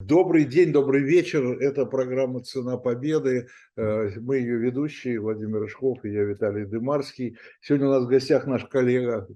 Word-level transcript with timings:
Добрый 0.00 0.44
день, 0.44 0.72
добрый 0.72 1.02
вечер. 1.02 1.60
Это 1.60 1.84
программа 1.84 2.40
«Цена 2.40 2.76
победы». 2.76 3.48
Э, 3.76 4.10
мы 4.20 4.36
ее 4.36 4.56
ведущие, 4.56 5.18
Владимир 5.18 5.58
Рыжков 5.58 6.04
и 6.04 6.12
я, 6.12 6.22
Виталий 6.22 6.66
Дымарский. 6.66 7.36
Сегодня 7.60 7.88
у 7.88 7.90
нас 7.90 8.04
в 8.04 8.06
гостях 8.06 8.46
наш 8.46 8.64
коллега 8.66 9.26
э, 9.28 9.32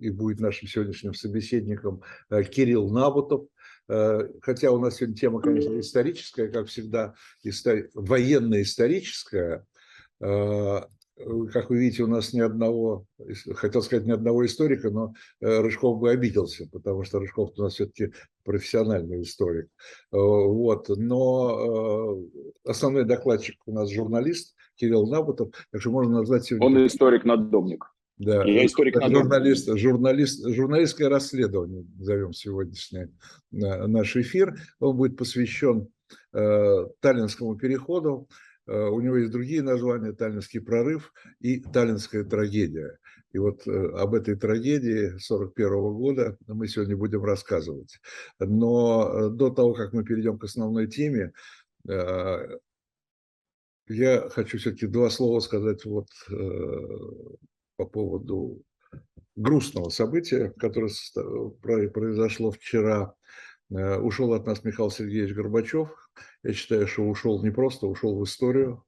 и 0.00 0.10
будет 0.10 0.38
нашим 0.40 0.68
сегодняшним 0.68 1.14
собеседником 1.14 2.02
э, 2.28 2.42
Кирилл 2.42 2.90
Набутов. 2.90 3.46
Хотя 3.86 4.70
у 4.70 4.78
нас 4.78 4.96
сегодня 4.96 5.16
тема, 5.16 5.40
конечно, 5.40 5.78
историческая, 5.78 6.48
как 6.48 6.68
всегда, 6.68 7.14
военно-историческая. 7.94 9.66
Э, 11.16 11.24
как 11.52 11.70
вы 11.70 11.78
видите, 11.78 12.02
у 12.02 12.06
нас 12.06 12.32
ни 12.32 12.40
одного, 12.40 13.06
хотел 13.54 13.82
сказать, 13.82 14.06
ни 14.06 14.10
одного 14.10 14.44
историка, 14.44 14.90
но 14.90 15.14
э, 15.40 15.60
Рыжков 15.60 15.98
бы 16.00 16.10
обиделся, 16.10 16.68
потому 16.70 17.04
что 17.04 17.20
Рыжков 17.20 17.52
у 17.56 17.62
нас 17.62 17.74
все-таки 17.74 18.12
профессиональный 18.44 19.22
историк. 19.22 19.66
Э, 20.12 20.16
вот. 20.16 20.88
Но 20.88 22.18
основной 22.64 23.04
докладчик 23.04 23.56
у 23.66 23.72
нас 23.72 23.90
журналист 23.90 24.54
Кирилл 24.76 25.06
Набутов, 25.06 25.50
так 25.70 25.80
что 25.80 25.90
можно 25.90 26.18
назвать 26.18 26.44
сегодня... 26.44 26.66
Он 26.66 26.86
историк-наддомник. 26.86 27.84
Да, 28.16 28.44
я 28.44 28.64
историк 28.64 28.94
журналист, 29.02 29.76
журналист, 29.76 30.46
журналистское 30.46 31.08
расследование, 31.08 31.84
назовем 31.98 32.32
сегодняшний 32.32 33.08
наш 33.50 34.16
эфир. 34.16 34.54
Он 34.78 34.96
будет 34.96 35.16
посвящен 35.16 35.88
э, 36.32 36.86
Таллинскому 37.00 37.56
переходу. 37.56 38.28
Э, 38.66 38.88
у 38.88 39.00
него 39.00 39.16
есть 39.16 39.32
другие 39.32 39.62
названия, 39.62 40.12
Таллинский 40.12 40.60
прорыв 40.60 41.12
и 41.40 41.60
Таллинская 41.60 42.24
трагедия. 42.24 42.98
И 43.32 43.38
вот 43.38 43.66
э, 43.66 43.70
об 43.70 44.14
этой 44.14 44.36
трагедии 44.36 45.06
1941 45.06 45.94
года 45.94 46.38
мы 46.46 46.68
сегодня 46.68 46.96
будем 46.96 47.24
рассказывать. 47.24 48.00
Но 48.38 49.10
э, 49.12 49.30
до 49.30 49.50
того, 49.50 49.74
как 49.74 49.92
мы 49.92 50.04
перейдем 50.04 50.38
к 50.38 50.44
основной 50.44 50.86
теме, 50.86 51.32
я 53.86 54.30
хочу 54.30 54.56
все-таки 54.56 54.86
два 54.86 55.10
слова 55.10 55.40
сказать 55.40 55.84
вот 55.84 56.08
по 57.76 57.84
поводу 57.84 58.62
грустного 59.36 59.90
события, 59.90 60.54
которое 60.56 60.88
произошло 61.90 62.50
вчера. 62.52 63.14
Ушел 63.68 64.32
от 64.32 64.46
нас 64.46 64.64
Михаил 64.64 64.90
Сергеевич 64.90 65.34
Горбачев, 65.34 66.03
я 66.42 66.52
считаю, 66.52 66.86
что 66.86 67.02
ушел 67.02 67.42
не 67.42 67.50
просто, 67.50 67.86
ушел 67.86 68.18
в 68.18 68.24
историю. 68.24 68.84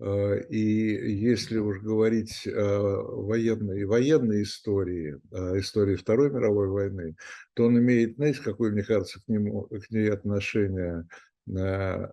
Э, 0.00 0.40
и 0.48 1.14
если 1.14 1.58
уж 1.58 1.80
говорить 1.80 2.46
о 2.46 3.02
военной, 3.22 3.84
военной 3.84 4.42
истории, 4.42 5.20
о 5.30 5.58
истории 5.58 5.96
Второй 5.96 6.30
мировой 6.30 6.68
войны, 6.68 7.16
то 7.54 7.66
он 7.66 7.78
имеет, 7.78 8.16
знаете, 8.16 8.40
какое, 8.42 8.72
мне 8.72 8.82
кажется, 8.82 9.20
к, 9.20 9.28
нему, 9.28 9.62
к 9.66 9.90
ней 9.90 10.10
отношение? 10.10 11.06
Э, 11.48 12.08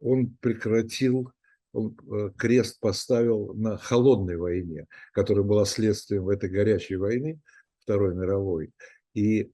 он 0.00 0.36
прекратил, 0.40 1.32
он 1.72 1.96
э, 2.10 2.30
крест 2.36 2.80
поставил 2.80 3.54
на 3.54 3.76
холодной 3.78 4.36
войне, 4.36 4.86
которая 5.12 5.44
была 5.44 5.64
следствием 5.64 6.28
этой 6.28 6.50
горячей 6.50 6.96
войны, 6.96 7.40
Второй 7.80 8.14
мировой. 8.14 8.72
И 9.14 9.52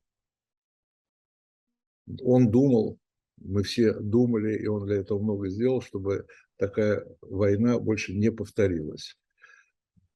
он 2.23 2.51
думал, 2.51 2.99
мы 3.45 3.63
все 3.63 3.95
думали, 3.95 4.57
и 4.57 4.67
он 4.67 4.87
для 4.87 4.97
этого 4.97 5.21
много 5.21 5.49
сделал, 5.49 5.81
чтобы 5.81 6.27
такая 6.57 7.07
война 7.21 7.79
больше 7.79 8.15
не 8.15 8.31
повторилась. 8.31 9.17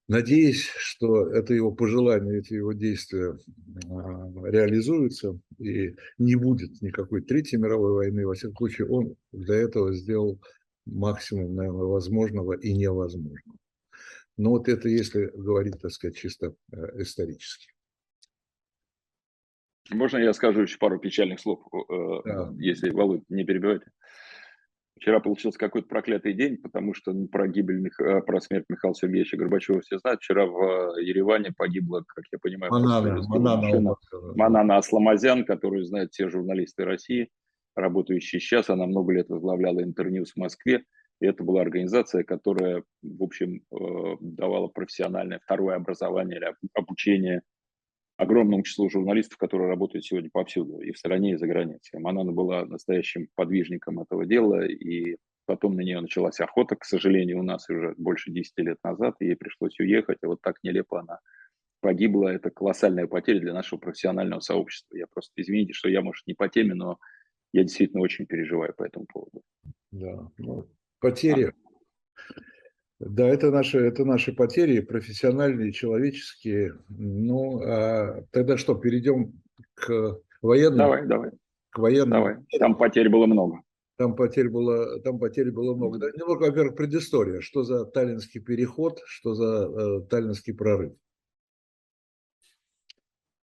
Надеюсь, 0.08 0.68
что 0.78 1.28
это 1.33 1.52
его 1.52 1.72
пожелание, 1.72 2.38
эти 2.38 2.55
его 2.55 2.72
действия 2.72 3.36
а, 3.91 4.30
реализуются, 4.44 5.38
и 5.58 5.96
не 6.18 6.36
будет 6.36 6.80
никакой 6.80 7.22
Третьей 7.22 7.58
мировой 7.58 7.92
войны. 7.92 8.24
Во 8.24 8.34
всяком 8.34 8.56
случае, 8.56 8.86
он 8.86 9.16
для 9.33 9.56
этого 9.56 9.92
сделал 9.92 10.40
максимум, 10.84 11.56
наверное, 11.56 11.86
возможного 11.86 12.52
и 12.52 12.72
невозможного. 12.72 13.58
Но 14.36 14.50
вот 14.50 14.68
это 14.68 14.88
если 14.88 15.27
говорить, 15.34 15.80
так 15.80 15.90
сказать, 15.90 16.17
чисто 16.17 16.55
э, 16.70 17.02
исторически. 17.02 17.68
Можно 19.91 20.19
я 20.19 20.33
скажу 20.33 20.63
еще 20.63 20.79
пару 20.79 20.98
печальных 20.98 21.41
слов, 21.41 21.61
э, 21.73 22.20
да. 22.24 22.52
если 22.58 22.91
Володь 22.91 23.23
не 23.29 23.45
перебивайте? 23.45 23.86
Вчера 24.98 25.20
получился 25.20 25.58
какой-то 25.58 25.89
проклятый 25.89 26.33
день, 26.33 26.57
потому 26.57 26.95
что 26.95 27.13
ну, 27.13 27.29
про 27.29 27.47
гибель, 27.48 27.86
э, 28.01 28.20
про 28.23 28.41
смерть 28.41 28.64
Михаила 28.69 28.95
Сергеевича 28.95 29.36
Горбачева 29.36 29.83
все 29.83 29.98
знают. 29.98 30.20
Вчера 30.23 30.46
в 30.46 30.96
Ереване 30.98 31.52
погибла, 31.57 32.02
как 32.07 32.25
я 32.33 32.39
понимаю, 32.39 32.73
Манана, 32.73 33.23
Манана, 33.29 33.96
Манана 34.35 34.77
Асламазян, 34.79 35.45
которую 35.45 35.85
знают 35.85 36.13
все 36.13 36.30
журналисты 36.30 36.85
России, 36.85 37.29
работающие 37.75 38.41
сейчас. 38.41 38.70
Она 38.70 38.86
много 38.86 39.13
лет 39.13 39.29
возглавляла 39.29 39.83
интерньюз 39.83 40.33
в 40.33 40.36
Москве. 40.39 40.83
И 41.20 41.27
это 41.27 41.45
была 41.45 41.61
организация, 41.61 42.25
которая, 42.25 42.83
в 43.02 43.23
общем, 43.23 43.61
э, 43.70 44.17
давала 44.20 44.69
профессиональное 44.69 45.41
второе 45.45 45.77
образование 45.77 46.39
или 46.39 46.55
обучение 46.75 47.42
огромному 48.16 48.62
числу 48.62 48.88
журналистов, 48.88 49.38
которые 49.38 49.68
работают 49.68 50.04
сегодня 50.04 50.30
повсюду, 50.30 50.80
и 50.80 50.92
в 50.92 50.98
стране, 50.98 51.32
и 51.32 51.36
за 51.36 51.46
границей. 51.46 52.00
Манана 52.00 52.32
была 52.32 52.64
настоящим 52.64 53.28
подвижником 53.34 54.00
этого 54.00 54.24
дела, 54.24 54.66
и 54.66 55.16
потом 55.44 55.77
на 55.77 55.82
нее 55.82 56.00
началась 56.00 56.40
охота, 56.40 56.77
к 56.77 56.84
сожалению, 56.84 57.40
у 57.40 57.42
нас 57.42 57.68
уже 57.68 57.94
больше 57.96 58.30
10 58.30 58.52
лет 58.58 58.78
назад, 58.82 59.16
и 59.20 59.27
ей 59.27 59.36
пришлось 59.36 59.78
уехать, 59.78 60.18
и 60.22 60.27
вот 60.27 60.40
так 60.40 60.56
нелепо 60.62 61.00
она 61.00 61.20
погибла. 61.80 62.28
Это 62.28 62.50
колоссальная 62.50 63.06
потеря 63.06 63.40
для 63.40 63.52
нашего 63.52 63.78
профессионального 63.78 64.40
сообщества. 64.40 64.96
Я 64.96 65.06
просто, 65.06 65.33
извините, 65.36 65.72
что 65.72 65.88
я, 65.88 66.00
может, 66.00 66.27
не 66.27 66.34
по 66.34 66.48
теме, 66.48 66.74
но 66.74 66.98
я 67.52 67.62
действительно 67.62 68.02
очень 68.02 68.27
переживаю 68.27 68.74
по 68.74 68.83
этому 68.83 69.06
поводу. 69.06 69.42
Да, 69.92 70.30
ну, 70.38 70.66
потери, 71.00 71.52
да, 72.98 73.29
это 73.29 73.51
наши, 73.51 73.79
это 73.79 74.05
наши 74.05 74.33
потери, 74.33 74.80
профессиональные, 74.80 75.73
человеческие. 75.73 76.74
Ну, 76.89 77.61
а 77.62 78.24
тогда 78.30 78.57
что, 78.57 78.74
перейдем 78.74 79.40
к 79.74 80.18
военным? 80.40 80.79
Давай, 80.79 81.07
давай. 81.07 81.30
К 81.70 81.79
военным. 81.79 82.11
Давай. 82.11 82.36
Там 82.58 82.77
потерь 82.77 83.08
было 83.08 83.27
много. 83.27 83.61
Там 83.98 84.14
потерь 84.14 84.48
было, 84.48 85.01
там 85.01 85.18
потерь 85.18 85.51
было 85.51 85.74
много. 85.74 85.98
Да, 85.98 86.07
немного, 86.11 86.45
во-первых, 86.45 86.77
предыстория. 86.77 87.40
Что 87.40 87.62
за 87.62 87.84
таллинский 87.84 88.40
переход, 88.40 89.01
что 89.07 89.34
за 89.34 89.68
э, 89.68 90.08
таллинский 90.08 90.55
прорыв? 90.55 90.92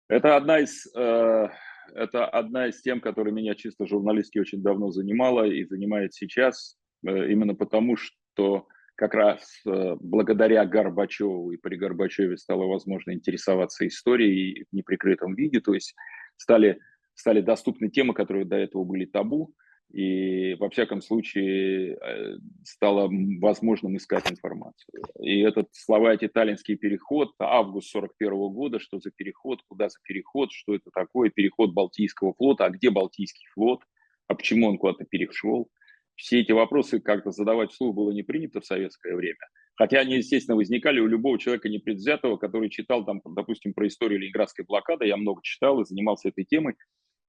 Это 0.07 0.35
одна 0.35 0.59
из 0.59 0.87
э, 0.95 1.49
это 1.95 2.25
одна 2.25 2.67
из 2.67 2.81
тем, 2.81 2.99
которая 2.99 3.33
меня 3.33 3.55
чисто 3.55 3.87
журналистски 3.87 4.39
очень 4.39 4.61
давно 4.61 4.91
занимала 4.91 5.45
и 5.45 5.63
занимает 5.65 6.13
сейчас, 6.13 6.77
э, 7.07 7.31
именно 7.31 7.55
потому 7.55 7.95
что 7.95 8.67
как 8.95 9.13
раз 9.13 9.61
э, 9.65 9.95
благодаря 9.99 10.65
Горбачеву 10.65 11.51
и 11.51 11.57
при 11.57 11.75
Горбачеве 11.75 12.37
стало 12.37 12.65
возможно 12.65 13.11
интересоваться 13.11 13.85
историей 13.87 14.65
в 14.71 14.75
неприкрытом 14.75 15.35
виде, 15.35 15.59
то 15.59 15.73
есть 15.73 15.95
стали, 16.37 16.79
стали 17.13 17.41
доступны 17.41 17.89
темы, 17.89 18.13
которые 18.13 18.45
до 18.45 18.55
этого 18.55 18.83
были 18.83 19.05
табу, 19.05 19.53
и 19.91 20.55
во 20.55 20.69
всяком 20.69 21.01
случае 21.01 21.95
э, 21.95 22.37
стало 22.63 23.09
возможным 23.39 23.97
искать 23.97 24.31
информацию. 24.31 25.03
И 25.19 25.41
этот 25.41 25.67
слова 25.73 26.13
эти 26.13 26.27
таллинский 26.27 26.75
переход, 26.75 27.33
август 27.39 27.89
41 27.89 28.31
года, 28.49 28.79
что 28.79 28.99
за 28.99 29.11
переход, 29.11 29.59
куда 29.67 29.89
за 29.89 29.99
переход, 30.03 30.51
что 30.51 30.73
это 30.73 30.89
такое, 30.93 31.29
переход 31.29 31.73
Балтийского 31.73 32.33
флота, 32.33 32.65
а 32.65 32.69
где 32.69 32.89
Балтийский 32.89 33.45
флот, 33.53 33.83
а 34.27 34.35
почему 34.35 34.67
он 34.67 34.77
куда-то 34.77 35.03
перешел– 35.05 35.69
все 36.15 36.41
эти 36.41 36.51
вопросы 36.51 36.99
как-то 36.99 37.31
задавать 37.31 37.71
вслух 37.71 37.95
было 37.95 38.11
не 38.11 38.23
принято 38.23 38.61
в 38.61 38.65
советское 38.65 39.15
время. 39.15 39.39
Хотя 39.75 39.99
они, 39.99 40.15
естественно, 40.15 40.55
возникали 40.55 40.99
у 40.99 41.07
любого 41.07 41.37
человека 41.37 41.67
непредвзятого, 41.67 42.37
который 42.37 42.69
читал, 42.69 43.05
там, 43.05 43.21
допустим, 43.25 43.73
про 43.73 43.87
историю 43.87 44.19
Ленинградской 44.19 44.63
блокады. 44.65 45.05
Я 45.05 45.17
много 45.17 45.41
читал 45.43 45.81
и 45.81 45.85
занимался 45.85 46.29
этой 46.29 46.45
темой. 46.45 46.75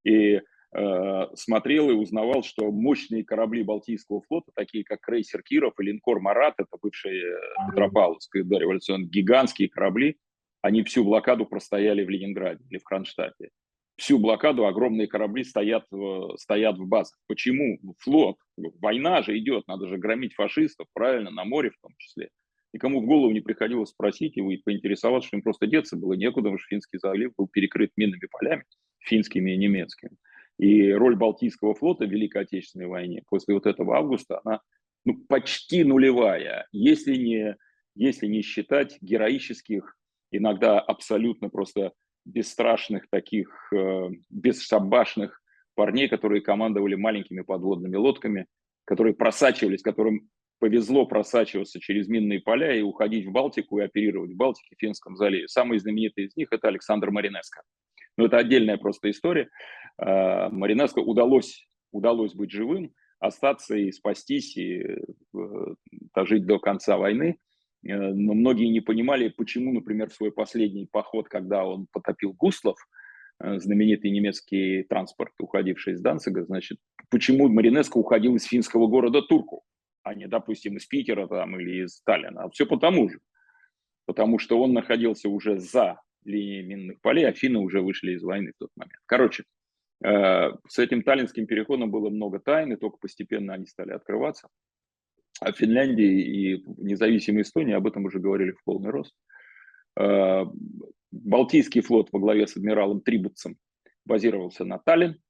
И 0.05 0.41
э, 0.77 1.27
смотрел 1.35 1.91
и 1.91 1.95
узнавал, 1.95 2.45
что 2.45 2.71
мощные 2.71 3.25
корабли 3.25 3.65
Балтийского 3.65 4.23
флота, 4.23 4.53
такие 4.55 4.85
как 4.85 5.01
крейсер 5.01 5.43
Киров 5.43 5.75
и 5.81 5.85
линкор 5.85 6.21
Марат, 6.21 6.55
это 6.59 6.77
бывшие 6.81 7.21
э, 7.21 7.39
Петропавловская 7.71 8.45
да, 8.45 8.61
революционные 8.61 9.09
гигантские 9.09 9.69
корабли, 9.69 10.17
они 10.63 10.85
всю 10.85 11.05
блокаду 11.05 11.47
простояли 11.47 12.05
в 12.05 12.11
Ленинграде 12.11 12.65
или 12.71 12.79
в 12.79 12.85
Кронштадте 12.85 13.51
всю 13.97 14.19
блокаду 14.19 14.67
огромные 14.67 15.07
корабли 15.07 15.45
стоят, 15.45 15.87
стоят 16.37 16.79
в 16.79 16.87
базах. 16.87 17.19
Почему? 17.27 17.79
Флот. 17.99 18.37
Война 18.57 19.23
же 19.23 19.39
идет, 19.39 19.67
надо 19.67 19.87
же 19.89 19.97
громить 19.97 20.35
фашистов, 20.35 20.87
правильно, 20.93 21.31
на 21.31 21.45
море 21.45 21.71
в 21.71 21.81
том 21.81 21.93
числе. 21.99 22.31
Никому 22.73 23.01
в 23.01 23.07
голову 23.07 23.33
не 23.33 23.41
приходилось 23.41 23.91
спросить 23.91 24.37
его 24.37 24.51
и 24.51 24.59
поинтересоваться, 24.59 25.29
что 25.29 25.37
им 25.37 25.43
просто 25.43 25.67
деться 25.67 25.97
было 25.97 26.13
некуда, 26.13 26.49
потому 26.49 26.59
что 26.59 26.69
Финский 26.69 26.99
залив 26.99 27.33
был 27.37 27.49
перекрыт 27.49 27.91
минными 27.97 28.29
полями, 28.31 28.65
финскими 28.99 29.53
и 29.53 29.57
немецкими. 29.57 30.17
И 30.59 30.93
роль 30.93 31.17
Балтийского 31.17 31.75
флота 31.75 32.05
в 32.05 32.11
Великой 32.11 32.43
Отечественной 32.43 32.87
войне 32.87 33.23
после 33.29 33.55
вот 33.55 33.67
этого 33.67 33.97
августа, 33.97 34.41
она 34.45 34.61
ну, 35.05 35.15
почти 35.29 35.85
нулевая, 35.85 36.67
если 36.73 37.17
не, 37.17 37.57
если 37.95 38.27
не 38.27 38.43
считать 38.43 38.99
героических, 39.01 39.97
иногда 40.31 40.81
абсолютно 40.81 41.49
просто 41.49 41.93
бесстрашных 42.27 43.09
таких, 43.09 43.49
э, 43.73 44.11
бесшабашных 44.31 45.41
парней, 45.75 46.09
которые 46.09 46.43
командовали 46.43 46.95
маленькими 46.97 47.43
подводными 47.43 47.97
лодками, 47.97 48.47
которые 48.85 49.15
просачивались, 49.15 49.83
которым 49.83 50.29
повезло 50.59 51.07
просачиваться 51.07 51.81
через 51.81 52.09
минные 52.09 52.41
поля 52.41 52.75
и 52.75 52.83
уходить 52.83 53.27
в 53.27 53.31
Балтику 53.31 53.79
и 53.79 53.85
оперировать 53.85 54.33
в 54.33 54.37
Балтике, 54.37 54.75
в 54.75 54.81
Финском 54.81 55.17
заливе. 55.17 55.49
Самый 55.49 55.79
знаменитый 55.79 56.25
из 56.25 56.37
них– 56.37 56.49
это 56.51 56.69
Александр 56.69 57.11
Маринеско. 57.11 57.63
Но 58.17 58.27
это 58.27 58.39
отдельная 58.39 58.79
просто 58.79 59.11
история. 59.11 59.51
А, 59.99 60.49
Маринеско 60.49 61.01
удалось, 61.01 61.67
удалось 61.93 62.35
быть 62.35 62.51
живым, 62.51 62.95
остаться 63.19 63.77
и 63.77 63.93
спастись, 63.93 64.57
и 64.57 64.83
дожить 66.15 66.43
э, 66.43 66.47
до 66.47 66.59
конца 66.59 66.97
войны. 66.97 67.39
Э, 67.89 68.13
но 68.13 68.35
многие 68.35 68.69
не 68.69 68.81
понимали, 68.81 69.29
почему, 69.29 69.73
например, 69.73 70.11
свой 70.11 70.33
последний 70.33 70.87
поход, 70.87 71.29
когда 71.29 71.65
он 71.65 71.87
потопил 71.93 72.33
Гуслов, 72.33 72.77
э, 73.41 73.59
знаменитый 73.59 74.11
немецкий 74.11 74.83
транспорт, 74.85 75.33
уходивший 75.39 75.95
из 75.95 76.01
Данцига, 76.01 76.45
значит, 76.45 76.79
почему 77.11 77.49
Маринеско 77.49 77.99
уходил 77.99 78.37
из 78.37 78.45
финского 78.45 78.87
города 78.87 79.23
Турку, 79.23 79.63
а 80.03 80.15
не, 80.15 80.27
допустим, 80.27 80.77
из 80.77 80.87
Питера 80.87 81.27
там, 81.27 81.59
или 81.59 81.85
из 81.85 81.97
Сталина. 81.97 82.45
А 82.45 82.51
все 82.51 82.67
потому 82.67 83.09
же. 83.09 83.21
Потому 84.07 84.39
что 84.39 84.61
он 84.61 84.73
находился 84.73 85.29
уже 85.29 85.59
за 85.59 86.01
линией 86.25 86.63
минных 86.63 87.01
полей, 87.01 87.27
а 87.27 87.33
финны 87.33 87.59
уже 87.59 87.81
вышли 87.81 88.13
из 88.13 88.23
войны 88.23 88.53
в 88.55 88.59
тот 88.59 88.71
момент. 88.77 89.01
Короче, 89.07 89.45
э, 90.05 90.51
с 90.69 90.79
этим 90.79 91.03
таллинским 91.03 91.47
переходом 91.47 91.91
было 91.91 92.11
много 92.11 92.39
тайн, 92.39 92.73
и 92.73 92.77
только 92.77 92.99
постепенно 92.99 93.55
они 93.55 93.67
стали 93.67 93.93
открываться. 93.93 94.49
А 95.41 95.53
в 95.53 95.57
Финляндии 95.57 96.55
и 96.55 96.65
независимой 96.79 97.43
Эстонии 97.43 97.75
об 97.75 97.87
этом 97.87 98.05
уже 98.05 98.19
говорили 98.19 98.53
в 98.53 98.63
полный 98.65 98.91
рост. 98.91 99.15
Э, 99.99 100.45
Балтийский 101.11 101.83
флот 101.83 102.09
во 102.13 102.21
главе 102.21 102.47
с 102.47 102.57
адмиралом 102.57 103.01
Трибутцем 103.01 103.57
базировался 104.05 104.65
на 104.65 104.79
Таллин. 104.79 105.21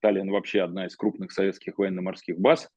Таллин 0.00 0.30
вообще 0.30 0.62
одна 0.62 0.86
из 0.86 0.96
крупных 0.96 1.32
советских 1.32 1.78
военно-морских 1.78 2.38
баз. 2.38 2.70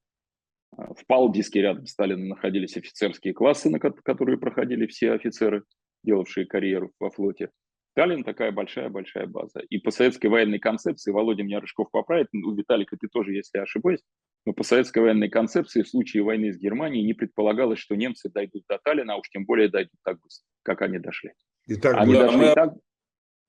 Э, 0.78 0.94
в 0.98 1.06
Палдиске 1.08 1.62
рядом 1.62 1.86
с 1.86 1.96
Таллином 1.96 2.30
находились 2.30 2.76
офицерские 2.76 3.34
классы, 3.34 3.70
на 3.70 3.80
которые 3.80 4.38
проходили 4.38 4.86
все 4.88 5.12
офицеры, 5.14 5.64
делавшие 6.04 6.46
карьеру 6.46 6.92
во 7.00 7.10
флоте. 7.10 7.52
Таллин 7.96 8.24
такая 8.24 8.52
большая-большая 8.52 9.28
база. 9.28 9.60
И 9.70 9.78
по 9.78 9.92
советской 9.92 10.28
военной 10.28 10.60
концепции, 10.60 11.12
Володя 11.12 11.44
меня 11.44 11.60
Рыжков 11.60 11.92
поправит, 11.92 12.28
ну, 12.32 12.54
Виталик, 12.56 12.90
ты 12.90 13.08
тоже, 13.08 13.34
если 13.34 13.60
ошибаюсь, 13.60 14.02
но 14.46 14.54
по 14.54 14.64
советской 14.64 15.00
военной 15.00 15.30
концепции 15.30 15.84
в 15.84 15.90
случае 15.90 16.24
войны 16.24 16.52
с 16.52 16.58
Германией 16.58 17.06
не 17.06 17.14
предполагалось, 17.14 17.80
что 17.80 17.96
немцы 17.96 18.30
дойдут 18.30 18.64
до 18.68 18.80
Таллина, 18.84 19.14
а 19.14 19.18
уж 19.18 19.30
тем 19.30 19.46
более 19.46 19.70
дойдут 19.70 20.00
так 20.04 20.20
быстро, 20.20 20.46
как 20.64 20.82
они 20.82 21.00
дошли. 21.00 21.34
И 21.68 21.76
так 21.76 21.96
они 21.96 22.14
да, 22.14 22.24
дошли 22.24 22.38
мы 22.38 22.54
так... 22.54 22.74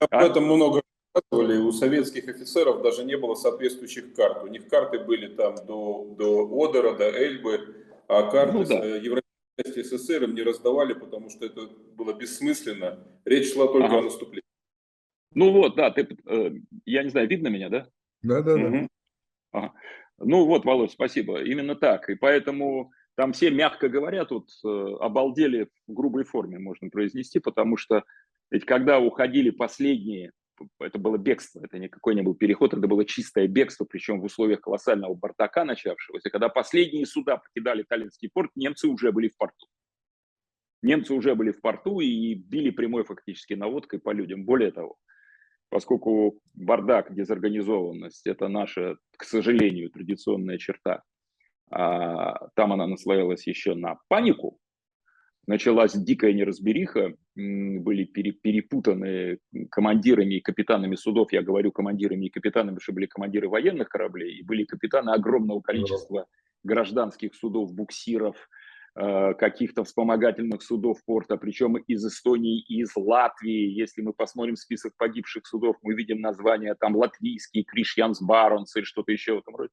Об 0.00 0.08
а? 0.10 0.24
этом 0.24 0.44
много 0.44 0.82
рассказывали. 1.14 1.58
У 1.58 1.72
советских 1.72 2.28
офицеров 2.28 2.82
даже 2.82 3.04
не 3.04 3.16
было 3.16 3.34
соответствующих 3.34 4.14
карт. 4.14 4.44
У 4.44 4.46
них 4.46 4.68
карты 4.68 4.98
были 4.98 5.34
там 5.34 5.56
до, 5.66 6.14
до 6.16 6.64
Одера, 6.64 6.94
до 6.94 7.10
Эльбы, 7.10 7.76
а 8.06 8.30
карты 8.30 8.58
ну, 8.58 8.64
да. 8.64 8.84
Европейской 8.96 9.82
СССР 9.82 10.24
им 10.24 10.34
не 10.34 10.42
раздавали, 10.42 10.94
потому 10.94 11.30
что 11.30 11.46
это 11.46 11.68
было 11.96 12.12
бессмысленно. 12.12 13.06
Речь 13.24 13.52
шла 13.52 13.66
только 13.66 13.86
ага. 13.86 13.98
о 13.98 14.02
наступлении. 14.02 14.42
Ну 15.32 15.52
вот, 15.52 15.74
да, 15.74 15.90
ты, 15.90 16.06
э, 16.26 16.50
я 16.84 17.02
не 17.02 17.10
знаю, 17.10 17.28
видно 17.28 17.48
меня, 17.48 17.68
да? 17.68 17.88
Да, 18.22 18.42
да, 18.42 18.56
да. 18.56 18.88
Ага. 19.52 19.72
Ну 20.18 20.44
вот, 20.44 20.64
Володь, 20.64 20.92
спасибо. 20.92 21.42
Именно 21.42 21.74
так. 21.74 22.08
И 22.08 22.14
поэтому 22.14 22.92
там 23.16 23.32
все, 23.32 23.50
мягко 23.50 23.88
говоря, 23.88 24.24
тут 24.24 24.50
э, 24.64 24.68
обалдели 25.00 25.68
в 25.86 25.92
грубой 25.92 26.24
форме, 26.24 26.58
можно 26.58 26.90
произнести, 26.90 27.38
потому 27.38 27.76
что 27.76 28.04
ведь 28.50 28.64
когда 28.64 29.00
уходили 29.00 29.50
последние, 29.50 30.32
это 30.80 30.98
было 30.98 31.16
бегство, 31.16 31.64
это 31.64 31.78
никакой 31.78 32.14
не 32.14 32.22
был 32.22 32.34
переход, 32.34 32.74
это 32.74 32.86
было 32.86 33.04
чистое 33.04 33.48
бегство, 33.48 33.84
причем 33.84 34.20
в 34.20 34.24
условиях 34.24 34.60
колоссального 34.60 35.14
бардака 35.14 35.64
начавшегося. 35.64 36.30
Когда 36.30 36.48
последние 36.48 37.06
суда 37.06 37.38
покидали 37.38 37.82
Таллинский 37.82 38.30
порт, 38.32 38.50
немцы 38.54 38.86
уже 38.88 39.10
были 39.12 39.28
в 39.28 39.36
порту. 39.36 39.66
Немцы 40.82 41.14
уже 41.14 41.34
были 41.34 41.50
в 41.50 41.60
порту 41.60 42.00
и 42.00 42.34
били 42.34 42.70
прямой 42.70 43.04
фактически 43.04 43.54
наводкой 43.54 44.00
по 44.00 44.10
людям. 44.12 44.44
Более 44.44 44.70
того, 44.70 44.96
поскольку 45.74 46.38
бардак, 46.54 47.12
дезорганизованность– 47.12 48.24
это 48.28 48.46
наша, 48.46 48.94
к 49.18 49.24
сожалению, 49.24 49.90
традиционная 49.90 50.56
черта, 50.56 51.02
а 51.68 52.46
там 52.54 52.72
она 52.72 52.86
наслоилась 52.86 53.44
еще 53.48 53.74
на 53.74 53.96
панику, 54.06 54.60
началась 55.48 55.92
дикая 55.94 56.32
неразбериха, 56.32 57.16
были 57.34 58.04
перепутаны 58.04 59.38
командирами 59.68 60.36
и 60.36 60.40
капитанами 60.40 60.94
судов, 60.94 61.32
я 61.32 61.42
говорю 61.42 61.72
командирами 61.72 62.26
и 62.26 62.30
капитанами, 62.30 62.78
что 62.78 62.92
были 62.92 63.06
командиры 63.06 63.48
военных 63.48 63.88
кораблей, 63.88 64.38
и 64.38 64.44
были 64.44 64.62
капитаны 64.62 65.10
огромного 65.10 65.60
количества 65.60 66.26
гражданских 66.62 67.34
судов, 67.34 67.74
буксиров, 67.74 68.36
каких-то 68.94 69.82
вспомогательных 69.82 70.62
судов 70.62 70.98
порта, 71.04 71.36
причем 71.36 71.76
из 71.76 72.06
Эстонии 72.06 72.60
из 72.60 72.92
Латвии. 72.94 73.72
Если 73.72 74.02
мы 74.02 74.12
посмотрим 74.12 74.54
список 74.54 74.92
погибших 74.96 75.46
судов, 75.46 75.76
мы 75.82 75.94
видим 75.94 76.20
названия 76.20 76.76
там 76.76 76.94
латвийские, 76.94 77.64
Кришьянс 77.64 78.22
Баронс 78.22 78.76
или 78.76 78.84
что-то 78.84 79.10
еще 79.10 79.34
в 79.34 79.38
этом 79.38 79.56
роде. 79.56 79.72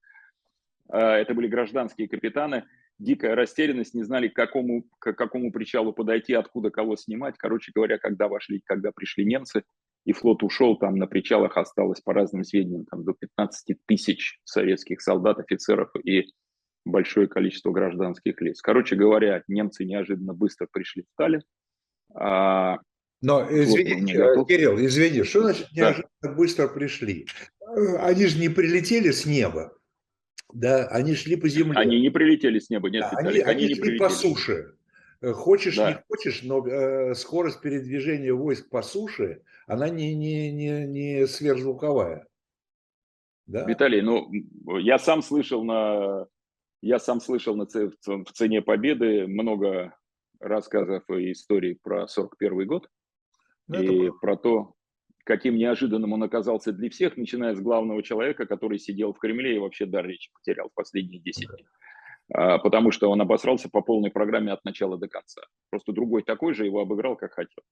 Э, 0.92 0.98
это 0.98 1.34
были 1.34 1.48
гражданские 1.48 2.08
капитаны. 2.08 2.66
Дикая 2.98 3.36
растерянность, 3.36 3.94
не 3.94 4.04
знали, 4.04 4.28
к 4.28 4.36
какому, 4.36 4.84
к 5.00 5.14
какому 5.14 5.52
причалу 5.52 5.94
подойти, 5.94 6.34
откуда 6.34 6.70
кого 6.70 6.96
снимать. 6.96 7.36
Короче 7.38 7.72
говоря, 7.74 7.98
когда 7.98 8.28
вошли, 8.28 8.62
когда 8.66 8.92
пришли 8.92 9.26
немцы, 9.26 9.64
и 10.06 10.14
флот 10.14 10.44
ушел, 10.44 10.78
там 10.78 10.96
на 10.96 11.08
причалах 11.08 11.58
осталось, 11.58 12.02
по 12.02 12.14
разным 12.14 12.44
сведениям, 12.44 12.86
там 12.86 13.04
до 13.04 13.14
15 13.14 13.78
тысяч 13.86 14.40
советских 14.44 15.02
солдат, 15.02 15.40
офицеров 15.40 15.92
и 16.04 16.26
большое 16.86 17.28
количество 17.28 17.72
гражданских 17.72 18.42
лиц. 18.42 18.62
Короче 18.62 18.96
говоря, 18.96 19.44
немцы 19.48 19.86
неожиданно 19.86 20.34
быстро 20.34 20.68
пришли 20.72 21.04
в 21.04 21.18
Таллин. 21.18 21.44
А... 22.14 22.78
Но, 23.22 23.48
извини, 23.50 24.18
вот, 24.18 24.48
Кирилл, 24.48 24.80
извини, 24.80 25.24
что 25.24 25.44
значит 25.44 25.72
неожиданно 25.74 26.10
да. 26.22 26.32
быстро 26.32 26.68
пришли? 26.68 27.28
Они 28.00 28.26
же 28.26 28.40
не 28.40 28.50
прилетели 28.50 29.12
с 29.12 29.26
неба, 29.26 29.78
да, 30.54 30.88
они 30.88 31.16
шли 31.16 31.36
по 31.36 31.48
земле. 31.48 31.78
Они 31.78 32.02
не 32.02 32.10
прилетели 32.10 32.60
с 32.60 32.70
неба, 32.70 32.90
нет, 32.90 33.06
да, 33.12 33.18
они, 33.18 33.40
они, 33.40 33.66
они 33.66 33.76
шли 33.76 33.98
по 33.98 34.10
суше. 34.10 34.74
Хочешь, 35.22 35.78
да. 35.78 35.92
не 35.92 35.98
хочешь, 36.08 36.42
но 36.42 36.66
э, 36.66 37.14
скорость 37.14 37.62
передвижения 37.62 38.34
войск 38.34 38.70
по 38.70 38.82
суше, 38.82 39.44
она 39.68 39.88
не, 39.88 40.16
не, 40.16 40.52
не, 40.52 40.88
не 40.88 41.28
сверхзвуковая. 41.28 42.26
Да? 43.46 43.66
Виталий, 43.66 44.02
ну, 44.02 44.32
я 44.80 44.98
сам 44.98 45.22
слышал 45.22 45.64
на 45.64 46.26
я 46.82 47.00
сам 47.00 47.20
слышал 47.22 47.56
на 47.56 47.66
в 47.66 48.32
«Цене 48.34 48.62
победы» 48.62 49.28
много 49.28 49.96
рассказов 50.40 51.04
и 51.10 51.32
историй 51.32 51.78
про 51.82 52.08
41 52.08 52.68
год 52.68 52.90
ну, 53.68 53.82
и 53.82 54.08
это... 54.08 54.14
про 54.14 54.36
то, 54.36 54.74
каким 55.24 55.56
неожиданным 55.56 56.14
он 56.14 56.24
оказался 56.24 56.72
для 56.72 56.90
всех, 56.90 57.18
начиная 57.18 57.56
с 57.56 57.60
главного 57.60 58.04
человека, 58.04 58.46
который 58.46 58.80
сидел 58.80 59.14
в 59.14 59.20
Кремле 59.20 59.56
и 59.56 59.60
вообще 59.60 59.86
дар 59.86 60.06
речи 60.06 60.32
потерял 60.34 60.70
в 60.70 60.74
последние 60.74 61.22
10 61.22 61.48
дней. 61.48 61.66
А, 62.34 62.58
потому 62.60 62.92
что 62.92 63.10
он 63.10 63.22
обосрался 63.22 63.70
по 63.70 63.82
полной 63.82 64.12
программе 64.12 64.52
от 64.52 64.64
начала 64.66 64.98
до 64.98 65.08
конца. 65.08 65.42
Просто 65.70 65.92
другой 65.92 66.24
такой 66.24 66.54
же 66.54 66.66
его 66.66 66.82
обыграл, 66.82 67.16
как 67.16 67.34
хотел. 67.34 67.64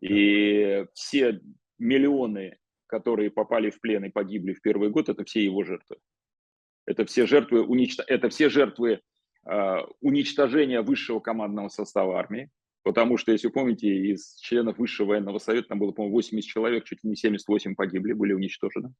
И 0.00 0.84
все 0.94 1.40
миллионы, 1.78 2.58
которые 2.86 3.30
попали 3.30 3.70
в 3.70 3.80
плен 3.80 4.04
и 4.04 4.10
погибли 4.10 4.52
в 4.52 4.60
первый 4.60 4.90
год, 4.90 5.08
это 5.08 5.24
все 5.24 5.44
его 5.44 5.62
жертвы. 5.64 5.96
Это 6.86 7.04
все 7.04 7.26
жертвы, 7.26 7.62
уничтож... 7.62 8.04
это 8.08 8.28
все 8.28 8.48
жертвы 8.48 9.00
э, 9.46 9.76
уничтожения 10.00 10.82
высшего 10.82 11.20
командного 11.20 11.68
состава 11.68 12.18
армии. 12.18 12.50
Потому 12.82 13.16
что, 13.16 13.30
если 13.30 13.46
вы 13.46 13.52
помните, 13.52 13.88
из 13.88 14.36
членов 14.40 14.78
Высшего 14.78 15.10
военного 15.10 15.38
совета, 15.38 15.68
там 15.68 15.78
было, 15.78 15.92
по-моему, 15.92 16.16
80 16.16 16.48
человек, 16.48 16.84
чуть 16.84 17.04
ли 17.04 17.10
не 17.10 17.16
78 17.16 17.76
погибли, 17.76 18.12
были 18.12 18.32
уничтожены. 18.32 18.92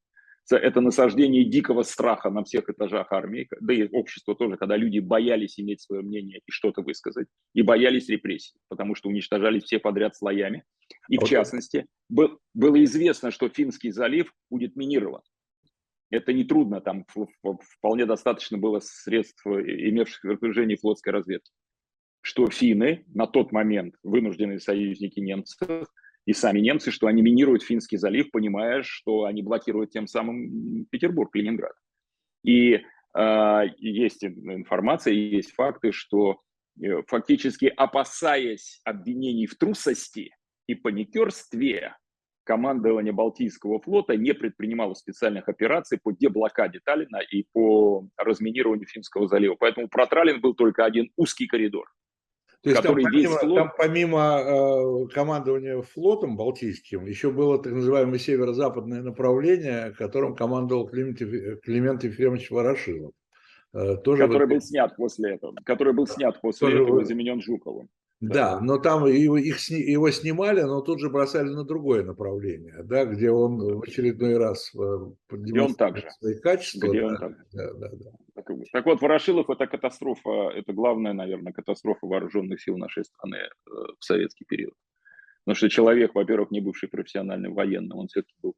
Это 0.51 0.81
насаждение 0.81 1.45
дикого 1.45 1.83
страха 1.83 2.29
на 2.31 2.43
всех 2.43 2.69
этажах 2.69 3.12
армии, 3.12 3.49
да 3.61 3.75
и 3.75 3.89
общества 3.89 4.35
тоже, 4.35 4.57
когда 4.57 4.77
люди 4.77 4.99
боялись 4.99 5.59
иметь 5.59 5.81
свое 5.81 6.03
мнение 6.03 6.39
и 6.39 6.51
что-то 6.51 6.83
высказать, 6.83 7.29
и 7.55 7.62
боялись 7.62 8.09
репрессий, 8.09 8.55
потому 8.69 8.97
что 8.97 9.09
уничтожались 9.09 9.65
все 9.65 9.79
подряд 9.79 10.17
слоями. 10.17 10.65
И 11.09 11.17
в 11.17 11.25
частности, 11.25 11.87
было 12.09 12.85
известно, 12.85 13.31
что 13.31 13.49
Финский 13.49 13.93
залив 13.93 14.33
будет 14.51 14.75
минирован 14.75 15.23
это 16.12 16.33
не 16.33 16.45
трудно, 16.45 16.81
там 16.81 17.07
вполне 17.78 18.07
достаточно 18.07 18.59
было 18.59 18.81
средств, 18.81 19.45
имевших 19.47 20.23
в 20.23 20.28
распоряжении 20.28 20.76
флотской 20.76 21.12
разведки. 21.12 21.50
Что 22.21 22.49
финны 22.49 23.04
на 23.09 23.26
тот 23.26 23.50
момент 23.50 23.95
вынужденные 24.02 24.61
союзники 24.61 25.19
немцев 25.19 25.88
и 26.26 26.35
сами 26.35 26.61
немцы, 26.61 26.90
что 26.90 27.07
они 27.07 27.23
минируют 27.23 27.64
Финский 27.64 27.97
залив, 27.97 28.31
понимая, 28.31 28.83
что 28.83 29.25
они 29.25 29.42
блокируют 29.42 29.90
тем 29.90 30.07
самым 30.07 30.85
Петербург, 30.90 31.35
Ленинград. 31.35 31.73
И 32.45 32.75
э, 33.16 33.62
есть 33.78 34.23
информация, 34.23 35.14
есть 35.14 35.52
факты, 35.52 35.92
что 35.92 36.42
э, 36.81 37.02
фактически 37.09 37.73
опасаясь 37.75 38.81
обвинений 38.85 39.47
в 39.47 39.57
трусости 39.57 40.37
и 40.66 40.75
паникерстве, 40.75 41.97
командование 42.45 43.13
Балтийского 43.13 43.81
флота 43.81 44.17
не 44.17 44.35
предпринимало 44.35 44.95
специальных 44.95 45.49
операций 45.49 45.99
по 46.03 46.13
деблокаде 46.13 46.81
Таллина 46.85 47.21
и 47.31 47.47
по 47.53 48.07
разминированию 48.17 48.87
Финского 48.87 49.29
залива. 49.29 49.57
Поэтому 49.59 49.89
про 49.89 50.07
Тралин 50.07 50.41
был 50.41 50.55
только 50.55 50.85
один 50.85 51.11
узкий 51.17 51.47
коридор. 51.47 51.87
То 52.63 52.71
есть 52.71 52.83
там 52.83 52.95
помимо, 52.95 53.39
флот... 53.39 53.57
там 53.57 53.73
помимо 53.77 54.39
э, 54.39 55.09
командования 55.13 55.83
флотом 55.83 56.37
Балтийским 56.37 57.07
еще 57.07 57.33
было 57.33 57.61
так 57.61 57.73
называемое 57.73 58.19
северо-западное 58.19 59.03
направление, 59.03 59.93
которым 59.99 60.37
командовал 60.37 60.87
Климент, 60.87 61.19
Климент 61.63 62.05
Ефремович 62.05 62.53
Ворошилов. 62.53 63.13
Э, 63.75 63.97
тоже 63.97 64.23
который 64.23 64.47
вот... 64.47 64.55
был 64.55 64.61
снят 64.61 64.95
после 64.97 65.35
этого, 65.35 65.55
который 65.65 65.93
был 65.93 66.07
снят 66.07 66.41
после 66.41 66.69
тоже 66.69 66.83
этого 66.85 67.01
и 67.01 67.05
заменен 67.05 67.41
Жуковым. 67.41 67.89
Да, 68.23 68.61
но 68.61 68.79
там 68.79 69.05
его, 69.07 69.37
их, 69.37 69.59
его 69.69 70.09
снимали, 70.12 70.61
но 70.62 70.81
тут 70.81 71.00
же 71.00 71.11
бросали 71.11 71.49
на 71.49 71.64
другое 71.64 72.05
направление, 72.05 72.85
да, 72.85 73.05
где 73.05 73.33
он 73.33 73.59
в 73.59 73.83
очередной 73.83 74.38
раз 74.38 74.71
продемонстрировал 75.26 76.09
свои 76.21 76.38
качества. 76.38 76.87
Где 76.87 77.00
да, 77.00 77.07
он 77.09 77.17
так. 77.17 77.33
Да, 77.52 77.73
да, 77.73 77.88
да. 77.91 78.11
Так, 78.37 78.47
так 78.73 78.87
вот, 78.87 79.02
Ворошилов– 79.02 79.47
это 79.50 79.67
катастрофа, 79.67 80.50
это 80.55 80.73
главная, 80.73 81.14
наверное, 81.14 81.52
катастрофа 81.52 82.07
вооруженных 82.07 82.62
сил 82.62 82.79
нашей 82.79 83.05
страны 83.05 83.38
э, 83.38 83.71
в 83.99 84.05
советский 84.05 84.45
период. 84.45 84.75
Потому 85.45 85.57
что 85.57 85.69
человек, 85.69 86.14
во-первых, 86.14 86.52
не 86.52 86.61
бывший 86.61 86.88
профессиональным 86.88 87.55
военным, 87.55 87.99
он 87.99 88.07
все-таки 88.07 88.35
был, 88.41 88.55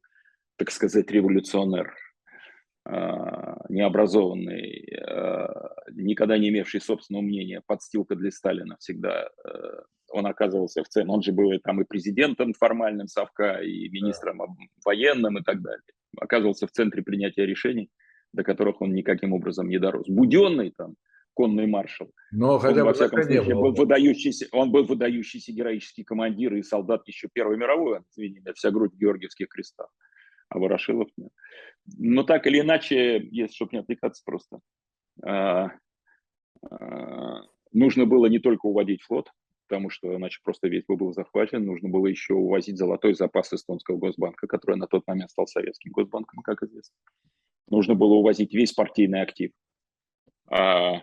так 0.57 0.69
сказать, 0.69 1.09
революционер, 1.09 1.91
необразованный, 3.69 4.85
а, 5.01 5.73
никогда 5.91 6.37
не 6.37 6.49
имевший 6.49 6.81
собственного 6.81 7.23
мнения, 7.23 7.61
подстилка 7.65 8.15
для 8.15 8.31
Сталина 8.31 8.75
всегда, 8.79 9.29
э, 9.43 9.49
он 10.11 10.25
оказывался 10.27 10.83
в 10.83 10.87
центре. 10.87 11.11
Он 11.11 11.21
же 11.21 11.31
был 11.31 11.51
там 11.63 11.81
и 11.81 11.85
президентом 11.85 12.53
формальным 12.53 13.07
Совка, 13.07 13.61
и 13.61 13.89
министром 13.89 14.37
да. 14.37 14.45
военным 14.85 15.39
и 15.39 15.43
так 15.43 15.61
далее. 15.61 15.83
Оказывался 16.17 16.67
в 16.67 16.71
центре 16.71 17.01
принятия 17.01 17.45
решений, 17.45 17.89
до 18.33 18.43
которых 18.43 18.81
он 18.81 18.93
никаким 18.93 19.33
образом 19.33 19.67
не 19.67 19.79
дорос. 19.79 20.07
Буденный 20.07 20.71
там, 20.77 20.95
конный 21.33 21.67
маршал. 21.67 22.11
Но 22.31 22.59
хотя 22.59 22.81
бы 22.81 22.87
во 22.87 22.93
всяком 22.93 23.23
случае, 23.23 23.55
был 23.55 23.73
выдающийся, 23.73 24.47
он 24.51 24.71
был 24.71 24.85
выдающийся 24.85 25.51
героический 25.51 26.03
командир 26.03 26.55
и 26.55 26.63
солдат 26.63 27.07
еще 27.07 27.29
Первой 27.31 27.57
мировой, 27.57 27.99
извини 28.11 28.39
меня, 28.39 28.53
вся 28.53 28.71
грудь 28.71 28.93
георгиевских 28.93 29.49
крестов. 29.49 29.89
А 30.49 30.59
Ворошилов 30.59 31.09
нет. 31.17 31.31
Но 31.97 32.23
так 32.23 32.47
или 32.47 32.59
иначе, 32.59 33.27
если 33.31 33.53
чтобы 33.53 33.71
не 33.73 33.79
отвлекаться 33.79 34.21
просто, 34.25 34.59
а, 35.23 35.71
а, 36.69 37.41
нужно 37.71 38.05
было 38.05 38.27
не 38.27 38.39
только 38.39 38.65
уводить 38.65 39.03
флот, 39.03 39.29
потому 39.67 39.89
что 39.89 40.15
иначе 40.15 40.39
просто 40.43 40.67
весь 40.67 40.85
бы 40.85 40.95
был 40.95 41.13
захвачен, 41.13 41.65
нужно 41.65 41.89
было 41.89 42.07
еще 42.07 42.33
увозить 42.33 42.77
золотой 42.77 43.13
запас 43.13 43.53
эстонского 43.53 43.97
госбанка, 43.97 44.47
который 44.47 44.77
на 44.77 44.87
тот 44.87 45.05
момент 45.07 45.31
стал 45.31 45.47
советским 45.47 45.91
госбанком, 45.91 46.41
как 46.41 46.63
известно. 46.63 46.95
Нужно 47.69 47.95
было 47.95 48.13
увозить 48.13 48.53
весь 48.53 48.73
партийный 48.73 49.21
актив. 49.21 49.51
А, 50.47 51.01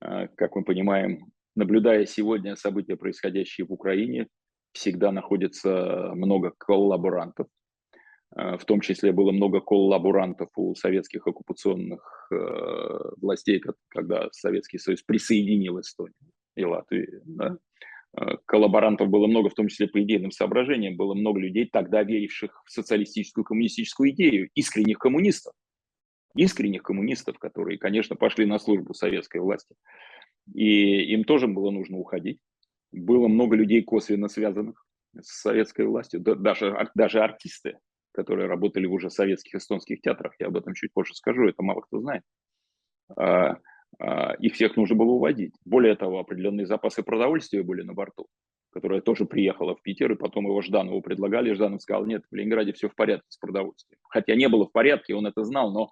а 0.00 0.28
как 0.28 0.54
мы 0.54 0.64
понимаем, 0.64 1.32
наблюдая 1.56 2.06
сегодня 2.06 2.56
события, 2.56 2.96
происходящие 2.96 3.66
в 3.66 3.72
Украине, 3.72 4.28
всегда 4.72 5.12
находится 5.12 6.12
много 6.14 6.52
коллаборантов, 6.58 7.46
Э, 7.46 7.63
в 8.34 8.64
том 8.64 8.80
числе 8.80 9.12
было 9.12 9.30
много 9.30 9.60
коллаборантов 9.60 10.48
у 10.56 10.74
советских 10.74 11.26
оккупационных 11.26 12.28
э, 12.32 12.36
властей, 13.18 13.62
когда 13.88 14.28
Советский 14.32 14.78
Союз 14.78 15.02
присоединил 15.02 15.80
Эстонию 15.80 16.14
и 16.56 16.64
Латвию. 16.64 17.22
Да? 17.24 17.56
Э, 18.16 18.36
коллаборантов 18.46 19.08
было 19.08 19.26
много, 19.26 19.50
в 19.50 19.54
том 19.54 19.68
числе 19.68 19.88
по 19.88 20.02
идейным 20.02 20.30
соображениям. 20.30 20.96
Было 20.96 21.14
много 21.14 21.40
людей, 21.40 21.68
тогда 21.70 22.02
веривших 22.02 22.62
в 22.64 22.72
социалистическую 22.72 23.44
коммунистическую 23.44 24.10
идею, 24.10 24.50
искренних 24.54 24.98
коммунистов. 24.98 25.52
Искренних 26.36 26.82
коммунистов, 26.82 27.38
которые, 27.38 27.78
конечно, 27.78 28.16
пошли 28.16 28.44
на 28.46 28.58
службу 28.58 28.94
советской 28.94 29.38
власти. 29.38 29.76
И 30.52 31.12
им 31.12 31.24
тоже 31.24 31.46
было 31.46 31.70
нужно 31.70 31.98
уходить. 31.98 32.38
Было 32.90 33.28
много 33.28 33.56
людей, 33.56 33.82
косвенно 33.82 34.28
связанных 34.28 34.84
с 35.20 35.42
советской 35.42 35.86
властью, 35.86 36.20
даже, 36.20 36.90
даже 36.94 37.20
артисты, 37.20 37.78
которые 38.14 38.46
работали 38.46 38.86
в 38.86 38.92
уже 38.92 39.10
советских 39.10 39.56
эстонских 39.56 40.00
театрах, 40.00 40.34
я 40.38 40.46
об 40.46 40.56
этом 40.56 40.74
чуть 40.74 40.92
позже 40.92 41.14
скажу, 41.14 41.48
это 41.48 41.62
мало 41.62 41.80
кто 41.80 42.00
знает. 42.00 42.22
А, 43.16 43.58
а, 43.98 44.34
их 44.34 44.54
всех 44.54 44.76
нужно 44.76 44.96
было 44.96 45.10
уводить. 45.10 45.54
Более 45.64 45.96
того, 45.96 46.20
определенные 46.20 46.66
запасы 46.66 47.02
продовольствия 47.02 47.62
были 47.62 47.82
на 47.82 47.92
борту, 47.92 48.28
которая 48.72 49.00
тоже 49.00 49.26
приехала 49.26 49.74
в 49.74 49.82
Питер, 49.82 50.12
и 50.12 50.16
потом 50.16 50.46
его 50.46 50.62
Жданову 50.62 51.02
предлагали, 51.02 51.50
и 51.50 51.54
Жданов 51.54 51.82
сказал, 51.82 52.06
нет, 52.06 52.22
в 52.30 52.34
Ленинграде 52.34 52.72
все 52.72 52.88
в 52.88 52.94
порядке 52.94 53.26
с 53.28 53.36
продовольствием. 53.36 53.98
Хотя 54.08 54.34
не 54.36 54.48
было 54.48 54.66
в 54.66 54.72
порядке, 54.72 55.14
он 55.14 55.26
это 55.26 55.44
знал, 55.44 55.72
но, 55.72 55.90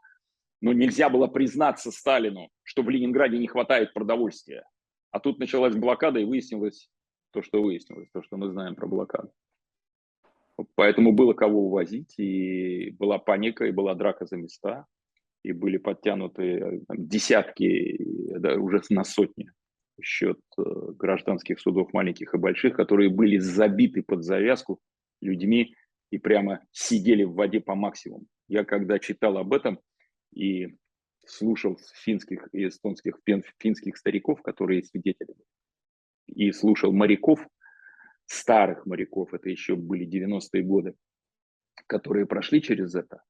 но 0.60 0.72
нельзя 0.72 1.08
было 1.10 1.26
признаться 1.26 1.90
Сталину, 1.90 2.48
что 2.62 2.82
в 2.82 2.88
Ленинграде 2.88 3.38
не 3.38 3.48
хватает 3.48 3.92
продовольствия. 3.92 4.64
А 5.10 5.20
тут 5.20 5.38
началась 5.38 5.74
блокада, 5.74 6.20
и 6.20 6.24
выяснилось 6.24 6.88
то, 7.32 7.42
что 7.42 7.62
выяснилось, 7.62 8.08
то, 8.12 8.22
что 8.22 8.36
мы 8.36 8.48
знаем 8.48 8.76
про 8.76 8.86
блокаду. 8.86 9.30
Поэтому 10.74 11.12
было 11.12 11.32
кого 11.32 11.66
увозить, 11.66 12.14
и 12.18 12.90
была 12.90 13.18
паника, 13.18 13.64
и 13.64 13.72
была 13.72 13.94
драка 13.94 14.26
за 14.26 14.36
места, 14.36 14.86
и 15.42 15.52
были 15.52 15.76
подтянуты 15.76 16.82
там, 16.86 17.06
десятки, 17.06 17.98
да, 18.38 18.56
уже 18.56 18.80
на 18.90 19.04
сотни 19.04 19.50
счет 20.00 20.40
э, 20.58 20.62
гражданских 20.96 21.60
судов 21.60 21.92
маленьких 21.92 22.34
и 22.34 22.38
больших, 22.38 22.76
которые 22.76 23.10
были 23.10 23.38
забиты 23.38 24.02
под 24.02 24.24
завязку 24.24 24.80
людьми 25.20 25.74
и 26.10 26.18
прямо 26.18 26.60
сидели 26.72 27.24
в 27.24 27.34
воде 27.34 27.60
по 27.60 27.74
максимуму. 27.74 28.26
Я 28.48 28.64
когда 28.64 28.98
читал 28.98 29.38
об 29.38 29.52
этом 29.52 29.80
и 30.32 30.76
слушал 31.26 31.78
финских 32.04 32.48
и 32.52 32.66
эстонских 32.66 33.18
финских 33.58 33.96
стариков, 33.96 34.42
которые 34.42 34.82
свидетели, 34.82 35.34
и 36.26 36.50
слушал 36.52 36.92
моряков, 36.92 37.46
старых 38.26 38.86
моряков, 38.86 39.34
это 39.34 39.48
еще 39.48 39.76
были 39.76 40.06
90-е 40.06 40.62
годы, 40.62 40.94
которые 41.86 42.26
прошли 42.26 42.62
через 42.62 42.94
это. 42.94 43.22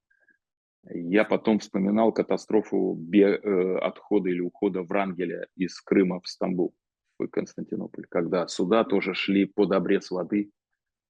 Я 0.85 1.25
потом 1.25 1.61
вспоминал 1.61 2.13
катастрофу 2.13 2.99
э, 3.13 3.79
отхода 3.79 4.29
или 4.29 4.41
ухода 4.41 4.83
Врангеля 4.83 5.47
из 5.57 5.81
Крыма 5.81 6.21
в 6.21 6.27
Стамбул, 6.27 6.75
в 7.19 7.29
Константинополь, 7.29 8.07
когда 8.09 8.49
суда 8.49 8.83
тоже 8.83 9.15
шли 9.15 9.45
под 9.47 9.73
обрез 9.73 10.11
воды, 10.11 10.51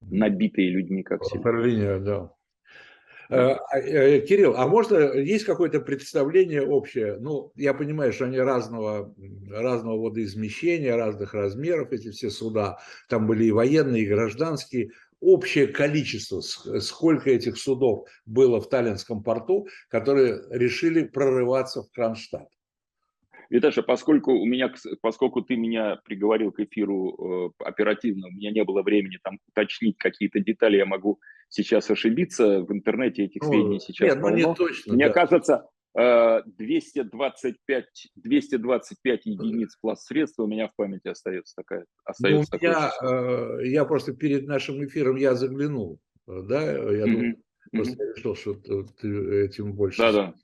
набитые 0.03 0.69
людьми, 0.69 1.03
как 1.03 1.23
всегда. 1.23 1.43
да. 1.99 2.35
Э, 3.33 3.57
а, 3.71 3.79
э, 3.79 4.21
Кирилл, 4.21 4.55
а 4.57 4.67
можно, 4.67 5.15
есть 5.15 5.47
какое-то 5.47 5.81
представление 5.81 6.67
общее? 6.67 7.17
Ну, 7.19 7.51
я 7.57 7.73
понимаю, 7.73 8.12
что 8.12 8.27
они 8.27 8.39
разного, 8.39 9.15
разного 9.51 9.99
водоизмещения, 9.99 10.95
разных 10.95 11.33
размеров, 11.33 11.93
эти 11.93 12.11
все 12.11 12.29
суда. 12.29 12.79
Там 13.09 13.27
были 13.27 13.45
и 13.45 13.51
военные, 13.51 14.03
и 14.03 14.07
гражданские. 14.07 14.91
Общее 15.21 15.69
количество, 15.69 16.41
сколько 16.43 17.31
этих 17.31 17.57
судов 17.57 18.07
было 18.27 18.61
в 18.61 18.69
Таллинском 18.69 19.23
порту, 19.23 19.67
которые 19.89 20.43
решили 20.51 21.05
прорываться 21.05 21.83
в 21.83 21.91
Кронштадт? 21.91 22.49
Виташа, 23.53 23.83
поскольку 23.83 24.33
у 24.33 24.47
меня, 24.47 24.73
поскольку 25.03 25.43
ты 25.43 25.57
меня 25.57 25.99
приговорил 26.07 26.53
к 26.53 26.61
эфиру 26.61 27.53
э, 27.59 27.65
оперативно, 27.65 28.29
у 28.29 28.31
меня 28.31 28.51
не 28.51 28.65
было 28.65 28.83
времени 28.83 29.19
там 29.23 29.39
уточнить 29.47 29.99
какие-то 29.99 30.41
детали, 30.41 30.79
я 30.79 30.87
могу 30.87 31.21
сейчас 31.51 31.91
ошибиться. 31.91 32.63
В 32.63 32.73
интернете 32.73 33.25
этих 33.25 33.45
сведений 33.45 33.79
сейчас 33.79 34.09
нет, 34.09 34.23
ну, 34.23 34.31
не 34.31 34.55
точно, 34.55 34.95
Мне 34.95 35.09
да. 35.09 35.13
кажется, 35.13 35.69
225, 35.95 37.85
225 38.17 39.27
единиц 39.27 39.77
пласт 39.83 40.07
средств 40.07 40.39
у 40.39 40.47
меня 40.47 40.69
в 40.69 40.75
памяти 40.75 41.09
остается 41.09 41.55
такая. 41.55 41.85
Остается 42.07 42.55
ну, 42.55 42.59
я, 42.67 42.91
э, 43.03 43.67
я 43.67 43.85
просто 43.85 44.15
перед 44.15 44.47
нашим 44.47 44.83
эфиром 44.83 45.17
я 45.17 45.35
заглянул, 45.35 45.99
да, 46.27 46.73
я 46.73 46.79
mm-hmm. 46.79 47.05
думаю, 47.05 47.37
Просто 47.73 47.95
mm-hmm. 47.95 48.07
я 48.07 48.14
решил, 48.14 48.37
что 48.37 48.55
ты 49.00 49.45
этим 49.45 49.73
больше 49.73 49.99
да, 50.02 50.12
да. 50.12 50.35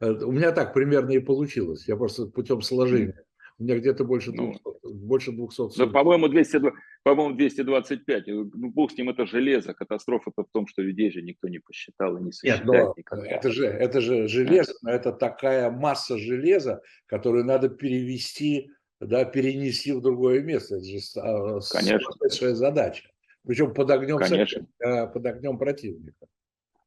Э, 0.00 0.12
у 0.24 0.32
меня 0.32 0.50
так 0.50 0.72
примерно 0.72 1.10
и 1.10 1.18
получилось. 1.18 1.86
Я 1.86 1.96
просто 1.96 2.26
путем 2.26 2.62
сложения. 2.62 3.08
Mm-hmm. 3.18 3.34
У 3.58 3.62
меня 3.62 3.78
где-то 3.78 4.04
больше 4.04 4.32
200. 4.32 4.60
Ну, 4.64 4.94
больше 4.94 5.30
200 5.30 5.78
да, 5.78 5.86
по-моему, 5.86 6.28
200, 6.28 6.60
по-моему, 7.04 7.36
225. 7.36 8.26
Ну, 8.26 8.50
бог 8.70 8.90
с 8.90 8.96
ним, 8.96 9.10
это 9.10 9.26
железо. 9.26 9.74
Катастрофа-то 9.74 10.42
в 10.42 10.48
том, 10.52 10.66
что 10.66 10.82
людей 10.82 11.12
же 11.12 11.22
никто 11.22 11.48
не 11.48 11.60
посчитал 11.60 12.16
и 12.16 12.22
не 12.22 12.32
сосчитает 12.32 12.66
Нет, 12.66 12.96
никогда. 12.96 13.26
Это 13.26 13.52
же, 13.52 13.66
это 13.66 14.00
же 14.00 14.26
железо, 14.26 14.72
но 14.82 14.90
это 14.90 15.12
такая 15.12 15.70
масса 15.70 16.18
железа, 16.18 16.80
которую 17.06 17.44
надо 17.44 17.68
перевести, 17.68 18.70
да, 19.00 19.24
перенести 19.24 19.92
в 19.92 20.00
другое 20.00 20.40
место. 20.40 20.76
Это 20.76 20.84
же 20.84 20.98
а, 21.20 21.60
Конечно. 21.70 22.54
задача. 22.54 23.08
Причем 23.46 23.72
под 23.72 23.90
огнем, 23.90 24.16
Конечно. 24.16 24.66
под 24.78 25.26
огнем 25.26 25.58
противника. 25.58 26.26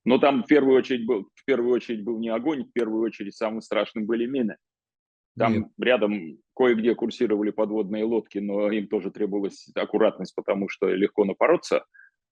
Но 0.08 0.20
там 0.20 0.44
в 0.44 0.48
первую 0.48 0.78
очередь 0.78 1.06
был, 1.06 1.28
в 1.36 1.44
первую 1.44 1.74
очередь 1.74 2.06
был 2.06 2.18
не 2.18 2.30
огонь, 2.30 2.64
в 2.64 2.72
первую 2.72 3.02
очередь 3.02 3.36
самым 3.36 3.60
страшным 3.60 4.06
были 4.06 4.26
мины. 4.26 4.56
Там 5.38 5.54
Нет. 5.54 5.68
рядом 5.78 6.38
кое-где 6.56 6.96
курсировали 6.96 7.52
подводные 7.52 8.06
лодки, 8.06 8.38
но 8.38 8.72
им 8.72 8.88
тоже 8.88 9.12
требовалась 9.12 9.68
аккуратность, 9.76 10.34
потому 10.34 10.70
что 10.70 10.88
легко 10.88 11.26
напороться 11.26 11.84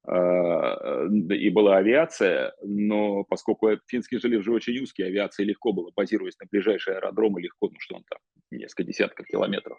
э, 0.08 1.08
и 1.34 1.50
была 1.50 1.76
авиация, 1.76 2.54
но 2.64 3.26
поскольку 3.26 3.72
Финский 3.88 4.20
залив 4.20 4.42
же 4.42 4.54
очень 4.54 4.82
узкий, 4.82 5.04
авиации 5.04 5.44
легко 5.44 5.74
было, 5.74 5.92
базируясь 5.94 6.40
на 6.40 6.48
ближайшие 6.50 6.96
аэродромы, 6.96 7.42
легко, 7.42 7.68
ну 7.68 7.76
что 7.80 7.96
он 7.98 8.06
там, 8.10 8.20
несколько 8.52 8.86
десятков 8.86 9.26
километров. 9.26 9.78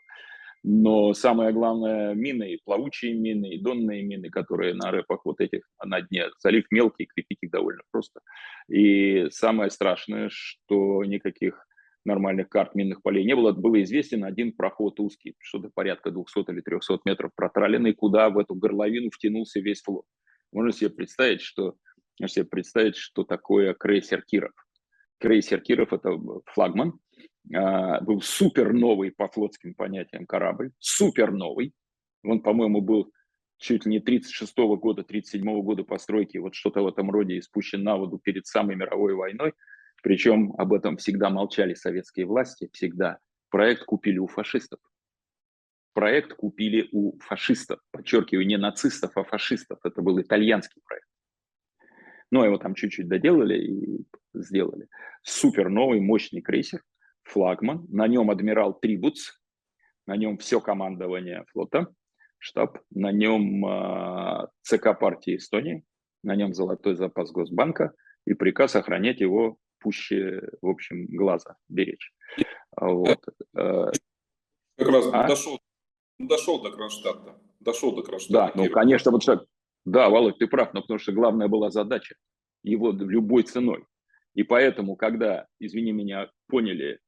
Но 0.63 1.15
самое 1.15 1.53
главное, 1.53 2.15
мины, 2.15 2.59
плавучие 2.65 3.15
мины, 3.15 3.55
и 3.55 3.61
донные 3.61 4.03
мины, 4.03 4.31
которые 4.31 4.75
на 4.75 4.91
рэпах 4.91 5.25
вот 5.25 5.41
этих 5.41 5.63
на 5.85 6.01
дне. 6.01 6.27
Залив 6.41 6.65
мелкий, 6.71 7.07
крепить 7.07 7.39
их 7.41 7.51
довольно 7.51 7.83
просто. 7.91 8.21
И 8.69 9.29
самое 9.31 9.71
страшное, 9.71 10.29
что 10.31 11.05
никаких 11.05 11.67
нормальных 12.07 12.49
карт 12.49 12.75
минных 12.75 13.03
полей 13.03 13.25
не 13.25 13.35
было. 13.35 13.53
Было 13.53 13.83
известен 13.83 14.25
один 14.25 14.53
проход 14.53 14.99
узкий, 15.01 15.35
что-то 15.41 15.71
порядка 15.75 16.11
200 16.11 16.51
или 16.51 16.61
300 16.61 17.01
метров 17.05 17.33
протраленный, 17.35 17.93
куда 17.93 18.31
в 18.31 18.39
эту 18.39 18.55
горловину 18.55 19.11
втянулся 19.11 19.61
весь 19.61 19.83
флот. 19.83 20.05
Можно 20.53 20.73
себе 20.73 20.91
представить, 20.91 21.43
что, 21.43 21.75
можно 22.19 22.33
себе 22.33 22.47
представить, 22.47 22.97
что 22.97 23.25
такое 23.25 23.75
крейсер 23.75 24.23
Киров. 24.23 24.53
Крейсер 25.19 25.61
Киров– 25.61 25.93
это 25.93 26.11
флагман, 26.47 26.99
был 27.49 28.21
супер 28.23 28.73
новый 28.73 29.13
по 29.13 29.29
флотским 29.29 29.75
понятиям 29.75 30.27
корабль, 30.27 30.73
супер 30.79 31.33
новый. 31.33 31.73
Он, 32.25 32.41
по-моему, 32.41 32.81
был 32.81 33.13
чуть 33.59 33.87
ли 33.87 33.93
не 33.93 34.01
36 34.01 34.59
-го 34.59 34.77
года, 34.77 35.03
37 35.03 35.43
-го 35.43 35.63
года 35.63 35.85
постройки, 35.85 36.39
вот 36.39 36.55
что-то 36.55 36.83
в 36.83 36.89
этом 36.89 37.11
роде, 37.11 37.37
и 37.37 37.43
спущен 37.43 37.83
на 37.83 37.97
воду 37.97 38.19
перед 38.19 38.47
самой 38.47 38.77
мировой 38.77 39.15
войной. 39.15 39.53
Причем 40.03 40.55
об 40.59 40.73
этом 40.73 40.97
всегда 40.97 41.31
молчали 41.31 41.75
советские 41.75 42.27
власти, 42.27 42.69
всегда. 42.73 43.19
Проект 43.51 43.85
купили 43.85 44.19
у 44.19 44.27
фашистов. 44.27 44.81
Проект 45.95 46.35
купили 46.35 46.89
у 46.93 47.19
фашистов. 47.21 47.81
Подчеркиваю, 47.91 48.47
не 48.47 48.59
нацистов, 48.59 49.17
а 49.17 49.25
фашистов. 49.25 49.79
Это 49.83 50.03
был 50.03 50.21
итальянский 50.21 50.83
проект. 50.85 51.09
Но 52.31 52.45
его 52.45 52.59
там 52.59 52.75
чуть-чуть 52.75 53.09
доделали 53.09 53.59
и 53.59 54.07
сделали. 54.35 54.89
Супер 55.23 55.71
новый, 55.71 56.01
мощный 56.01 56.43
крейсер, 56.43 56.83
флагман. 57.27 57.87
На 57.89 58.07
нем 58.09 58.31
адмирал 58.31 58.79
Трибуц, 58.79 59.33
на 60.07 60.17
нем 60.17 60.39
все 60.39 60.61
командование 60.61 61.45
флота, 61.53 61.89
штаб, 62.39 62.79
на 62.91 63.13
нем 63.13 63.67
э, 63.67 64.47
ЦК 64.63 64.99
партии 64.99 65.37
Эстонии, 65.37 65.85
на 66.23 66.37
нем 66.37 66.55
золотой 66.55 66.95
запас 66.95 67.31
Госбанка 67.33 67.93
и 68.25 68.35
приказ 68.35 68.77
охранять 68.77 69.21
его 69.21 69.59
пуще, 69.79 70.43
в 70.63 70.69
общем, 70.69 71.07
глаза 71.07 71.57
беречь. 71.69 72.13
Вот. 72.77 73.21
Э, 73.57 73.91
как 74.77 74.89
раз 74.89 75.09
а? 75.13 75.27
дошел, 75.27 75.61
дошел 76.19 76.63
до 76.63 76.71
Кронштадта. 76.71 77.41
Дошел 77.61 77.95
до 77.95 78.03
Кронштадта. 78.03 78.53
Да, 78.55 78.63
ну, 78.63 78.71
конечно, 78.71 79.11
вот 79.11 79.23
что, 79.23 79.47
да, 79.85 80.09
Володь, 80.09 80.39
ты 80.39 80.47
прав, 80.47 80.75
но 80.75 80.83
потому 80.83 80.99
что 80.99 81.13
главная 81.13 81.49
была 81.49 81.71
задача 81.71 82.17
его 82.63 82.91
любой 82.93 83.45
ценой. 83.45 83.85
И 84.35 84.43
поэтому, 84.43 84.97
когда, 84.97 85.47
извини 85.59 85.93
меня, 85.93 86.31
поняли, 86.49 87.01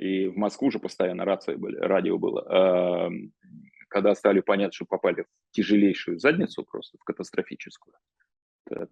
и 0.00 0.28
в 0.28 0.36
Москву 0.36 0.68
уже 0.68 0.78
постоянно 0.78 1.26
рации 1.26 1.56
были, 1.56 1.76
радио 1.76 2.16
было, 2.16 2.40
э, 2.40 3.10
когда 3.88 4.14
стали 4.14 4.40
понять, 4.40 4.72
что 4.72 4.86
попали 4.86 5.22
в 5.22 5.26
тяжелейшую 5.50 6.18
задницу 6.18 6.64
просто, 6.64 6.96
в 6.98 7.04
катастрофическую. 7.04 7.94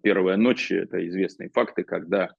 Первая 0.03 0.37
ночь, 0.37 0.71
это 0.71 1.07
известные 1.07 1.49
факты, 1.49 1.83
когда 1.83 2.35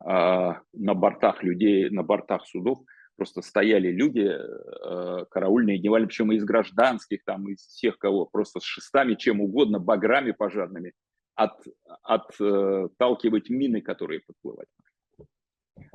а, 0.00 0.60
на 0.72 0.94
бортах 0.94 1.42
людей, 1.42 1.88
на 1.88 2.02
бортах 2.02 2.46
судов 2.46 2.80
просто 3.16 3.42
стояли 3.42 3.88
люди, 3.88 4.28
э, 4.28 5.24
караульные, 5.30 5.78
дневали, 5.78 6.06
причем 6.06 6.32
из 6.32 6.44
гражданских, 6.44 7.22
там, 7.24 7.48
из 7.48 7.60
всех 7.60 7.98
кого, 7.98 8.26
просто 8.26 8.60
с 8.60 8.64
шестами, 8.64 9.14
чем 9.14 9.40
угодно, 9.40 9.78
баграми 9.78 10.32
пожарными, 10.32 10.92
от, 11.34 11.62
отталкивать 12.02 13.50
мины, 13.50 13.82
которые 13.82 14.20
подплывать. 14.20 14.68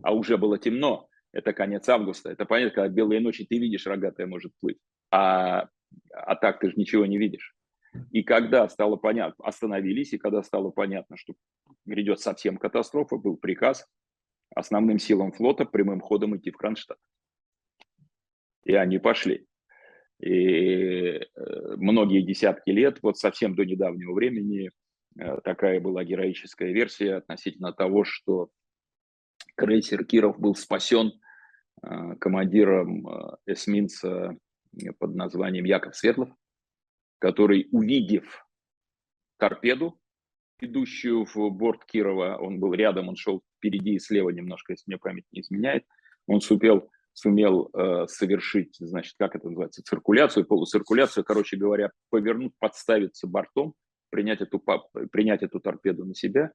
А 0.01 0.13
уже 0.13 0.38
было 0.38 0.58
темно, 0.58 1.10
это 1.36 1.51
конец 1.51 1.88
августа, 1.89 2.32
это 2.32 2.46
понятно, 2.46 2.74
когда 2.74 2.88
белые 2.88 3.20
ночи 3.20 3.46
ты 3.46 3.60
видишь, 3.60 3.86
рогатая 3.86 4.25
может 4.25 4.54
плыть, 4.62 4.80
а, 5.12 5.68
а 6.14 6.36
так 6.38 6.62
ты 6.62 6.70
же 6.70 6.75
ничего 6.77 7.05
не 7.05 7.18
видишь. 7.18 7.53
И 8.12 8.24
когда 8.24 8.68
стало 8.70 8.96
понятно, 8.96 9.46
остановились, 9.46 10.14
и 10.14 10.18
когда 10.18 10.42
стало 10.44 10.72
понятно, 10.72 11.18
что 11.18 11.33
грядет 11.86 12.22
совсем 12.22 12.57
катастрофа, 12.57 13.18
был 13.18 13.36
приказ 13.36 13.86
основным 14.55 14.98
силам 14.98 15.33
флота 15.33 15.66
прямым 15.66 16.00
ходом 16.00 16.38
идти 16.38 16.51
в 16.51 16.57
Кронштадт. 16.57 17.00
И 18.64 18.74
они 18.74 18.98
пошли. 18.98 19.46
И 20.22 20.31
э, 20.31 21.22
многие 21.75 22.22
десятки 22.22 22.70
лет, 22.70 23.00
вот 23.01 23.18
совсем 23.18 23.55
до 23.55 23.66
недавнего 23.66 24.14
времени, 24.14 24.72
э, 25.20 25.38
такая 25.44 25.81
была 25.81 26.05
героическая 26.05 26.72
версия 26.72 27.16
относительно 27.16 27.74
того, 27.74 28.05
что 28.05 28.50
крейсер 29.55 30.05
Киров 30.05 30.40
был 30.40 30.55
спасен 30.55 31.12
командиром 31.81 33.07
эсминца 33.46 34.38
под 35.00 35.16
названием 35.16 35.66
Яков 35.66 35.96
Светлов, 35.96 36.29
который, 37.20 37.68
увидев 37.72 38.46
торпеду, 39.38 40.00
идущую 40.59 41.25
в 41.25 41.50
борт 41.50 41.85
Кирова, 41.85 42.38
он 42.38 42.59
был 42.59 42.74
рядом, 42.74 43.09
он 43.09 43.16
шел 43.16 43.42
впереди 43.57 43.96
и 43.96 44.00
слева 44.00 44.29
немножко, 44.29 44.74
если 44.74 44.83
мне 44.88 44.98
память 44.98 45.25
не 45.31 45.42
изменяет, 45.42 45.85
он 46.27 46.42
сумел, 46.42 46.90
сумел 47.14 47.70
э, 47.74 48.07
совершить, 48.07 48.75
значит, 48.79 49.16
как 49.18 49.35
это 49.35 49.48
называется, 49.48 49.83
циркуляцию, 49.83 50.46
полуциркуляцию, 50.46 51.24
короче 51.24 51.57
говоря, 51.57 51.92
повернуть, 52.09 52.53
подставиться 52.59 53.27
бортом, 53.27 53.74
принять 54.09 54.42
эту, 54.42 54.64
принять 55.11 55.44
эту 55.44 55.59
торпеду 55.59 56.05
на 56.05 56.16
себя 56.16 56.51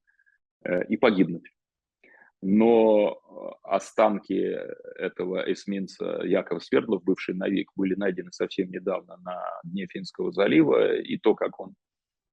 э, 0.64 0.84
и 0.86 0.96
погибнуть. 0.96 1.50
Но 2.42 3.12
э, 3.12 3.68
останки 3.68 4.56
этого 4.96 5.52
эсминца 5.52 6.22
Яков 6.24 6.64
Свердлов, 6.64 7.04
бывший 7.04 7.34
Навик, 7.34 7.70
были 7.76 7.94
найдены 7.94 8.32
совсем 8.32 8.70
недавно 8.70 9.18
на 9.18 9.42
дне 9.62 9.86
Финского 9.86 10.32
залива, 10.32 10.96
и 10.96 11.18
то, 11.18 11.34
как 11.34 11.60
он 11.60 11.74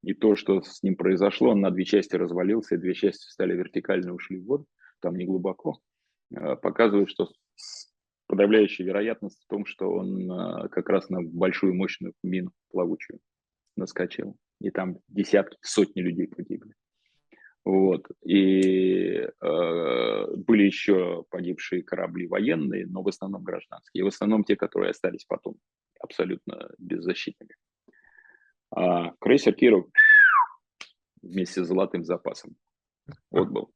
и 0.04 0.14
то, 0.14 0.36
что 0.36 0.62
с 0.62 0.84
ним 0.84 0.96
произошло, 0.96 1.50
он 1.50 1.62
на 1.62 1.72
две 1.72 1.84
части 1.84 2.16
развалился, 2.16 2.76
и 2.76 2.78
две 2.78 2.94
части 2.94 3.30
стали 3.30 3.54
вертикально 3.54 4.14
ушли 4.14 4.40
в 4.40 4.46
воду, 4.46 4.66
там 5.02 5.16
не 5.16 5.26
глубоко, 5.26 5.80
э, 6.32 6.56
показывает, 6.56 7.10
что 7.10 7.30
подавляющая 8.28 8.86
вероятность 8.86 9.44
в 9.44 9.48
том, 9.48 9.66
что 9.66 9.92
он 9.92 10.32
э, 10.32 10.70
как 10.70 10.90
раз 10.90 11.10
на 11.10 11.22
большую 11.22 11.74
мощную 11.74 12.14
мину 12.24 12.52
плавучую 12.72 13.20
наскочил. 13.76 14.38
И 14.60 14.70
там 14.70 15.00
десятки, 15.08 15.58
сотни 15.62 16.02
людей 16.02 16.28
погибли. 16.28 16.74
Вот. 17.68 18.08
И 18.24 19.28
э, 19.42 20.36
были 20.38 20.64
еще 20.64 21.26
погибшие 21.30 21.84
корабли 21.84 22.26
военные, 22.26 22.88
но 22.88 23.02
в 23.02 23.10
основном 23.10 23.44
гражданские. 23.44 24.00
И 24.00 24.04
в 24.06 24.08
основном 24.08 24.46
те, 24.46 24.56
которые 24.56 24.92
остались 24.92 25.26
потом 25.26 25.56
абсолютно 26.00 26.70
беззащитными. 26.78 27.58
А 28.74 29.12
крейсер 29.20 29.54
Киров 29.54 29.86
вместе 31.22 31.62
с 31.62 31.68
золотым 31.68 32.06
запасом 32.06 32.56
вот 33.32 33.50
был. 33.50 33.70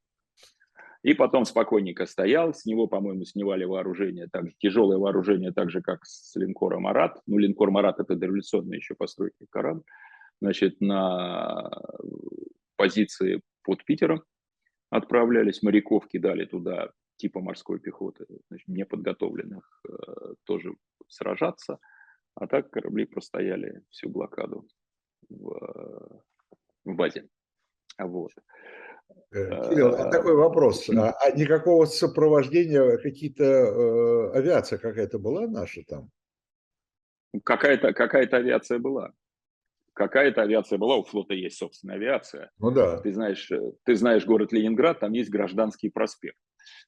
И 1.02 1.12
потом 1.12 1.44
спокойненько 1.44 2.06
стоял, 2.06 2.54
с 2.54 2.64
него, 2.64 2.86
по-моему, 2.86 3.26
снимали 3.26 3.64
вооружение, 3.64 4.26
так, 4.32 4.56
тяжелое 4.56 4.96
вооружение, 4.96 5.52
так 5.52 5.70
же, 5.70 5.82
как 5.82 6.06
с 6.06 6.34
линкора 6.34 6.78
«Марат». 6.78 7.20
Ну, 7.26 7.36
линкор 7.36 7.70
«Марат»— 7.70 7.96
это 8.00 8.16
дореволюционная 8.16 8.78
еще 8.78 8.94
постройки 8.94 9.44
корабль. 9.50 9.82
Значит, 10.40 10.80
на 10.80 11.70
позиции 12.76 13.42
под 13.62 13.84
Питером 13.84 14.22
отправлялись, 14.90 15.62
моряков 15.62 16.06
кидали 16.08 16.44
туда, 16.44 16.92
типа 17.16 17.40
морской 17.40 17.78
пехоты, 17.80 18.26
значит, 18.48 18.68
неподготовленных 18.68 19.82
э, 19.88 20.34
тоже 20.44 20.74
сражаться. 21.08 21.78
А 22.34 22.46
так 22.46 22.70
корабли 22.70 23.04
простояли 23.04 23.82
всю 23.90 24.08
блокаду 24.08 24.66
в, 25.28 26.22
в 26.84 26.94
базе. 26.94 27.28
Вот. 27.98 28.32
Э, 29.32 29.68
Кирилл, 29.68 29.94
а 29.94 30.10
такой 30.10 30.34
вопрос. 30.34 30.88
А, 30.90 31.10
а 31.10 31.30
никакого 31.32 31.84
сопровождения, 31.86 32.98
какие-то 32.98 33.44
э, 33.44 34.32
авиация 34.38 34.78
какая-то 34.78 35.18
была 35.18 35.46
наша 35.46 35.82
там? 35.86 36.10
Какая-то 37.44 37.92
какая 37.94 38.26
авиация 38.26 38.78
была. 38.78 39.12
Какая-то 40.06 40.42
авиация 40.42 40.78
была, 40.78 40.96
у 40.96 41.04
флота 41.04 41.34
есть 41.34 41.58
собственная 41.58 41.96
авиация. 41.96 42.50
Ну 42.58 42.70
да. 42.70 42.98
Ты 42.98 43.12
знаешь, 43.12 43.50
э, 43.50 43.72
ты 43.84 43.94
знаешь 43.94 44.26
город 44.26 44.52
Ленинград, 44.52 45.00
там 45.00 45.12
есть 45.12 45.30
гражданский 45.30 45.90
проспект 45.90 46.38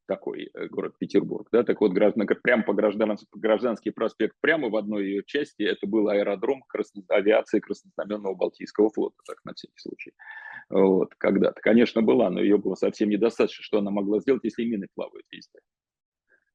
такой 0.07 0.51
э, 0.53 0.67
город 0.67 0.95
Петербург, 0.99 1.49
да, 1.53 1.63
так 1.63 1.81
вот 1.81 1.93
граждан, 1.93 2.27
прямо 2.43 2.63
по, 2.63 2.73
граждан, 2.73 3.17
по 3.31 3.39
гражданский 3.39 3.91
проспект, 3.91 4.37
прямо 4.41 4.69
в 4.69 4.77
одной 4.77 5.05
ее 5.05 5.23
части, 5.25 5.63
это 5.63 5.87
был 5.87 6.09
аэродром 6.09 6.63
красно, 6.69 7.03
авиации 7.09 7.61
Краснознаменного 7.61 8.35
Балтийского 8.35 8.91
флота, 8.91 9.17
так 9.27 9.39
на 9.45 9.55
всякий 9.55 9.79
случай. 9.79 10.13
Вот, 10.69 11.15
когда-то, 11.17 11.61
конечно, 11.61 12.03
была, 12.03 12.31
но 12.31 12.41
ее 12.41 12.59
было 12.59 12.75
совсем 12.75 13.09
недостаточно, 13.09 13.63
что 13.63 13.79
она 13.79 13.91
могла 13.91 14.21
сделать, 14.21 14.45
если 14.45 14.65
мины 14.65 14.89
плавают 14.95 15.27
везде. 15.31 15.59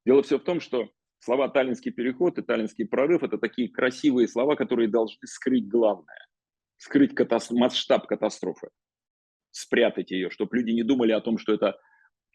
Дело 0.05 0.23
все 0.23 0.39
в 0.39 0.43
том, 0.43 0.59
что 0.59 0.89
слова 1.19 1.49
«таллинский 1.49 1.91
переход» 1.91 2.37
и 2.37 2.41
«таллинский 2.41 2.85
прорыв»– 2.85 3.23
это 3.23 3.37
такие 3.37 3.69
красивые 3.69 4.27
слова, 4.27 4.55
которые 4.55 4.87
должны 4.87 5.25
скрыть 5.25 5.67
главное. 5.67 6.25
Скрыть 6.79 7.13
катастроф, 7.13 7.59
масштаб 7.59 8.07
катастрофы, 8.07 8.69
спрятать 9.51 10.11
ее, 10.11 10.31
чтобы 10.31 10.57
люди 10.57 10.71
не 10.71 10.83
думали 10.83 11.11
о 11.11 11.21
том, 11.21 11.37
что 11.37 11.53
это, 11.53 11.77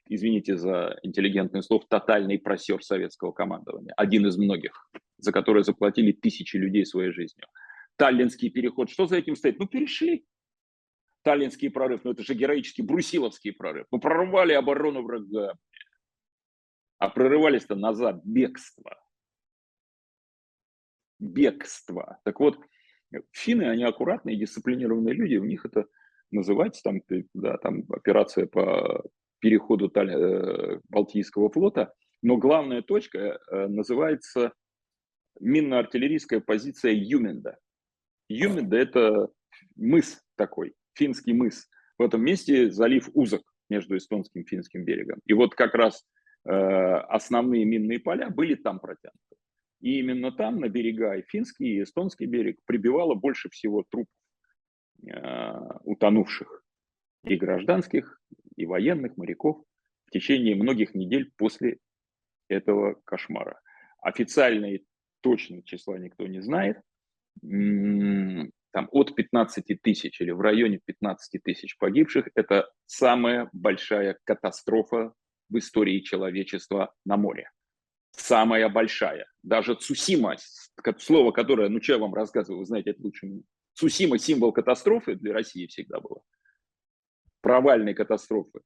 извините 0.06 0.56
за 0.56 0.98
интеллигентное 1.02 1.62
слово, 1.62 1.84
тотальный 1.88 2.38
просер 2.38 2.84
советского 2.84 3.32
командования. 3.32 3.94
Один 3.96 4.26
из 4.26 4.36
многих, 4.36 4.88
за 5.16 5.32
который 5.32 5.64
заплатили 5.64 6.12
тысячи 6.12 6.56
людей 6.56 6.84
своей 6.84 7.10
жизнью. 7.10 7.46
Таллинский 7.96 8.50
переход, 8.50 8.90
что 8.90 9.06
за 9.06 9.16
этим 9.16 9.34
стоит? 9.34 9.58
Ну, 9.58 9.66
перешли. 9.66 10.26
Таллинский 11.22 11.70
прорыв, 11.70 12.04
ну 12.04 12.10
это 12.10 12.22
же 12.22 12.34
героический 12.34 12.82
брусиловский 12.82 13.52
прорыв. 13.52 13.86
Мы 13.90 13.98
прорвали 13.98 14.52
оборону 14.52 15.02
врага. 15.02 15.54
А 16.98 17.08
прорывались-то 17.08 17.76
назад 17.76 18.20
бегство. 18.24 19.02
Бегство. 21.18 22.20
Так 22.24 22.40
вот, 22.40 22.58
финны, 23.32 23.64
они 23.64 23.84
аккуратные, 23.84 24.36
дисциплинированные 24.36 25.14
люди, 25.14 25.36
у 25.36 25.44
них 25.44 25.64
это 25.64 25.86
называется 26.30 26.82
там, 26.82 27.00
да, 27.34 27.56
там 27.58 27.84
операция 27.90 28.46
по 28.46 29.04
переходу 29.40 29.92
э, 29.94 30.80
Балтийского 30.88 31.50
флота, 31.50 31.92
но 32.22 32.36
главная 32.38 32.82
точка 32.82 33.38
э, 33.50 33.66
называется 33.68 34.52
минно-артиллерийская 35.40 36.40
позиция 36.40 36.92
Юменда. 36.92 37.58
Юменда– 38.28 38.76
это 38.78 39.28
мыс 39.76 40.22
такой, 40.36 40.74
финский 40.94 41.34
мыс. 41.34 41.68
В 41.98 42.02
этом 42.02 42.22
месте 42.22 42.70
залив 42.70 43.08
узок 43.12 43.42
между 43.68 43.96
эстонским 43.96 44.42
и 44.42 44.44
финским 44.46 44.84
берегом. 44.84 45.20
И 45.26 45.32
вот 45.32 45.54
как 45.54 45.74
раз 45.74 46.04
э, 46.46 46.50
основные 46.50 47.64
минные 47.64 48.00
поля 48.00 48.30
были 48.30 48.54
там 48.54 48.80
протянуты. 48.80 49.33
И 49.84 49.98
именно 49.98 50.32
там, 50.32 50.60
на 50.60 50.70
берега, 50.70 51.14
и 51.14 51.22
финский, 51.28 51.76
и 51.76 51.82
эстонский 51.82 52.24
берег, 52.24 52.58
прибивало 52.64 53.14
больше 53.14 53.50
всего 53.50 53.84
труп 53.90 54.08
э, 55.06 55.12
утонувших 55.82 56.64
и 57.24 57.36
гражданских, 57.36 58.18
и 58.56 58.64
военных, 58.64 59.18
моряков 59.18 59.62
в 60.06 60.10
течение 60.10 60.56
многих 60.56 60.94
недель 60.94 61.30
после 61.36 61.80
этого 62.48 62.94
кошмара. 63.04 63.60
Официальные 64.00 64.84
точные 65.20 65.62
числа 65.62 65.98
никто 65.98 66.26
не 66.26 66.40
знает. 66.40 66.80
Там 67.42 68.88
от 68.90 69.14
15 69.14 69.82
тысяч 69.82 70.18
или 70.18 70.30
в 70.30 70.40
районе 70.40 70.80
15 70.82 71.42
тысяч 71.42 71.76
погибших– 71.76 72.30
это 72.34 72.70
самая 72.86 73.50
большая 73.52 74.16
катастрофа 74.24 75.12
в 75.50 75.58
истории 75.58 76.00
человечества 76.00 76.94
на 77.04 77.18
море 77.18 77.50
самая 78.16 78.68
большая. 78.68 79.26
Даже 79.42 79.74
Цусима, 79.74 80.36
слово, 80.98 81.32
которое, 81.32 81.68
ну 81.68 81.82
что 81.82 81.94
я 81.94 81.98
вам 81.98 82.14
рассказываю, 82.14 82.60
вы 82.60 82.66
знаете 82.66 82.90
это 82.90 83.02
лучше 83.02 83.26
меня. 83.26 83.42
Цусима– 83.74 84.18
символ 84.20 84.52
катастрофы 84.52 85.16
для 85.16 85.32
России 85.32 85.66
всегда 85.66 86.00
было. 86.00 86.22
Провальной 87.40 87.94
катастрофы. 87.94 88.60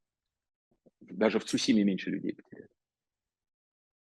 Даже 1.00 1.38
в 1.38 1.44
Цусиме 1.44 1.82
меньше 1.82 2.10
людей 2.10 2.34
потеряли. 2.34 2.68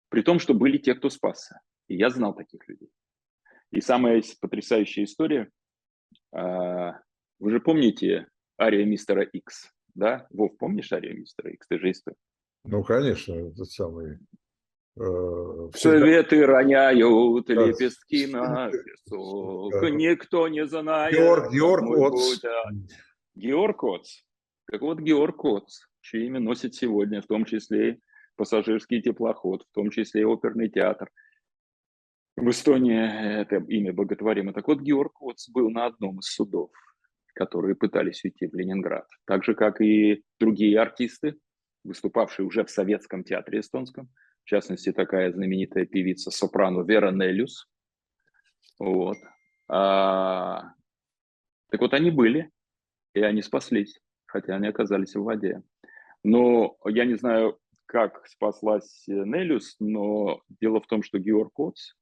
При 0.10 0.22
том, 0.24 0.40
что 0.40 0.54
были 0.54 0.78
те, 0.78 0.96
кто 0.96 1.10
спасся. 1.10 1.62
И 1.88 1.96
я 1.96 2.10
знал 2.10 2.34
таких 2.34 2.68
людей. 2.68 2.90
И 3.72 3.82
самая 3.82 4.24
потрясающая 4.42 5.04
история. 5.04 5.50
А, 6.32 7.00
вы 7.40 7.52
же 7.52 7.60
помните 7.60 8.28
ария 8.60 8.86
мистера 8.86 9.24
Икс, 9.24 9.72
да? 9.94 10.26
Вов, 10.32 10.58
помнишь 10.58 10.92
арию 10.92 11.20
мистера 11.20 11.52
Икс? 11.52 11.68
Ты 11.68 11.80
же 11.80 11.92
историк. 11.92 12.18
Ну, 12.64 12.84
конечно, 12.84 13.34
этот 13.34 13.70
самый 13.70 14.20
Э, 15.00 15.70
Советы 15.76 16.46
роняют 16.46 17.46
да. 17.46 17.54
лепестки 17.54 18.26
на 18.26 18.72
песок, 18.72 19.74
да. 19.82 19.90
никто 19.92 20.48
не 20.48 20.66
знает. 20.66 21.14
Георг, 21.14 21.52
Георг 21.52 22.14
Оц. 22.16 22.42
Георг 23.36 23.84
Оц. 23.84 24.24
Как 24.66 24.82
вот 24.82 25.00
Георг 25.00 25.46
Оц, 25.46 25.82
чье 26.02 26.26
имя 26.26 26.40
носит 26.40 26.74
сегодня, 26.74 27.22
в 27.22 27.28
том 27.28 27.46
числе 27.46 27.92
и 27.92 28.00
пассажирский 28.36 29.02
теплоход, 29.02 29.66
в 29.70 29.74
том 29.74 29.92
числе 29.92 30.22
и 30.22 30.26
оперный 30.26 30.70
театр. 30.70 31.12
В 32.36 32.50
Эстонии 32.50 33.42
это 33.42 33.58
имя 33.58 33.94
боготворимо. 33.94 34.52
Так 34.54 34.68
вот, 34.68 34.82
Георг 34.82 35.22
Оц 35.22 35.48
был 35.50 35.70
на 35.70 35.86
одном 35.86 36.20
из 36.20 36.26
судов, 36.26 36.72
которые 37.36 37.76
пытались 37.76 38.24
уйти 38.24 38.48
в 38.48 38.56
Ленинград. 38.56 39.08
Так 39.26 39.44
же, 39.44 39.54
как 39.54 39.80
и 39.80 40.24
другие 40.40 40.80
артисты, 40.80 41.36
выступавшие 41.84 42.48
уже 42.48 42.64
в 42.64 42.72
советском 42.72 43.24
театре 43.24 43.60
эстонском– 43.60 44.10
в 44.48 44.50
частности, 44.50 44.94
такая 44.94 45.34
знаменитая 45.34 45.86
певица 45.86 46.32
сопрано 46.32 46.82
Вера 46.82 47.12
Нелюс. 47.12 47.68
Вот. 48.80 49.18
А, 49.68 50.72
так 51.70 51.82
вот, 51.82 51.94
они 51.94 52.12
были, 52.12 52.50
и 53.14 53.20
они 53.20 53.42
спаслись, 53.42 54.00
хотя 54.26 54.56
они 54.56 54.70
оказались 54.70 55.16
в 55.16 55.24
воде. 55.24 55.64
Но 56.24 56.78
я 56.86 57.04
не 57.04 57.16
знаю, 57.16 57.60
как 57.88 58.26
спаслась 58.26 59.04
Нелюс, 59.08 59.76
но 59.82 60.42
дело 60.62 60.80
в 60.80 60.88
том, 60.88 61.04
что 61.04 61.20
Георг 61.20 61.52
Коц, 61.52 61.96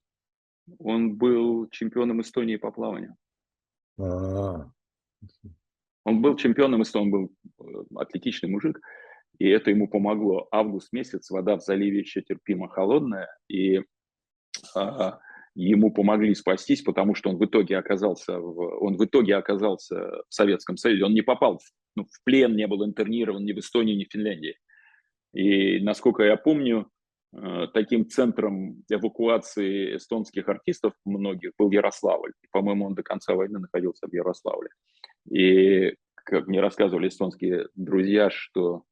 он 0.77 1.15
был 1.15 1.67
чемпионом 1.69 2.21
Эстонии 2.21 2.58
по 2.58 2.71
плаванию. 2.71 3.15
А-а-а. 3.97 4.71
Он 6.03 6.21
был 6.21 6.36
чемпионом 6.36 6.84
Эстонии, 6.84 7.05
он 7.05 7.12
был 7.12 7.36
э, 7.60 7.86
атлетичный 7.95 8.51
мужик 8.51 8.79
и 9.39 9.47
это 9.47 9.69
ему 9.69 9.87
помогло. 9.87 10.47
Август 10.51 10.93
месяц, 10.93 11.29
вода 11.29 11.57
в 11.57 11.61
заливе 11.61 11.99
еще 11.99 12.21
терпимо 12.21 12.69
холодная, 12.69 13.27
и 13.49 13.81
а, 14.75 15.19
ему 15.55 15.91
помогли 15.91 16.35
спастись, 16.35 16.81
потому 16.81 17.15
что 17.15 17.29
он 17.29 17.37
в 17.37 17.45
итоге 17.45 17.77
оказался 17.77 18.39
в, 18.39 18.59
он 18.81 18.97
в 18.97 19.05
итоге 19.05 19.35
оказался 19.35 19.95
в 19.95 20.33
Советском 20.33 20.77
Союзе. 20.77 21.05
Он 21.05 21.13
не 21.13 21.21
попал 21.21 21.57
в, 21.57 21.63
ну, 21.95 22.05
в 22.05 22.23
плен, 22.23 22.55
не 22.55 22.67
был 22.67 22.85
интернирован 22.85 23.43
ни 23.43 23.53
в 23.53 23.59
Эстонии, 23.59 23.95
ни 23.95 24.03
в 24.03 24.11
Финляндии. 24.11 24.55
И, 25.33 25.79
насколько 25.79 26.23
я 26.23 26.37
помню, 26.37 26.89
э, 27.33 27.67
таким 27.73 28.07
центром 28.07 28.83
эвакуации 28.89 29.95
эстонских 29.95 30.47
артистов 30.47 30.93
многих 31.05 31.51
был 31.57 31.71
Ярославль. 31.71 32.33
По-моему, 32.51 32.85
он 32.85 32.95
до 32.95 33.03
конца 33.03 33.33
войны 33.33 33.59
находился 33.59 34.07
в 34.07 34.13
Ярославле. 34.13 34.69
И, 35.29 35.95
как 36.15 36.47
мне 36.47 36.59
рассказывали 36.59 37.07
эстонские 37.07 37.67
друзья, 37.75 38.29
что 38.29 38.83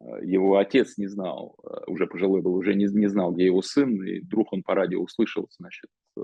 его 0.00 0.56
отец 0.56 0.96
не 0.98 1.06
знал, 1.06 1.56
э, 1.64 1.84
уже 1.86 2.06
пожилой 2.06 2.42
был, 2.42 2.54
уже 2.54 2.74
не, 2.74 2.86
не 2.86 3.08
знал, 3.08 3.32
где 3.32 3.46
его 3.46 3.62
сын, 3.62 4.02
и 4.04 4.20
вдруг 4.20 4.52
он 4.52 4.62
по 4.62 4.74
радио 4.74 5.00
услышал, 5.00 5.48
значит, 5.58 5.90
э, 6.16 6.20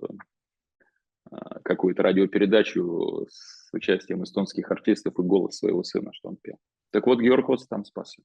э, 1.31 1.37
какую-то 1.62 2.02
радиопередачу 2.02 3.26
с 3.28 3.72
участием 3.72 4.24
эстонских 4.24 4.70
артистов 4.70 5.18
и 5.18 5.22
голос 5.22 5.59
своего 5.59 5.83
сына, 5.85 6.11
что 6.12 6.28
он 6.28 6.37
пел. 6.37 6.57
Так 6.90 7.07
вот, 7.07 7.20
Георг 7.20 7.48
Оц 7.50 7.66
там 7.66 7.85
спасся. 7.85 8.22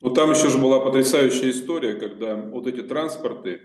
Ну, 0.00 0.10
там 0.10 0.30
еще 0.30 0.48
же 0.48 0.58
была 0.58 0.80
потрясающая 0.80 1.50
история, 1.50 1.94
когда 1.94 2.36
вот 2.36 2.66
эти 2.66 2.82
транспорты, 2.82 3.62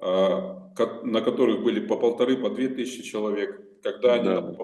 на 0.00 1.20
которых 1.22 1.62
были 1.62 1.86
по 1.86 1.96
полторы, 1.96 2.38
по 2.38 2.50
две 2.50 2.68
тысячи 2.68 3.02
человек, 3.02 3.82
когда 3.82 4.14
они 4.14 4.24
да. 4.24 4.56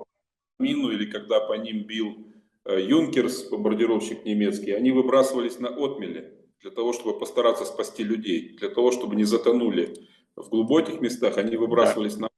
мину 0.58 0.90
или 0.90 1.04
когда 1.04 1.40
по 1.40 1.52
ним 1.52 1.86
бил 1.86 2.29
Э, 2.29 2.29
Юнкерс, 2.66 3.48
бомбардировщик 3.50 4.24
немецкий, 4.24 4.72
они 4.72 4.92
выбрасывались 4.92 5.58
на 5.58 5.68
отмели 5.68 6.36
для 6.60 6.70
того, 6.70 6.92
чтобы 6.92 7.18
постараться 7.18 7.64
спасти 7.64 8.04
людей, 8.04 8.56
для 8.58 8.68
того, 8.68 8.90
чтобы 8.92 9.16
не 9.16 9.24
затонули 9.24 9.94
в 10.36 10.48
глубоких 10.50 11.00
местах, 11.00 11.38
они 11.38 11.56
выбрасывались 11.56 12.14
да. 12.14 12.22
на 12.22 12.30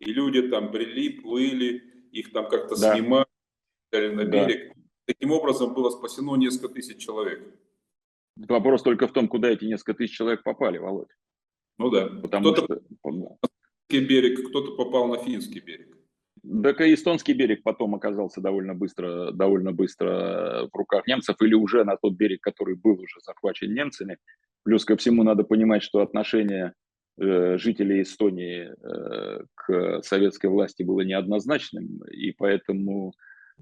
и 0.00 0.12
люди 0.12 0.42
там 0.48 0.70
брели, 0.70 1.20
плыли, 1.20 1.82
их 2.12 2.32
там 2.32 2.48
как-то 2.48 2.80
да. 2.80 2.94
снимали 2.94 3.26
на 3.92 4.24
берег. 4.24 4.74
Да. 4.74 4.82
Таким 5.06 5.32
образом 5.32 5.74
было 5.74 5.90
спасено 5.90 6.36
несколько 6.36 6.74
тысяч 6.74 6.98
человек. 6.98 7.42
Вопрос 8.36 8.82
только 8.82 9.08
в 9.08 9.12
том, 9.12 9.26
куда 9.26 9.50
эти 9.50 9.64
несколько 9.64 9.94
тысяч 9.94 10.16
человек 10.16 10.42
попали, 10.44 10.78
Володь. 10.78 11.08
Ну 11.78 11.90
да. 11.90 12.08
Кто-то 12.08 12.64
что... 12.64 13.38
на 13.90 14.00
берег, 14.00 14.48
кто-то 14.48 14.76
попал 14.76 15.08
на 15.08 15.18
финский 15.18 15.60
берег. 15.60 15.87
Так 16.62 16.80
и 16.80 16.94
эстонский 16.94 17.34
берег 17.34 17.62
потом 17.62 17.94
оказался 17.94 18.40
довольно 18.40 18.74
быстро, 18.74 19.32
довольно 19.32 19.72
быстро 19.72 20.68
в 20.72 20.76
руках 20.76 21.06
немцев 21.06 21.36
или 21.42 21.54
уже 21.54 21.84
на 21.84 21.96
тот 21.96 22.14
берег, 22.14 22.40
который 22.40 22.74
был 22.74 22.98
уже 23.00 23.20
захвачен 23.20 23.74
немцами. 23.74 24.18
Плюс 24.62 24.84
ко 24.84 24.96
всему 24.96 25.24
надо 25.24 25.44
понимать, 25.44 25.82
что 25.82 26.00
отношение 26.00 26.72
э, 27.20 27.58
жителей 27.58 28.02
Эстонии 28.02 28.70
э, 28.70 29.44
к 29.54 30.02
советской 30.02 30.46
власти 30.46 30.82
было 30.82 31.02
неоднозначным, 31.02 32.02
и 32.10 32.32
поэтому 32.32 33.12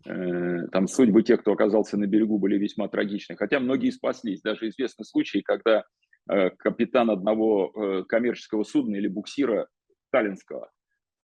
э, 0.04 0.68
там 0.70 0.86
судьбы 0.86 1.22
тех, 1.22 1.40
кто 1.40 1.52
оказался 1.52 1.96
на 1.96 2.06
берегу, 2.06 2.38
были 2.38 2.56
весьма 2.56 2.88
трагичны. 2.88 3.36
Хотя 3.36 3.58
многие 3.58 3.90
спаслись. 3.90 4.42
Даже 4.42 4.68
известны 4.68 5.04
случаи, 5.04 5.40
когда 5.40 5.84
э, 6.30 6.50
капитан 6.50 7.10
одного 7.10 7.72
э, 7.74 8.04
коммерческого 8.04 8.62
судна 8.62 8.94
или 8.96 9.08
буксира 9.08 9.66
Таллинского, 10.12 10.70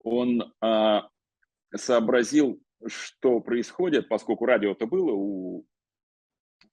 он 0.04 0.54
э, 0.62 1.00
сообразил, 1.76 2.62
что 2.88 3.40
происходит, 3.40 4.08
поскольку 4.10 4.46
радио-то 4.46 4.86
было 4.86 5.12
у, 5.12 5.66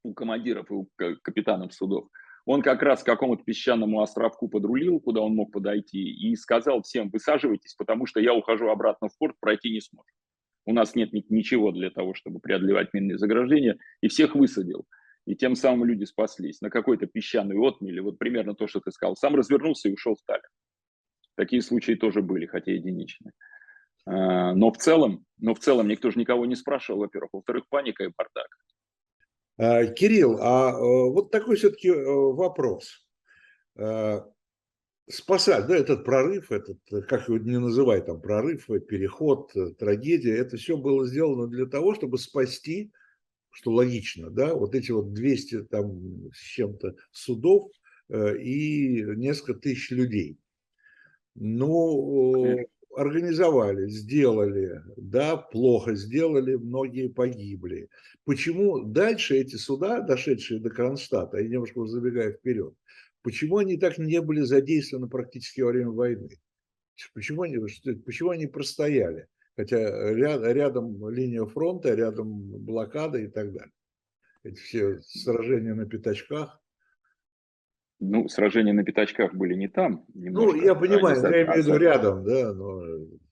у 0.02 0.14
командиров 0.14 0.70
и 0.70 0.74
у 0.74 0.88
капитанов 1.22 1.72
судов. 1.72 2.08
Он 2.44 2.60
как 2.60 2.82
раз 2.82 3.02
к 3.02 3.06
какому-то 3.06 3.44
песчаному 3.44 4.00
островку 4.00 4.48
подрулил, 4.48 4.98
куда 5.00 5.20
он 5.20 5.34
мог 5.34 5.52
подойти, 5.52 6.10
и 6.10 6.34
сказал 6.34 6.82
всем, 6.82 7.08
высаживайтесь, 7.10 7.74
потому 7.74 8.06
что 8.06 8.20
я 8.20 8.34
ухожу 8.34 8.68
обратно 8.68 9.08
в 9.08 9.16
порт, 9.16 9.36
пройти 9.40 9.70
не 9.70 9.80
сможет. 9.80 10.12
у 10.64 10.72
нас 10.72 10.94
нет 10.94 11.12
ничего 11.12 11.72
для 11.72 11.90
того, 11.90 12.14
чтобы 12.14 12.40
преодолевать 12.40 12.92
минные 12.92 13.18
заграждения, 13.18 13.78
и 14.00 14.08
всех 14.08 14.34
высадил. 14.34 14.86
И 15.24 15.36
тем 15.36 15.54
самым 15.54 15.84
люди 15.84 16.04
спаслись 16.04 16.60
на 16.60 16.70
какой-то 16.70 17.06
песчаной 17.06 17.56
отмели, 17.56 18.00
вот 18.00 18.18
примерно 18.18 18.54
то, 18.54 18.66
что 18.66 18.80
ты 18.80 18.90
сказал. 18.90 19.14
Сам 19.14 19.36
развернулся 19.36 19.88
и 19.88 19.92
ушел 19.92 20.16
в 20.16 20.22
Таллин. 20.26 20.42
Такие 21.36 21.62
случаи 21.62 21.92
тоже 21.92 22.22
были, 22.22 22.46
хотя 22.46 22.72
единичные. 22.72 23.32
А, 24.06 24.54
но 24.54 24.72
в 24.72 24.78
целом, 24.78 25.24
но 25.38 25.54
в 25.54 25.60
целом 25.60 25.88
никто 25.88 26.10
же 26.10 26.18
никого 26.18 26.46
не 26.46 26.56
спрашивал, 26.56 27.00
во-первых. 27.00 27.30
Во-вторых, 27.32 27.64
паника 27.68 28.04
и 28.04 28.12
бардак. 28.16 28.48
А, 29.58 29.86
Кирилл, 29.86 30.38
а 30.40 30.70
э, 30.70 31.10
вот 31.10 31.30
такой 31.30 31.56
все-таки 31.56 31.88
э, 31.88 31.94
вопрос. 31.94 33.06
А, 33.76 34.26
спасать, 35.08 35.66
да, 35.66 35.76
этот 35.76 36.04
прорыв, 36.04 36.50
этот, 36.50 36.78
как 37.06 37.28
его 37.28 37.38
не 37.38 37.58
называй, 37.58 38.00
там, 38.00 38.20
прорыв, 38.20 38.66
переход, 38.88 39.52
трагедия, 39.78 40.36
это 40.36 40.56
все 40.56 40.76
было 40.76 41.06
сделано 41.06 41.46
для 41.48 41.66
того, 41.66 41.94
чтобы 41.94 42.18
спасти, 42.18 42.92
что 43.50 43.72
логично, 43.72 44.30
да, 44.30 44.54
вот 44.54 44.74
эти 44.74 44.90
вот 44.90 45.12
200 45.12 45.64
там 45.64 46.30
с 46.32 46.38
чем-то 46.38 46.96
судов 47.10 47.70
э, 48.08 48.38
и 48.38 49.02
несколько 49.16 49.54
тысяч 49.54 49.90
людей. 49.90 50.38
Ну, 51.34 52.58
организовали, 52.96 53.88
сделали, 53.88 54.82
да, 54.96 55.36
плохо 55.36 55.94
сделали, 55.94 56.54
многие 56.54 57.08
погибли. 57.08 57.88
Почему 58.24 58.82
дальше 58.84 59.36
эти 59.36 59.56
суда, 59.56 60.00
дошедшие 60.00 60.60
до 60.60 60.70
Кронштадта, 60.70 61.38
я 61.38 61.48
немножко 61.48 61.86
забегаю 61.86 62.34
вперед, 62.34 62.74
почему 63.22 63.58
они 63.58 63.76
так 63.76 63.98
не 63.98 64.20
были 64.20 64.40
задействованы 64.40 65.08
практически 65.08 65.60
во 65.60 65.70
время 65.70 65.90
войны? 65.90 66.28
Почему 67.14 67.42
они, 67.42 67.58
почему 68.04 68.30
они 68.30 68.46
простояли? 68.46 69.26
Хотя 69.56 69.78
ряд, 70.14 70.42
рядом 70.44 71.08
линия 71.10 71.44
фронта, 71.44 71.94
рядом 71.94 72.64
блокада 72.64 73.18
и 73.18 73.28
так 73.28 73.52
далее. 73.52 73.72
Эти 74.44 74.56
все 74.56 75.02
сражения 75.02 75.74
на 75.74 75.86
пятачках. 75.86 76.61
Ну, 78.04 78.28
сражения 78.28 78.72
на 78.72 78.82
пятачках 78.82 79.32
были 79.32 79.54
не 79.54 79.68
там. 79.68 80.04
Немножко. 80.12 80.56
Ну, 80.56 80.62
я 80.64 80.74
понимаю, 80.74 81.22
я 81.22 81.42
имею 81.44 81.52
в 81.52 81.56
виду 81.56 81.76
рядом, 81.76 82.24
да. 82.24 82.52
Но... 82.52 82.82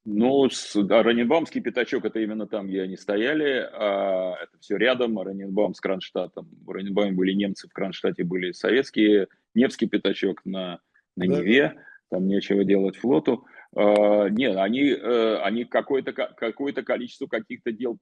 Ну, 0.04 0.44
а 0.46 1.02
Раненбаумский 1.02 1.60
пятачок, 1.60 2.04
это 2.04 2.20
именно 2.20 2.46
там, 2.46 2.68
где 2.68 2.82
они 2.82 2.96
стояли, 2.96 3.68
а 3.72 4.34
это 4.40 4.58
все 4.60 4.76
рядом, 4.76 5.18
а 5.18 5.24
Раненбаум 5.24 5.74
с 5.74 5.80
Кронштадтом. 5.80 6.48
В 6.64 6.70
Раненбауме 6.70 7.12
были 7.12 7.32
немцы, 7.32 7.68
в 7.68 7.72
Кронштадте 7.72 8.22
были 8.22 8.52
советские, 8.52 9.26
Невский 9.54 9.86
пятачок 9.86 10.40
на, 10.44 10.78
на 11.16 11.26
да. 11.26 11.40
Неве, 11.40 11.74
там 12.08 12.28
нечего 12.28 12.64
делать 12.64 12.96
флоту. 12.96 13.44
Uh, 13.76 14.28
нет, 14.30 14.56
они, 14.56 14.90
uh, 14.90 15.36
они 15.42 15.64
какое-то 15.64 16.12
какое 16.12 16.72
количество 16.72 17.26
каких-то 17.28 17.70
дел 17.70 17.96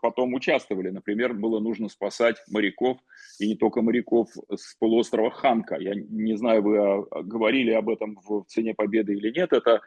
потом 0.00 0.32
участвовали. 0.32 0.88
Например, 0.88 1.34
было 1.34 1.60
нужно 1.60 1.90
спасать 1.90 2.36
моряков, 2.48 2.98
и 3.38 3.46
не 3.46 3.56
только 3.56 3.82
моряков, 3.82 4.30
с 4.48 4.74
полуострова 4.78 5.30
Ханка. 5.30 5.76
Я 5.76 5.94
не 5.94 6.34
знаю, 6.38 6.62
вы 6.62 6.78
а, 6.78 7.22
говорили 7.22 7.72
об 7.72 7.90
этом 7.90 8.18
в 8.24 8.44
«Цене 8.48 8.72
победы» 8.74 9.12
или 9.12 9.30
нет. 9.30 9.52
Это 9.52 9.82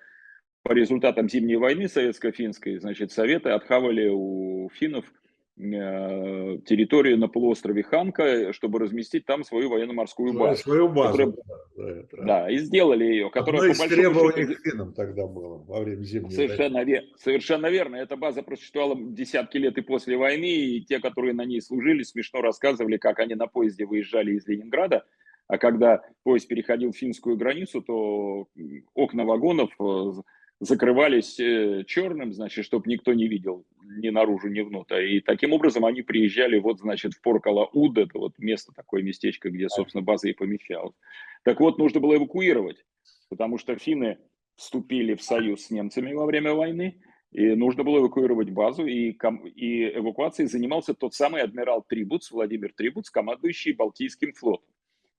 по 0.61 0.73
результатам 0.73 1.27
Зимней 1.27 1.55
войны 1.55 1.87
советско-финской, 1.87 2.77
значит, 2.77 3.11
Советы 3.11 3.49
отхавали 3.49 4.09
у 4.09 4.69
финнов– 4.75 5.11
Э, 5.55 6.57
территорию 6.65 7.19
на 7.19 7.27
полуострове 7.27 7.83
Ханка, 7.83 8.53
чтобы 8.53 8.79
разместить 8.79 9.27
там 9.27 9.43
свою 9.43 9.69
военно-морскую 9.69 10.33
базу. 10.33 10.63
Свою 10.63 10.89
базу, 10.89 11.11
которая, 11.11 11.35
да, 11.77 12.07
да, 12.11 12.23
да, 12.23 12.49
и 12.49 12.57
сделали 12.57 13.05
ее. 13.05 13.29
Которая 13.29 13.61
Одно 13.61 13.71
из 13.71 13.77
по 13.77 13.87
требований 13.87 14.47
счету, 14.47 14.61
финнам 14.63 14.93
тогда 14.93 15.27
было 15.27 15.63
во 15.63 15.81
время 15.81 16.01
зимней 16.01 16.31
совершенно, 16.31 16.79
войны. 16.79 17.03
Совершенно 17.17 17.67
верно. 17.67 17.97
Эта 17.97 18.17
база 18.17 18.41
просуществовала 18.41 18.97
десятки 18.99 19.57
лет 19.57 19.77
и 19.77 19.81
после 19.81 20.17
войны, 20.17 20.49
и 20.49 20.81
те, 20.81 20.99
которые 20.99 21.35
на 21.35 21.45
ней 21.45 21.61
служили, 21.61 22.01
смешно 22.01 22.41
рассказывали, 22.41 22.97
как 22.97 23.19
они 23.19 23.35
на 23.35 23.45
поезде 23.45 23.85
выезжали 23.85 24.33
из 24.33 24.47
Ленинграда, 24.47 25.05
а 25.47 25.59
когда 25.59 26.01
поезд 26.23 26.47
переходил 26.47 26.93
финскую 26.93 27.37
границу, 27.37 27.83
то 27.83 28.47
окна 28.95 29.23
вагонов 29.23 29.69
э, 29.79 30.13
закрывались 30.61 31.39
э, 31.39 31.83
черным, 31.85 32.33
значит, 32.33 32.65
чтобы 32.65 32.89
никто 32.89 33.13
не 33.13 33.27
видел 33.27 33.65
ни 33.83 34.09
наружу, 34.09 34.49
ни 34.49 34.61
внутрь. 34.61 35.15
И 35.15 35.21
таким 35.21 35.53
образом 35.53 35.85
они 35.85 36.01
приезжали 36.01 36.57
вот, 36.57 36.79
значит, 36.79 37.13
в 37.13 37.21
Поркала-Уд, 37.21 37.97
это 37.97 38.19
вот 38.19 38.37
место, 38.39 38.71
такое 38.73 39.03
местечко, 39.03 39.49
где, 39.49 39.69
собственно, 39.69 40.03
база 40.03 40.29
и 40.29 40.33
помещалась. 40.33 40.95
Так 41.43 41.59
вот, 41.59 41.77
нужно 41.77 41.99
было 41.99 42.15
эвакуировать, 42.15 42.85
потому 43.29 43.57
что 43.57 43.75
финны 43.75 44.17
вступили 44.55 45.15
в 45.15 45.21
союз 45.21 45.65
с 45.65 45.71
немцами 45.71 46.13
во 46.13 46.25
время 46.25 46.53
войны, 46.53 47.01
и 47.31 47.55
нужно 47.55 47.83
было 47.83 47.99
эвакуировать 47.99 48.51
базу, 48.51 48.85
и, 48.85 49.17
и 49.55 49.97
эвакуацией 49.97 50.47
занимался 50.47 50.93
тот 50.93 51.15
самый 51.15 51.41
адмирал 51.41 51.83
Трибуц, 51.87 52.31
Владимир 52.31 52.71
Трибуц, 52.73 53.09
командующий 53.09 53.73
Балтийским 53.73 54.33
флотом. 54.33 54.69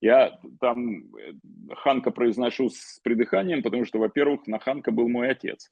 Я 0.01 0.39
там 0.59 1.15
э, 1.15 1.33
Ханка 1.77 2.11
произношу 2.11 2.69
с 2.69 2.99
придыханием, 3.03 3.63
потому 3.63 3.85
что, 3.85 3.99
во-первых, 3.99 4.45
на 4.47 4.59
Ханка 4.59 4.91
был 4.91 5.09
мой 5.09 5.29
отец. 5.29 5.71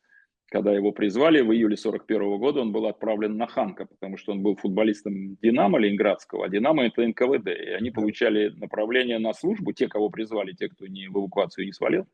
Когда 0.54 0.72
его 0.72 0.92
призвали 0.92 1.42
в 1.42 1.52
июле 1.52 1.76
41 1.76 2.38
года, 2.38 2.62
он 2.62 2.72
был 2.72 2.86
отправлен 2.86 3.38
на 3.38 3.48
Ханка, 3.48 3.88
потому 3.88 4.18
что 4.18 4.34
он 4.34 4.44
был 4.44 4.56
футболистом 4.56 5.36
Динамо 5.42 5.80
Ленинградского, 5.80 6.46
а 6.46 6.50
Динамо 6.50 6.86
это 6.86 7.02
НКВД. 7.08 7.48
И 7.48 7.70
они 7.72 7.89
получали 7.89 8.50
направление 8.50 9.18
на 9.18 9.34
службу, 9.34 9.74
те, 9.74 9.88
кого 9.88 10.12
призвали, 10.12 10.52
те, 10.52 10.70
кто 10.70 10.86
не 10.86 11.08
в 11.08 11.18
эвакуацию 11.18 11.66
не 11.66 11.74
свалил, 11.74 12.06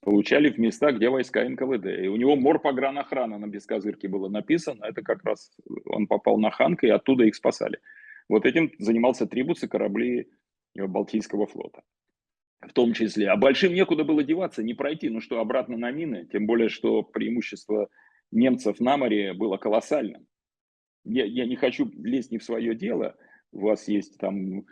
получали 0.00 0.50
в 0.50 0.58
места, 0.58 0.90
где 0.90 1.08
войска 1.08 1.48
НКВД. 1.48 1.86
И 2.02 2.08
у 2.08 2.16
него 2.16 2.34
морпогранохрана 2.34 3.38
на 3.38 3.46
бескозырке 3.46 4.08
было 4.08 4.28
написано. 4.28 4.84
Это 4.84 5.02
как 5.02 5.22
раз 5.22 5.52
он 5.84 6.08
попал 6.08 6.36
на 6.36 6.50
Ханка, 6.50 6.88
и 6.88 6.90
оттуда 6.90 7.26
их 7.26 7.36
спасали. 7.36 7.78
Вот 8.28 8.44
этим 8.44 8.72
занимался 8.80 9.24
Трибуц 9.28 9.62
и 9.62 9.68
корабли 9.68 10.26
Балтийского 10.74 11.46
флота. 11.46 11.82
В 12.60 12.72
том 12.72 12.92
числе. 12.92 13.28
А 13.28 13.36
большим 13.36 13.72
некуда 13.72 14.04
было 14.04 14.24
деваться, 14.24 14.62
не 14.62 14.74
пройти, 14.74 15.08
ну 15.08 15.20
что, 15.20 15.38
обратно 15.38 15.76
на 15.76 15.90
мины, 15.92 16.26
тем 16.30 16.46
более, 16.46 16.68
что 16.68 17.02
преимущество 17.02 17.88
немцев 18.32 18.80
на 18.80 18.96
море 18.96 19.32
было 19.32 19.56
колоссальным. 19.56 20.26
Я, 21.04 21.24
я 21.24 21.46
не 21.46 21.56
хочу 21.56 21.90
лезть 22.02 22.32
не 22.32 22.38
в 22.38 22.44
свое 22.44 22.74
дело, 22.74 23.16
у 23.52 23.60
вас 23.60 23.88
есть 23.88 24.18
там 24.18 24.64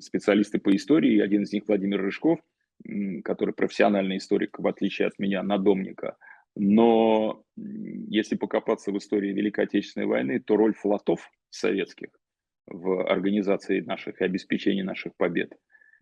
специалисты 0.00 0.58
по 0.58 0.74
истории, 0.74 1.20
один 1.20 1.42
из 1.42 1.52
них 1.52 1.64
Владимир 1.66 2.00
Рыжков, 2.00 2.38
который 3.24 3.52
профессиональный 3.54 4.18
историк, 4.18 4.58
в 4.58 4.66
отличие 4.66 5.08
от 5.08 5.18
меня, 5.18 5.42
надомника. 5.42 6.16
Но 6.54 7.44
если 7.56 8.36
покопаться 8.36 8.90
в 8.90 8.98
истории 8.98 9.32
Великой 9.32 9.64
Отечественной 9.64 10.06
войны, 10.06 10.40
то 10.40 10.56
роль 10.56 10.74
флотов 10.74 11.30
советских 11.50 12.08
в 12.66 13.06
организации 13.06 13.80
наших 13.80 14.20
и 14.20 14.24
обеспечении 14.24 14.82
наших 14.82 15.14
побед 15.16 15.52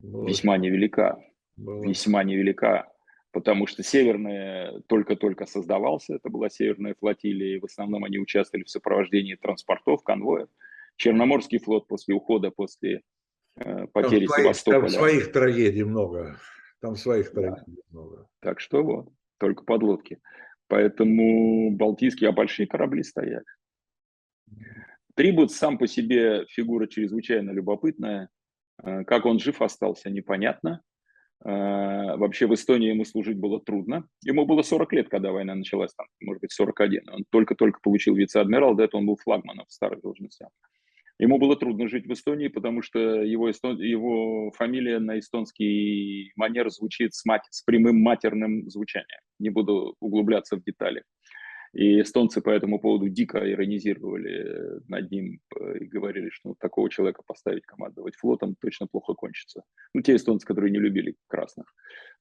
Было. 0.04 0.26
весьма 0.26 0.56
невелика. 0.58 1.18
Было. 1.56 1.84
Весьма 1.84 2.24
невелика, 2.24 2.92
потому 3.32 3.66
что 3.66 3.82
Северная 3.82 4.80
только-только 4.86 5.46
создавался, 5.46 6.14
это 6.14 6.28
была 6.28 6.48
Северная 6.48 6.94
флотилия, 6.98 7.56
и 7.56 7.60
в 7.60 7.64
основном 7.64 8.04
они 8.04 8.18
участвовали 8.18 8.64
в 8.64 8.70
сопровождении 8.70 9.34
транспортов, 9.34 10.02
конвоев. 10.02 10.48
Черноморский 10.96 11.58
флот 11.58 11.88
после 11.88 12.14
ухода, 12.14 12.50
после 12.50 13.02
э, 13.56 13.86
потери 13.92 14.26
там 14.26 14.38
Севастополя. 14.38 14.80
Там 14.82 14.90
своих 14.90 15.32
трагедий 15.32 15.84
много. 15.84 16.38
Там 16.80 16.96
своих 16.96 17.32
трагедий 17.32 17.76
да. 17.76 17.82
много. 17.90 18.28
Так 18.40 18.60
что 18.60 18.82
вот, 18.82 19.08
только 19.38 19.64
подлодки. 19.64 20.20
Поэтому 20.68 21.70
Балтийские, 21.70 22.30
а 22.30 22.32
большие 22.32 22.66
корабли 22.66 23.02
стоят. 23.02 23.44
Трибут 25.14 25.52
сам 25.52 25.78
по 25.78 25.86
себе 25.86 26.46
фигура 26.48 26.86
чрезвычайно 26.86 27.50
любопытная. 27.52 28.28
Э, 28.82 29.04
как 29.04 29.26
он 29.26 29.38
жив 29.38 29.62
остался, 29.62 30.10
непонятно. 30.10 30.82
Э, 31.44 32.16
вообще 32.16 32.46
в 32.46 32.54
Эстонии 32.54 32.88
ему 32.88 33.04
служить 33.04 33.38
было 33.38 33.60
трудно. 33.60 34.06
Ему 34.22 34.46
было 34.46 34.62
40 34.62 34.92
лет, 34.92 35.08
когда 35.08 35.32
война 35.32 35.54
началась, 35.54 35.94
там, 35.94 36.06
может 36.20 36.40
быть, 36.40 36.52
41. 36.52 37.08
Он 37.10 37.24
только-только 37.30 37.80
получил 37.82 38.14
вице-адмирал, 38.14 38.74
до 38.74 38.84
этого 38.84 39.00
он 39.00 39.06
был 39.06 39.16
флагманом 39.16 39.66
в 39.66 39.72
старых 39.72 40.00
должностях. 40.00 40.48
Ему 41.18 41.38
было 41.38 41.56
трудно 41.56 41.88
жить 41.88 42.06
в 42.06 42.12
Эстонии, 42.12 42.48
потому 42.48 42.82
что 42.82 42.98
его, 42.98 43.48
эстон... 43.48 43.78
его 43.78 44.50
фамилия 44.50 44.98
на 44.98 45.18
эстонский 45.20 46.32
манер 46.34 46.70
звучит 46.70 47.14
с, 47.14 47.24
мат... 47.24 47.42
с 47.50 47.62
прямым 47.62 48.00
матерным 48.00 48.68
звучанием. 48.68 49.20
Не 49.38 49.50
буду 49.50 49.94
углубляться 50.00 50.56
в 50.56 50.64
детали. 50.64 51.04
И 51.74 52.00
эстонцы 52.00 52.40
по 52.40 52.50
этому 52.50 52.78
поводу 52.78 53.08
дико 53.08 53.38
иронизировали 53.38 54.80
над 54.88 55.10
ним 55.10 55.40
э, 55.58 55.78
и 55.78 55.87
говорили, 55.87 56.30
что 56.30 56.50
ну, 56.50 56.54
такого 56.54 56.88
человека 56.88 57.22
поставить 57.26 57.66
командовать 57.66 58.14
флотом 58.14 58.54
точно 58.54 58.87
плохо 58.87 59.14
кончится. 59.14 59.64
Ну, 59.92 60.00
те 60.00 60.14
эстонцы, 60.14 60.46
которые 60.46 60.70
не 60.70 60.78
любили 60.78 61.16
красных. 61.26 61.66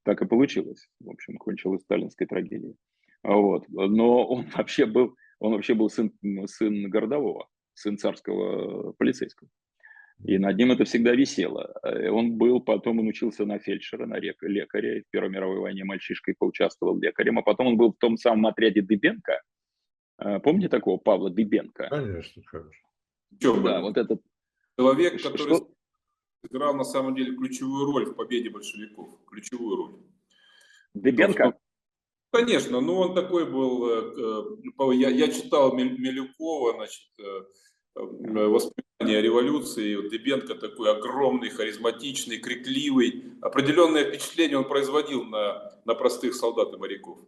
Так 0.03 0.21
и 0.23 0.25
получилось. 0.25 0.89
В 0.99 1.09
общем, 1.09 1.37
кончилось 1.37 1.81
сталинской 1.81 2.25
трагедией. 2.25 2.75
Вот. 3.21 3.65
Но 3.69 4.27
он 4.27 4.47
вообще 4.55 4.87
был, 4.87 5.15
он 5.39 5.53
вообще 5.53 5.75
был 5.75 5.89
сын, 5.89 6.11
сын 6.47 6.89
городового, 6.89 7.47
сын 7.75 7.97
царского 7.97 8.93
полицейского. 8.93 9.49
И 10.25 10.38
над 10.38 10.57
ним 10.57 10.71
это 10.71 10.86
всегда 10.86 11.13
висело. 11.13 11.73
Э, 11.83 12.09
он 12.09 12.38
был, 12.38 12.62
потом 12.62 12.99
он 12.99 13.07
учился 13.07 13.45
на 13.45 13.59
фельдшера, 13.59 14.05
на 14.05 14.19
лекаря. 14.19 15.01
В 15.01 15.12
Первой 15.12 15.29
мировой 15.29 15.59
войне 15.59 15.83
мальчишкой 15.83 16.36
поучаствовал 16.38 16.97
лекарем. 16.99 17.39
А 17.39 17.41
потом 17.41 17.67
он 17.67 17.77
был 17.77 17.91
в 17.91 17.97
том 17.97 18.17
самом 18.17 18.47
отряде 18.47 18.81
Дыбенко, 18.81 19.41
А, 20.17 20.39
помните 20.39 20.69
такого 20.69 20.97
Павла 20.97 21.29
Дыбенко? 21.29 21.88
Конечно, 21.89 22.41
конечно. 22.43 22.88
Да, 23.63 23.81
вот 23.81 23.97
этот... 23.97 24.21
Человек, 24.77 25.21
который 25.21 25.55
что? 25.55 25.69
сыграл 26.41 26.75
на 26.75 26.83
самом 26.83 27.15
деле 27.15 27.36
ключевую 27.36 27.86
роль 27.91 28.05
в 28.05 28.15
победе 28.15 28.49
большевиков. 28.49 29.09
Ключевую 29.25 29.75
роль. 29.75 29.95
Дыбенко? 30.93 31.57
Конечно, 32.31 32.81
ну 32.81 32.95
он 32.95 33.13
такой 33.13 33.45
был, 33.45 33.88
э, 33.88 34.55
э, 34.79 34.95
я, 34.95 35.09
я 35.09 35.27
читал 35.27 35.75
Милюкова, 35.75 36.73
значит, 36.73 37.07
э, 37.19 37.23
воспоминания 37.95 39.17
о 39.17 39.21
революции, 39.21 39.95
вот 39.95 40.10
Дебенко 40.10 40.56
такой 40.56 40.91
огромный, 40.91 41.49
харизматичный, 41.49 42.38
крикливый, 42.38 43.36
определенное 43.41 44.06
впечатление 44.06 44.58
он 44.58 44.67
производил 44.67 45.25
на, 45.25 45.71
на 45.86 45.95
простых 45.95 46.34
солдат 46.36 46.73
и 46.73 46.77
моряков. 46.77 47.19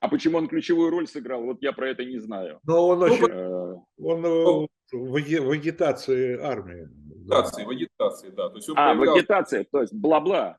А 0.00 0.08
почему 0.08 0.38
он 0.38 0.48
ключевую 0.48 0.90
роль 0.90 1.06
сыграл? 1.06 1.42
Вот 1.44 1.62
я 1.62 1.72
про 1.72 1.90
это 1.90 2.04
не 2.04 2.18
знаю. 2.18 2.58
Но 2.64 2.88
он 2.88 3.02
очень, 3.02 3.28
ну, 3.28 3.86
он 4.02 4.20
ну, 4.20 4.68
в 4.92 5.50
агитации 5.50 6.40
армии. 6.40 6.88
Агитации, 7.22 7.62
да. 7.62 7.66
в 7.66 7.70
агитации, 7.70 8.30
да. 8.30 8.48
То 8.48 8.56
есть 8.56 8.68
он 8.68 8.78
а, 8.78 8.88
проявлял... 8.88 9.14
в 9.14 9.18
агитации, 9.18 9.68
то 9.70 9.80
есть 9.80 9.92
бла-бла. 9.92 10.58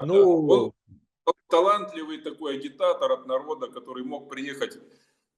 Ну, 0.00 0.46
он 0.46 0.72
талантливый 1.48 2.18
такой 2.18 2.56
агитатор 2.56 3.10
от 3.12 3.26
народа, 3.26 3.68
который 3.68 4.04
мог 4.04 4.30
приехать 4.30 4.78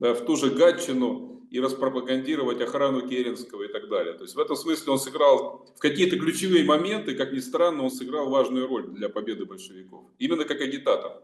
да, 0.00 0.14
в 0.14 0.24
ту 0.24 0.36
же 0.36 0.50
Гатчину 0.50 1.46
и 1.50 1.60
распропагандировать 1.60 2.60
охрану 2.60 3.06
Керенского 3.06 3.64
и 3.64 3.68
так 3.68 3.88
далее. 3.88 4.14
То 4.14 4.22
есть 4.22 4.34
в 4.34 4.38
этом 4.38 4.56
смысле 4.56 4.92
он 4.92 4.98
сыграл 4.98 5.66
в 5.76 5.80
какие-то 5.80 6.18
ключевые 6.18 6.64
моменты, 6.64 7.14
как 7.14 7.32
ни 7.32 7.40
странно, 7.40 7.84
он 7.84 7.90
сыграл 7.90 8.30
важную 8.30 8.66
роль 8.66 8.88
для 8.88 9.08
победы 9.08 9.44
большевиков. 9.44 10.04
Именно 10.18 10.44
как 10.44 10.60
агитатор. 10.60 11.22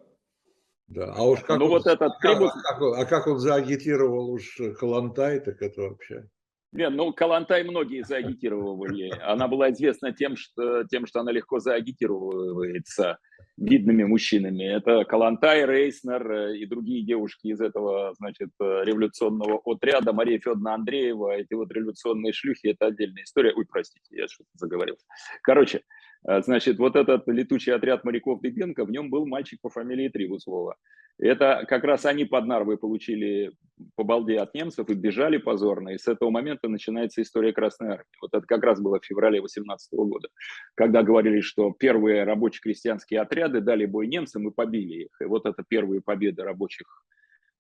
Да, 0.89 1.13
а 1.17 1.23
уж 1.25 1.41
как, 1.41 1.59
ну, 1.59 1.65
он, 1.65 1.71
вот 1.73 1.87
этот 1.87 2.13
трибус... 2.21 2.53
а, 2.55 2.75
как, 2.75 2.83
а 2.83 3.05
как 3.07 3.27
он 3.27 3.39
заагитировал 3.39 4.31
уж 4.31 4.61
Калантай, 4.79 5.41
так 5.41 5.61
это 5.63 5.83
вообще... 5.83 6.29
Нет, 6.77 6.93
ну 6.93 7.13
Калантай 7.13 7.65
многие 7.65 8.03
заагитировали. 8.03 9.11
Она 9.23 9.49
была 9.49 9.71
известна 9.71 10.13
тем, 10.13 10.37
что, 10.37 10.85
тем, 10.85 11.07
что 11.07 11.21
она 11.21 11.33
легко 11.33 11.59
заагитируется 11.59 13.19
видными 13.57 14.05
мужчинами. 14.05 14.65
Это 14.65 15.05
Калантай, 15.05 15.65
Рейснер 15.65 16.31
э, 16.31 16.59
и 16.59 16.67
другие 16.67 17.03
девушки 17.05 17.47
из 17.49 17.61
этого, 17.61 18.13
значит, 18.19 18.51
э, 18.61 18.83
революционного 18.85 19.61
отряда. 19.65 20.13
Мария 20.13 20.39
Федоровна 20.39 20.75
Андреева, 20.75 21.31
эти 21.33 21.55
вот 21.55 21.73
революционные 21.73 22.35
шлюхи, 22.35 22.69
это 22.69 22.87
отдельная 22.87 23.23
история. 23.23 23.55
Ой, 23.55 23.65
простите, 23.67 24.05
я 24.11 24.29
что-то 24.29 24.51
заговорился. 24.55 25.07
Короче, 25.43 25.81
значит, 26.27 26.79
вот 26.79 26.97
этот 26.97 27.29
летучий 27.29 27.73
отряд 27.73 28.05
моряков 28.05 28.41
Дыбенко, 28.41 28.85
в 28.85 28.91
нем 28.91 29.11
был 29.11 29.27
мальчик 29.27 29.61
по 29.61 29.69
фамилии 29.69 30.09
Трибусова. 30.09 30.77
Это 31.19 31.65
как 31.67 31.85
раз 31.85 32.05
они 32.05 32.27
под 32.27 32.47
Нарвой 32.47 32.77
получили 32.77 33.53
по 33.95 34.05
балде 34.05 34.39
от 34.39 34.53
немцев 34.55 34.89
и 34.91 34.95
бежали 34.95 35.39
позорно. 35.39 35.91
И 35.91 35.99
с 35.99 36.09
этого 36.09 36.31
момента 36.31 36.69
начинается 36.69 37.23
история 37.23 37.53
Красной 37.53 37.91
Армии. 37.91 38.05
Вот 38.21 38.35
это 38.35 38.47
как 38.47 38.63
раз 38.63 38.81
было 38.81 39.01
в 39.01 39.05
феврале 39.05 39.41
18 39.41 39.93
года, 39.95 40.29
когда 40.75 41.03
говорили, 41.03 41.41
что 41.41 41.73
первые 41.73 42.25
рабоче-крестьянские 42.25 43.21
отряды 43.21 43.63
дали 43.63 43.87
бой 43.87 44.09
немцам 44.09 44.49
и 44.49 44.53
побили 44.53 45.05
их. 45.05 45.17
И 45.23 45.25
вот 45.25 45.47
это 45.47 45.65
первые 45.67 46.03
победы 46.03 46.43
рабочих, 46.43 46.87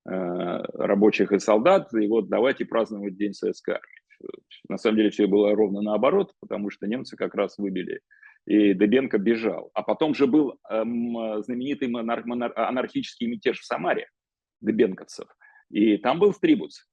э, 0.06 0.10
рабочих 0.12 1.32
и 1.32 1.38
солдат. 1.38 1.94
И 1.94 2.06
вот 2.08 2.28
давайте 2.28 2.66
праздновать 2.66 3.16
День 3.16 3.32
Советской 3.32 3.76
Армии. 3.76 4.06
На 4.68 4.76
самом 4.76 4.96
деле 4.96 5.10
все 5.10 5.26
было 5.26 5.54
ровно 5.54 5.80
наоборот, 5.80 6.32
потому 6.40 6.70
что 6.70 6.86
немцы 6.86 7.16
как 7.16 7.34
раз 7.34 7.56
выбили 7.56 8.00
и 8.46 8.74
Дебенко 8.74 9.18
бежал. 9.18 9.70
А 9.74 9.82
потом 9.82 10.14
же 10.14 10.26
был 10.26 10.58
эм, 10.70 11.42
знаменитый 11.42 11.88
монар- 11.88 12.24
монар- 12.24 12.52
анархический 12.54 13.26
мятеж 13.26 13.60
в 13.60 13.64
Самаре 13.64 14.08
дебенковцев. 14.60 15.28
И 15.70 15.96
там 15.98 16.18
был 16.18 16.32
Стрибуц. 16.32 16.86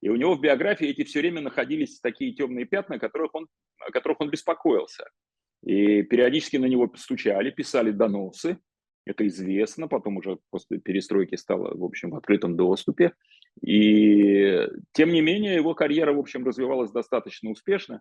И 0.00 0.08
у 0.08 0.16
него 0.16 0.34
в 0.34 0.40
биографии 0.40 0.88
эти 0.88 1.04
все 1.04 1.20
время 1.20 1.40
находились 1.40 2.00
такие 2.00 2.34
темные 2.34 2.64
пятна, 2.64 2.98
которых 2.98 3.34
он, 3.34 3.48
о 3.86 3.90
которых 3.90 4.20
он 4.20 4.30
беспокоился. 4.30 5.04
И 5.62 6.02
периодически 6.02 6.56
на 6.56 6.66
него 6.66 6.90
стучали, 6.96 7.50
писали 7.50 7.90
доносы. 7.90 8.58
Это 9.06 9.26
известно, 9.26 9.88
потом 9.88 10.16
уже 10.16 10.38
после 10.50 10.78
перестройки 10.78 11.36
стало, 11.36 11.76
в 11.76 11.84
общем, 11.84 12.10
в 12.10 12.16
открытом 12.16 12.56
доступе. 12.56 13.12
И 13.62 14.66
тем 14.92 15.12
не 15.12 15.20
менее 15.20 15.54
его 15.54 15.74
карьера, 15.74 16.12
в 16.14 16.18
общем, 16.18 16.44
развивалась 16.46 16.90
достаточно 16.90 17.50
успешно. 17.50 18.00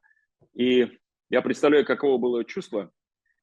И 0.54 0.88
я 1.34 1.42
представляю, 1.42 1.84
каково 1.84 2.20
было 2.20 2.46
чувство, 2.46 2.92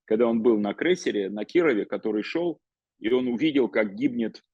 когда 0.04 0.28
он 0.28 0.42
был 0.42 0.60
на 0.60 0.74
крейсере, 0.74 1.28
на 1.28 1.44
Кирове, 1.44 1.86
который 1.86 2.22
шел, 2.22 2.60
и 3.00 3.10
он 3.12 3.26
увидел, 3.26 3.68
как 3.68 3.96
гибнет, 3.96 4.44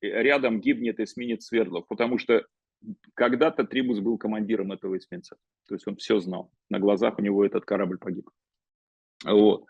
э, 0.00 0.06
рядом 0.22 0.60
гибнет 0.60 1.00
эсминец 1.00 1.46
Свердлов, 1.46 1.88
потому 1.88 2.18
что 2.18 2.46
когда-то 3.14 3.64
Трибус 3.64 3.98
был 3.98 4.16
командиром 4.16 4.70
этого 4.70 4.96
эсминца. 4.96 5.36
То 5.66 5.74
есть 5.74 5.88
он 5.88 5.96
все 5.96 6.20
знал. 6.20 6.52
На 6.70 6.78
глазах 6.78 7.18
у 7.18 7.22
него 7.22 7.44
этот 7.44 7.64
корабль 7.64 7.98
погиб. 7.98 8.30
Вот. 9.24 9.66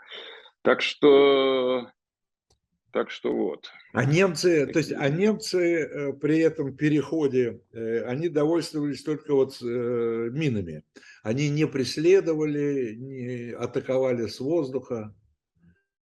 Так 0.60 0.82
что 0.82 1.90
так 2.94 3.10
что 3.10 3.34
вот. 3.34 3.72
А 3.92 4.04
немцы, 4.04 4.68
то 4.68 4.78
есть, 4.78 4.92
а 4.92 5.08
немцы 5.08 5.58
э, 5.58 6.12
при 6.12 6.38
этом 6.38 6.76
переходе, 6.76 7.60
э, 7.72 8.04
они 8.04 8.28
довольствовались 8.28 9.02
только 9.02 9.34
вот 9.34 9.60
э, 9.60 10.30
минами. 10.30 10.84
Они 11.24 11.48
не 11.48 11.66
преследовали, 11.66 12.94
не 12.94 13.50
атаковали 13.50 14.28
с 14.28 14.38
воздуха. 14.38 15.12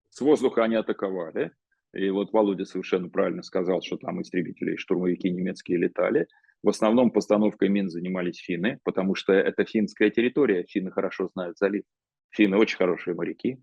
С 0.09 0.23
воздуха 0.23 0.65
они 0.65 0.77
атаковали. 0.77 1.53
И 1.93 2.09
вот 2.09 2.33
Володя 2.33 2.65
совершенно 2.65 3.11
правильно 3.11 3.43
сказал, 3.43 3.83
что 3.83 3.99
там 3.99 4.23
истребители 4.23 4.73
и 4.73 4.79
штурмовики 4.79 5.29
немецкие 5.29 5.77
летали. 5.77 6.29
В 6.63 6.71
основном 6.71 7.11
постановкой 7.11 7.69
мин 7.69 7.91
занимались 7.91 8.39
финны, 8.39 8.81
потому 8.85 9.15
что 9.15 9.35
это 9.35 9.67
финская 9.67 10.09
территория. 10.09 10.65
Финны 10.67 10.93
хорошо 10.93 11.29
знают 11.35 11.59
залив. 11.59 11.83
Финны 12.31 12.57
очень 12.57 12.79
хорошие 12.79 13.15
моряки. 13.15 13.59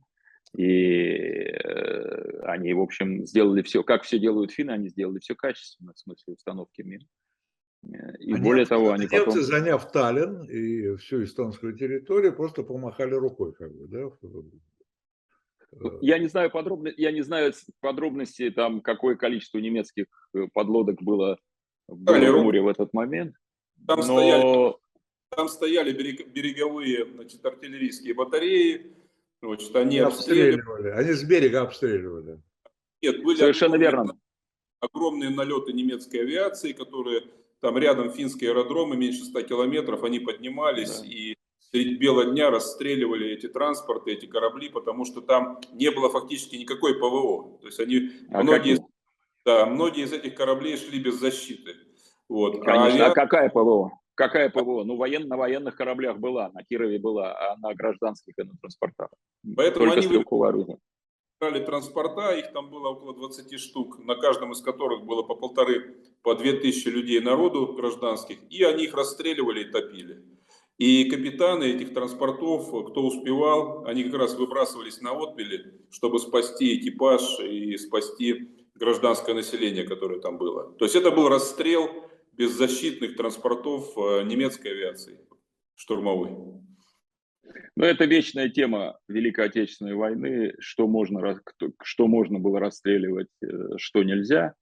И 0.56 1.44
э, 1.44 2.40
они, 2.44 2.74
в 2.74 2.80
общем, 2.80 3.26
сделали 3.26 3.62
все, 3.62 3.84
как 3.84 4.04
все 4.04 4.20
делают 4.20 4.52
финны, 4.52 4.72
они 4.72 4.90
сделали 4.90 5.20
все 5.20 5.36
качественно 5.36 5.94
в 5.94 6.00
смысле 6.00 6.34
установки 6.34 6.82
мин. 6.82 7.08
Э, 7.84 8.18
и 8.20 8.34
они, 8.34 8.42
более 8.42 8.66
того, 8.66 8.92
они 8.92 9.04
немцы, 9.04 9.26
потом... 9.26 9.42
заняв 9.42 9.92
Таллин 9.92 10.44
и 10.44 10.96
всю 10.98 11.24
эстонскую 11.24 11.76
территорию, 11.78 12.36
просто 12.36 12.64
помахали 12.64 13.14
рукой, 13.14 13.54
как 13.54 13.76
бы, 13.76 13.88
да? 13.88 14.10
Э. 15.74 16.00
Я 16.02 16.18
не 16.18 16.28
знаю 16.28 16.50
подробно, 16.50 16.92
я 16.96 17.12
не 17.12 17.22
знаю 17.22 17.54
подробности 17.82 18.50
там, 18.50 18.82
какое 18.82 19.16
количество 19.16 19.60
немецких 19.60 20.06
подлодок 20.54 21.02
было 21.02 21.38
в 21.88 21.98
море 21.98 22.62
в 22.62 22.68
этот 22.68 22.94
момент. 22.94 23.36
Там, 23.86 24.00
но... 24.00 24.04
стояли, 24.04 24.76
там 25.30 25.50
стояли 25.50 25.92
береговые 25.92 27.06
значит, 27.06 27.46
артиллерийские 27.46 28.14
батареи, 28.14 28.97
Значит, 29.42 29.76
они 29.76 30.00
обстреливали. 30.00 30.90
Они 30.90 31.12
с 31.12 31.24
берега 31.24 31.62
обстреливали. 31.62 32.42
Нет, 33.02 33.24
были 33.24 33.38
Совершенно 33.38 33.76
огромные, 33.76 33.92
верно. 33.92 34.20
огромные 34.80 35.30
налеты 35.30 35.74
немецкой 35.74 36.22
авиации, 36.22 36.74
которые 36.74 37.24
там 37.62 37.78
рядом 37.78 38.12
финские 38.12 38.52
аэродромы, 38.52 38.98
меньше 38.98 39.26
100 39.26 39.42
километров, 39.44 40.04
они 40.04 40.20
поднимались 40.20 41.02
да. 41.02 41.08
и 41.08 41.36
средь 41.72 42.00
бела 42.00 42.26
дня 42.26 42.50
расстреливали 42.50 43.30
эти 43.30 43.48
транспорты, 43.48 44.12
эти 44.12 44.26
корабли, 44.26 44.70
потому 44.70 45.06
что 45.06 45.22
там 45.22 45.60
не 45.74 45.92
было 45.92 46.10
фактически 46.10 46.56
никакой 46.56 46.96
ПВО. 46.96 47.60
То 47.62 47.68
есть 47.68 47.80
они, 47.80 48.12
а 48.32 48.44
многие, 48.44 48.80
да, 49.46 49.66
многие 49.66 50.06
из 50.06 50.14
этих 50.14 50.36
кораблей 50.36 50.78
шли 50.78 51.00
без 51.00 51.16
защиты. 51.16 51.76
Вот. 52.30 52.64
Конечно, 52.64 52.84
а, 52.84 52.86
авиа... 52.86 53.06
а 53.08 53.14
какая 53.14 53.50
ПВО? 53.50 53.92
Какая 54.18 54.50
ПВО? 54.50 54.84
Ну, 54.84 54.96
воен, 54.96 55.28
на 55.28 55.38
военных 55.38 55.76
кораблях 55.76 56.18
была, 56.18 56.50
на 56.50 56.64
Кирове 56.64 56.98
была, 56.98 57.38
а 57.38 57.56
на 57.58 57.76
гражданских 57.76 58.34
и 58.38 58.44
на 58.44 58.54
транспортах. 58.60 59.10
Поэтому 59.56 59.86
Только 59.86 60.00
они 60.00 60.08
стрелковое 60.08 60.80
брали 61.40 61.64
транспорта, 61.64 62.32
их 62.32 62.52
там 62.52 62.72
было 62.72 62.90
около 62.90 63.14
20 63.14 63.60
штук, 63.60 64.00
на 64.00 64.16
каждом 64.16 64.54
из 64.54 64.62
которых 64.62 65.06
было 65.06 65.22
по 65.22 65.36
полторы, 65.36 65.98
по 66.24 66.34
две 66.34 66.54
тысячи 66.54 66.88
людей 66.88 67.20
народу 67.20 67.74
гражданских, 67.74 68.38
и 68.50 68.64
они 68.64 68.86
их 68.86 68.96
расстреливали 68.96 69.62
и 69.62 69.72
топили. 69.72 70.24
И 70.80 71.10
капитаны 71.10 71.66
этих 71.66 71.94
транспортов, 71.94 72.70
кто 72.70 73.06
успевал, 73.06 73.86
они 73.86 74.04
как 74.04 74.16
раз 74.16 74.36
выбрасывались 74.36 75.02
на 75.02 75.12
отмели, 75.12 75.80
чтобы 75.92 76.20
спасти 76.20 76.78
экипаж 76.80 77.40
и 77.40 77.78
спасти 77.78 78.50
гражданское 78.76 79.34
население, 79.34 79.84
которое 79.84 80.20
там 80.20 80.38
было. 80.38 80.74
То 80.74 80.86
есть 80.86 80.96
это 80.96 81.12
был 81.12 81.30
расстрел 81.30 81.90
беззащитных 82.38 83.16
транспортов 83.16 83.98
э, 83.98 84.24
немецкой 84.24 84.70
авиации 84.70 85.20
штурмовой. 85.76 86.32
Но 87.76 87.86
это 87.86 88.06
вечная 88.06 88.50
тема 88.50 89.00
Великой 89.08 89.46
Отечественной 89.46 89.96
войны, 89.96 90.54
что 90.60 90.88
можно, 90.88 91.40
что 91.84 92.08
можно 92.08 92.40
было 92.40 92.60
расстреливать, 92.60 93.30
э, 93.44 93.48
что 93.78 94.04
нельзя. 94.04 94.54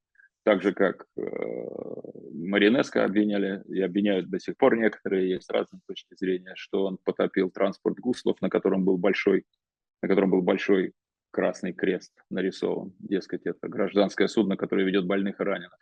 Так 0.43 0.61
же, 0.61 0.73
как 0.73 1.05
э, 1.17 1.21
Маринеско 2.33 3.03
обвиняли, 3.03 3.63
и 3.67 3.81
обвиняют 3.81 4.29
до 4.29 4.39
сих 4.39 4.55
пор 4.57 4.77
некоторые, 4.77 5.31
есть 5.31 5.49
разные 5.49 5.81
точки 5.87 6.13
зрения, 6.15 6.53
что 6.55 6.85
он 6.85 6.97
потопил 7.03 7.49
транспорт 7.49 7.97
Гуслов, 7.99 8.39
на 8.41 8.49
котором 8.49 8.85
был 8.85 8.97
большой, 8.97 9.45
на 10.01 10.07
котором 10.07 10.29
был 10.29 10.41
большой 10.41 10.93
красный 11.31 11.73
крест 11.73 12.13
нарисован. 12.29 12.93
Дескать, 12.99 13.45
это 13.45 13.67
гражданское 13.67 14.27
судно, 14.27 14.55
которое 14.55 14.85
ведет 14.85 15.05
больных 15.05 15.39
и 15.39 15.43
раненых. 15.43 15.79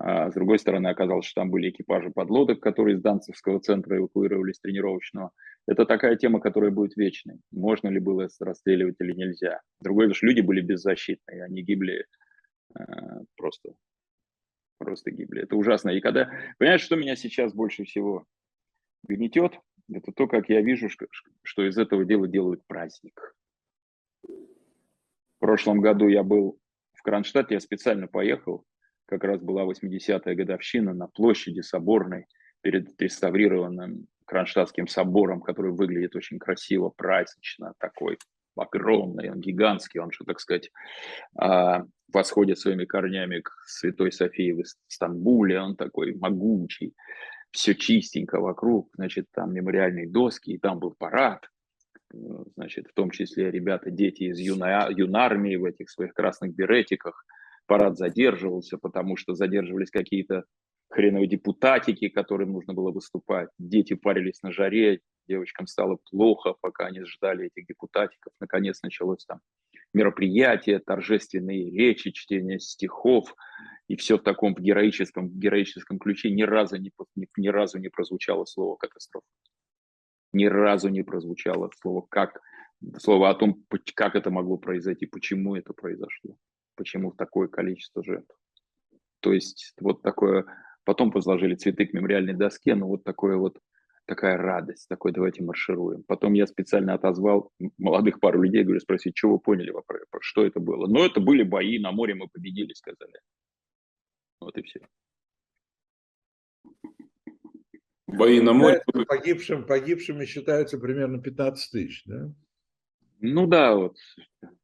А 0.00 0.30
с 0.30 0.34
другой 0.34 0.60
стороны, 0.60 0.86
оказалось, 0.86 1.26
что 1.26 1.40
там 1.40 1.50
были 1.50 1.70
экипажи 1.70 2.10
подлодок, 2.10 2.60
которые 2.60 2.96
из 2.96 3.02
Данцевского 3.02 3.58
центра 3.58 3.96
эвакуировались 3.96 4.60
тренировочного. 4.60 5.32
Это 5.66 5.86
такая 5.86 6.14
тема, 6.14 6.38
которая 6.38 6.70
будет 6.70 6.96
вечной. 6.96 7.40
Можно 7.50 7.88
ли 7.88 7.98
было 7.98 8.28
расстреливать 8.38 8.94
или 9.00 9.12
нельзя. 9.12 9.60
Другое, 9.80 10.12
что 10.12 10.26
люди 10.26 10.40
были 10.40 10.60
беззащитны, 10.60 11.42
они 11.42 11.62
гибли 11.62 12.06
э, 12.78 12.82
просто, 13.36 13.74
просто 14.78 15.10
гибли. 15.10 15.42
Это 15.42 15.56
ужасно. 15.56 15.90
И 15.90 16.00
когда, 16.00 16.30
понимаешь, 16.58 16.82
что 16.82 16.94
меня 16.94 17.16
сейчас 17.16 17.52
больше 17.52 17.82
всего 17.82 18.24
гнетет, 19.02 19.58
это 19.92 20.12
то, 20.12 20.28
как 20.28 20.48
я 20.48 20.60
вижу, 20.60 20.88
что 21.42 21.66
из 21.66 21.76
этого 21.76 22.04
дела 22.04 22.28
делают 22.28 22.64
праздник. 22.68 23.34
В 24.22 25.40
прошлом 25.40 25.80
году 25.80 26.06
я 26.06 26.22
был 26.22 26.60
в 26.92 27.02
Кронштадте, 27.02 27.54
я 27.54 27.60
специально 27.60 28.06
поехал, 28.06 28.64
как 29.08 29.24
раз 29.24 29.40
была 29.40 29.64
80-я 29.64 30.34
годовщина 30.34 30.92
на 30.92 31.08
площади 31.08 31.60
Соборной 31.60 32.26
перед 32.60 33.00
реставрированным 33.00 34.06
Кронштадтским 34.26 34.86
собором, 34.86 35.40
который 35.40 35.72
выглядит 35.72 36.14
очень 36.14 36.38
красиво, 36.38 36.90
празднично, 36.90 37.72
такой 37.78 38.18
огромный, 38.54 39.30
он 39.30 39.40
гигантский, 39.40 40.00
он 40.00 40.10
же, 40.10 40.24
так 40.26 40.40
сказать, 40.40 40.70
а, 41.38 41.84
восходит 42.12 42.58
своими 42.58 42.84
корнями 42.84 43.40
к 43.40 43.50
Святой 43.66 44.12
Софии 44.12 44.52
в 44.52 44.64
Стамбуле, 44.88 45.60
он 45.60 45.76
такой 45.76 46.14
могучий, 46.14 46.94
все 47.50 47.74
чистенько 47.74 48.40
вокруг, 48.40 48.90
значит, 48.96 49.26
там 49.32 49.54
мемориальные 49.54 50.08
доски, 50.10 50.50
и 50.50 50.58
там 50.58 50.80
был 50.80 50.94
парад, 50.98 51.48
значит, 52.56 52.88
в 52.88 52.94
том 52.94 53.10
числе 53.10 53.50
ребята, 53.50 53.90
дети 53.90 54.24
из 54.24 54.38
юной, 54.38 54.92
юнармии 54.92 55.56
в 55.56 55.64
этих 55.64 55.88
своих 55.88 56.12
красных 56.12 56.54
беретиках– 56.54 57.24
парад 57.68 57.98
задерживался, 57.98 58.78
потому 58.78 59.16
что 59.16 59.34
задерживались 59.34 59.90
какие-то 59.90 60.44
хреновые 60.88 61.28
депутатики, 61.28 62.08
которым 62.08 62.52
нужно 62.52 62.72
было 62.72 62.90
выступать. 62.90 63.50
Дети 63.58 63.94
парились 63.94 64.42
на 64.42 64.50
жаре, 64.50 65.00
девочкам 65.28 65.66
стало 65.66 65.98
плохо, 66.10 66.54
пока 66.60 66.86
они 66.86 67.02
ждали 67.04 67.46
этих 67.46 67.66
депутатиков. 67.66 68.32
Наконец 68.40 68.82
началось 68.82 69.24
там 69.26 69.40
мероприятие, 69.92 70.78
торжественные 70.78 71.70
речи, 71.70 72.10
чтение 72.10 72.58
стихов, 72.58 73.34
и 73.86 73.96
все 73.96 74.16
в 74.16 74.22
таком 74.22 74.54
героическом, 74.54 75.28
героическом 75.28 75.98
ключе. 75.98 76.30
Ни 76.30 76.42
разу 76.42 76.76
не, 76.76 76.90
ни, 77.16 77.28
ни 77.36 77.48
разу 77.48 77.78
не 77.78 77.88
прозвучало 77.88 78.46
слово 78.46 78.76
«катастрофа». 78.76 79.26
Ни 80.32 80.46
разу 80.46 80.88
не 80.88 81.02
прозвучало 81.02 81.70
слово 81.80 82.06
«как», 82.08 82.40
слово 82.98 83.30
о 83.30 83.34
том, 83.34 83.62
как 83.94 84.14
это 84.14 84.30
могло 84.30 84.56
произойти, 84.56 85.04
почему 85.06 85.54
это 85.54 85.74
произошло 85.74 86.36
почему 86.78 87.12
такое 87.12 87.48
количество 87.48 88.02
жертв. 88.02 88.34
То 89.20 89.32
есть 89.32 89.74
вот 89.80 90.00
такое, 90.02 90.46
потом 90.84 91.10
возложили 91.10 91.56
цветы 91.56 91.86
к 91.86 91.92
мемориальной 91.92 92.34
доске, 92.34 92.74
но 92.74 92.86
вот 92.86 93.04
такое 93.04 93.36
вот 93.36 93.58
такая 94.06 94.38
радость, 94.38 94.88
такой 94.88 95.12
давайте 95.12 95.42
маршируем. 95.42 96.02
Потом 96.04 96.32
я 96.32 96.46
специально 96.46 96.94
отозвал 96.94 97.52
молодых 97.76 98.20
пару 98.20 98.40
людей, 98.40 98.64
говорю, 98.64 98.80
спросить, 98.80 99.16
что 99.16 99.28
вы 99.30 99.38
поняли, 99.38 99.74
что 100.20 100.46
это 100.46 100.60
было. 100.60 100.86
Но 100.86 101.04
это 101.04 101.20
были 101.20 101.42
бои, 101.42 101.78
на 101.78 101.92
море 101.92 102.14
мы 102.14 102.28
победили, 102.28 102.72
сказали. 102.72 103.20
Вот 104.40 104.56
и 104.56 104.62
все. 104.62 104.80
Бои 108.06 108.40
на 108.40 108.54
море. 108.54 108.82
Погибшим, 109.06 109.66
погибшими 109.66 110.24
считаются 110.24 110.78
примерно 110.78 111.20
15 111.20 111.70
тысяч, 111.70 112.04
да? 112.06 112.32
Ну 113.20 113.46
да, 113.46 113.74
вот 113.74 113.96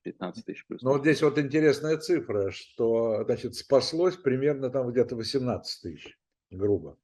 15 0.03 0.45
тысяч 0.45 0.67
плюс. 0.67 0.83
Ну 0.83 0.93
вот 0.93 1.03
здесь 1.03 1.23
вот 1.23 1.39
интересная 1.39 1.97
цифра, 1.97 2.51
что, 2.51 3.25
значит, 3.25 3.57
спаслось 3.57 4.17
примерно 4.17 4.71
там 4.71 4.91
где-то 4.91 5.17
18 5.17 5.83
тысяч, 5.83 6.19
грубо. 6.51 6.97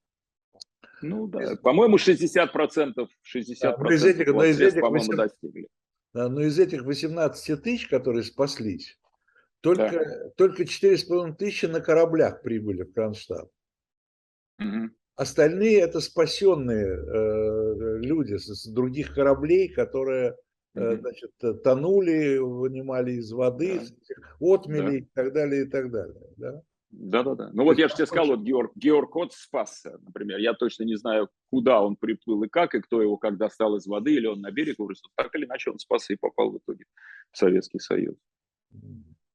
Ну 1.03 1.26
да, 1.26 1.57
по-моему, 1.57 1.98
60 1.98 2.53
процентов, 2.53 3.09
60 3.22 3.78
да, 3.78 3.94
из 3.94 4.05
этих, 4.05 4.26
но 4.28 4.44
из 4.44 4.61
этих 4.61 4.82
18, 4.82 5.16
достигли. 5.16 5.68
Да, 6.12 6.28
но 6.28 6.42
из 6.42 6.59
этих 6.59 6.84
18 6.84 7.62
тысяч, 7.62 7.88
которые 7.88 8.22
спаслись, 8.22 8.98
только, 9.61 9.90
да. 9.90 10.30
только 10.36 10.64
4,5 10.64 11.36
тысячи 11.36 11.66
на 11.66 11.80
кораблях 11.80 12.42
прибыли 12.42 12.82
в 12.82 12.92
Кронштадт. 12.92 13.51
Угу. 14.59 14.90
Остальные 15.16 15.80
это 15.80 16.01
спасенные 16.01 16.86
э, 16.86 17.98
люди 17.98 18.36
с, 18.36 18.46
с 18.46 18.66
других 18.66 19.14
кораблей, 19.14 19.68
которые 19.68 20.36
значит, 20.74 21.32
э, 21.42 21.54
тонули, 21.54 22.38
вынимали 22.38 23.12
из 23.12 23.32
воды, 23.32 23.80
да. 23.80 24.54
отмели 24.54 24.86
да. 24.86 24.96
и 24.96 25.02
так 25.14 25.32
далее, 25.32 25.64
и 25.64 25.68
так 25.68 25.90
далее. 25.90 26.34
Да? 26.36 26.62
Да, 26.90 27.22
да, 27.22 27.34
да. 27.36 27.50
Ну 27.52 27.64
вот 27.64 27.78
я 27.78 27.88
же 27.88 27.94
тебе 27.94 28.06
сказал, 28.06 28.28
вот 28.28 28.40
Георг, 28.40 28.72
Георг 28.74 29.10
Кот 29.10 29.32
спасся, 29.32 29.98
например. 30.02 30.38
Я 30.38 30.54
точно 30.54 30.84
не 30.84 30.96
знаю, 30.96 31.28
куда 31.50 31.82
он 31.82 31.96
приплыл 31.96 32.42
и 32.42 32.48
как, 32.48 32.74
и 32.74 32.80
кто 32.80 33.00
его 33.00 33.16
когда 33.16 33.48
стал 33.48 33.76
из 33.76 33.86
воды, 33.86 34.14
или 34.14 34.26
он 34.26 34.40
на 34.40 34.50
берег 34.50 34.78
вырос. 34.78 35.02
Так 35.14 35.34
или 35.36 35.44
иначе 35.44 35.70
он 35.70 35.78
спасся 35.78 36.12
и 36.12 36.16
попал 36.16 36.50
в 36.50 36.58
итоге 36.58 36.84
в 37.30 37.38
Советский 37.38 37.78
Союз. 37.78 38.16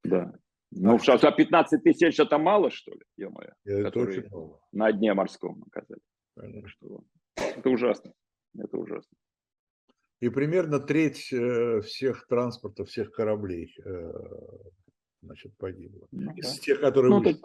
Да. 0.03 0.33
Ну, 0.71 0.99
что, 0.99 1.13
а 1.13 1.31
15 1.31 1.83
тысяч 1.83 2.19
это 2.19 2.37
мало, 2.37 2.69
что 2.71 2.91
ли? 2.91 3.01
Это 3.63 3.99
очень 3.99 4.27
мало. 4.29 4.59
На 4.73 4.91
дне 4.91 5.13
морском 5.13 5.63
оказались. 5.65 6.03
Это 6.35 7.69
ужасно. 7.69 8.11
Это 8.57 8.77
ужасно 8.77 9.17
и 10.25 10.29
примерно 10.29 10.79
треть 10.79 11.31
э, 11.31 11.81
всех 11.81 12.25
транспорта, 12.27 12.83
всех 12.83 13.11
кораблей 13.11 13.75
э, 13.85 14.11
значит, 15.21 15.55
погибло. 15.57 16.07
Ну, 16.11 16.33
Из 16.33 16.55
да. 16.55 16.61
тех, 16.63 16.81
которые 16.81 17.11
ну, 17.11 17.19
вышли. 17.19 17.39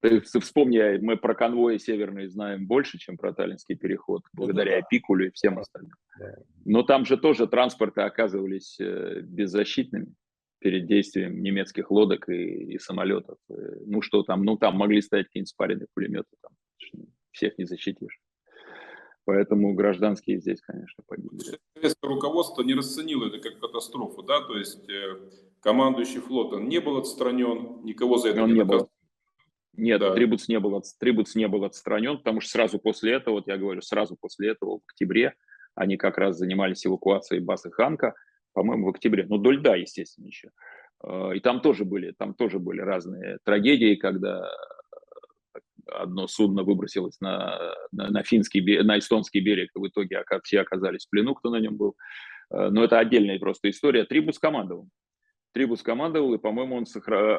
Ты 0.00 0.20
вспомни, 0.40 0.98
мы 0.98 1.16
про 1.16 1.36
конвои 1.36 1.78
северные 1.78 2.28
знаем 2.28 2.66
больше, 2.66 2.98
чем 2.98 3.16
про 3.16 3.32
Таллинский 3.32 3.76
переход, 3.76 4.22
ну 4.32 4.46
благодаря 4.46 4.80
да. 4.80 4.86
Пикулю 4.90 5.28
и 5.28 5.30
всем 5.30 5.60
остальным. 5.60 5.94
Да. 6.18 6.34
Но 6.64 6.82
там 6.82 7.04
же 7.04 7.16
тоже 7.16 7.46
транспорты 7.46 8.00
оказывались 8.00 8.76
э, 8.80 9.20
беззащитными 9.20 10.12
перед 10.58 10.88
действием 10.88 11.40
немецких 11.40 11.92
лодок 11.92 12.28
и, 12.28 12.74
и 12.74 12.78
самолетов. 12.80 13.38
Ну 13.48 14.02
что 14.02 14.24
там, 14.24 14.42
ну 14.42 14.56
там 14.56 14.74
могли 14.76 15.00
стоять 15.02 15.26
какие-нибудь 15.26 15.50
спаренные 15.50 15.86
пулеметы, 15.94 16.30
там 16.42 16.50
всех 17.30 17.56
не 17.58 17.64
защитишь. 17.64 18.18
Поэтому 19.26 19.74
гражданские 19.74 20.38
здесь, 20.38 20.60
конечно, 20.62 21.02
погибли. 21.04 21.58
Советское 21.74 22.06
руководство 22.08 22.62
не 22.62 22.74
расценило 22.74 23.26
это 23.26 23.40
как 23.40 23.58
катастрофу, 23.58 24.22
да, 24.22 24.40
то 24.40 24.56
есть 24.56 24.88
э, 24.88 25.18
командующий 25.60 26.20
флотом 26.20 26.68
не 26.68 26.80
был 26.80 26.96
отстранен, 26.96 27.84
никого 27.84 28.18
за 28.18 28.28
это 28.28 28.44
Он 28.44 28.50
не, 28.50 28.54
не 28.54 28.64
был. 28.64 28.88
Нет, 29.76 29.98
да. 29.98 30.14
Трибуц, 30.14 30.46
не 30.46 30.60
был, 30.60 30.80
Трибуц 31.00 31.34
не 31.34 31.48
был 31.48 31.64
отстранен, 31.64 32.18
потому 32.18 32.40
что 32.40 32.52
сразу 32.52 32.78
после 32.78 33.14
этого, 33.14 33.34
вот 33.34 33.48
я 33.48 33.56
говорю, 33.56 33.82
сразу 33.82 34.16
после 34.18 34.50
этого, 34.50 34.78
в 34.78 34.82
октябре, 34.88 35.34
они 35.74 35.96
как 35.96 36.18
раз 36.18 36.38
занимались 36.38 36.86
эвакуацией 36.86 37.42
базы 37.42 37.72
Ханка, 37.72 38.14
по-моему, 38.52 38.86
в 38.86 38.90
октябре, 38.90 39.26
ну, 39.28 39.38
до 39.38 39.50
льда, 39.50 39.74
естественно, 39.74 40.26
еще. 40.26 40.50
Э, 41.02 41.32
и 41.34 41.40
там 41.40 41.60
тоже 41.60 41.84
были, 41.84 42.12
там 42.12 42.32
тоже 42.32 42.60
были 42.60 42.80
разные 42.80 43.38
трагедии, 43.42 43.96
когда 43.96 44.48
одно 45.86 46.26
судно 46.26 46.62
выбросилось 46.62 47.20
на, 47.20 47.74
на, 47.92 48.10
на 48.10 48.22
финский, 48.22 48.82
на 48.82 48.98
эстонский 48.98 49.40
берег, 49.40 49.70
и 49.74 49.78
в 49.78 49.88
итоге 49.88 50.22
все 50.44 50.60
оказались 50.60 51.06
в 51.06 51.10
плену, 51.10 51.34
кто 51.34 51.50
на 51.50 51.60
нем 51.60 51.76
был. 51.76 51.96
Э, 52.50 52.68
но 52.70 52.84
это 52.84 52.98
отдельная 52.98 53.38
просто 53.38 53.70
история. 53.70 54.04
Трибус 54.04 54.38
командовал. 54.38 54.88
Трибус 55.52 55.82
командовал, 55.82 56.34
и, 56.34 56.38
по-моему, 56.38 56.76
он 56.76 56.84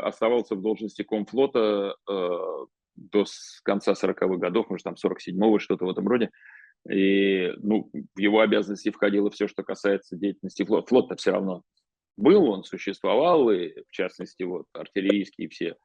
оставался 0.03 0.55
в 0.55 0.61
должности 0.61 1.03
комфлота 1.03 1.95
э, 2.09 2.29
до 2.95 3.25
конца 3.63 3.93
40-х 3.93 4.37
годов, 4.37 4.69
может, 4.69 4.85
там 4.85 4.95
47-го, 4.95 5.59
что-то 5.59 5.85
в 5.85 5.89
этом 5.89 6.07
роде. 6.07 6.31
И 6.89 7.53
ну, 7.57 7.91
в 8.15 8.19
его 8.19 8.39
обязанности 8.39 8.89
входило 8.89 9.29
все, 9.29 9.47
что 9.47 9.63
касается 9.63 10.15
деятельности 10.15 10.63
флота. 10.63 10.87
Флот-то 10.87 11.15
все 11.15 11.31
равно 11.31 11.63
был, 12.15 12.49
он 12.49 12.63
существовал, 12.63 13.51
и 13.51 13.73
в 13.87 13.91
частности, 13.91 14.43
вот, 14.43 14.65
артиллерийские 14.73 15.49
все 15.49 15.75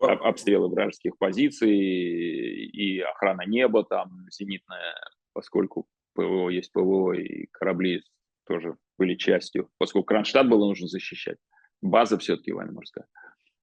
обстрелы 0.00 0.68
вражеских 0.68 1.16
позиций 1.18 1.76
и 1.76 3.00
охрана 3.00 3.42
неба 3.46 3.84
там 3.84 4.26
зенитная, 4.30 4.94
поскольку 5.32 5.86
ПВО 6.14 6.48
есть 6.48 6.72
ПВО, 6.72 7.12
и 7.12 7.46
корабли 7.50 8.02
тоже 8.46 8.76
были 8.98 9.14
частью, 9.14 9.70
поскольку 9.78 10.06
Кронштадт 10.06 10.48
было 10.48 10.66
нужно 10.66 10.86
защищать. 10.86 11.38
База 11.80 12.18
все-таки 12.18 12.52
военно-морская. 12.52 13.06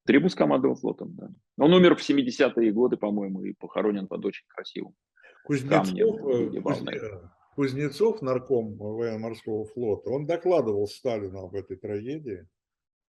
Трибус 0.05 0.35
командовал 0.35 0.75
флотом, 0.75 1.15
да. 1.15 1.29
Он 1.57 1.73
умер 1.73 1.95
в 1.95 2.09
70-е 2.09 2.71
годы, 2.71 2.97
по-моему, 2.97 3.43
и 3.43 3.53
похоронен 3.53 4.07
под 4.07 4.25
очень 4.25 4.45
красивым 4.47 4.95
Кузнецов, 5.45 5.87
камнем. 5.87 6.63
Кузнецов, 6.63 7.31
Кузнецов, 7.55 8.21
нарком 8.21 8.75
военно-морского 8.77 9.65
флота, 9.65 10.09
он 10.09 10.25
докладывал 10.25 10.87
Сталину 10.87 11.45
об 11.45 11.55
этой 11.55 11.77
трагедии. 11.77 12.47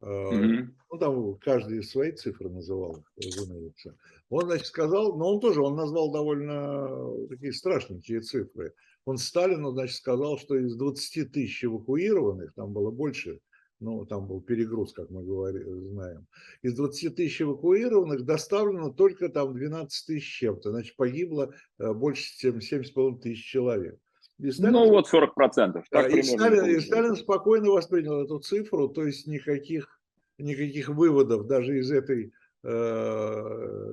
Mm-hmm. 0.02 0.68
Ну, 0.91 0.97
там 0.97 1.36
каждый 1.38 1.84
свои 1.84 2.12
цифры 2.12 2.49
называл, 2.49 3.04
разумеется. 3.18 3.95
Он, 4.30 4.45
значит, 4.45 4.68
сказал, 4.68 5.16
но 5.18 5.36
он 5.36 5.39
тоже, 5.39 5.62
он 5.62 5.76
назвал 5.76 6.12
довольно 6.12 7.28
такие 7.28 7.54
страшненькие 7.54 8.22
цифры. 8.22 8.74
Он 9.06 9.18
Сталину, 9.18 9.72
значит, 9.72 9.95
сказал, 9.95 10.38
что 10.38 10.56
из 10.56 10.76
20 10.76 11.32
тысяч 11.32 11.64
эвакуированных, 11.64 12.54
там 12.56 12.74
было 12.74 12.91
больше, 12.91 13.39
ну, 13.80 14.06
там 14.06 14.28
был 14.28 14.41
перегруз, 14.41 14.93
как 14.93 15.10
мы 15.10 15.24
говорим, 15.24 15.89
знаем. 15.89 16.28
Из 16.62 16.76
20 16.76 17.16
тысяч 17.16 17.41
эвакуированных 17.41 18.26
доставлено 18.26 18.91
только 18.91 19.28
там 19.30 19.54
12 19.54 20.06
тысяч 20.06 20.39
чем-то. 20.39 20.70
Значит, 20.70 20.95
погибло 20.95 21.54
э, 21.80 21.91
больше, 21.93 22.38
чем 22.38 22.58
7,5 22.60 23.22
тысяч 23.22 23.43
человек. 23.43 23.99
И 24.42 24.52
Сталин, 24.52 24.74
ну, 24.74 24.89
вот 24.89 25.08
40 25.08 25.36
процентов. 25.36 25.86
Да, 25.92 26.08
и, 26.08 26.24
Сталин, 26.24 26.66
и 26.66 26.80
Сталин 26.80 27.16
спокойно 27.16 27.70
воспринял 27.70 28.24
эту 28.24 28.39
цифру, 28.39 28.89
то 28.89 29.06
есть 29.06 29.28
никаких, 29.28 30.00
никаких 30.39 30.89
выводов 30.89 31.46
даже 31.46 31.78
из 31.78 31.92
этой, 31.92 32.34
э, 32.64 32.68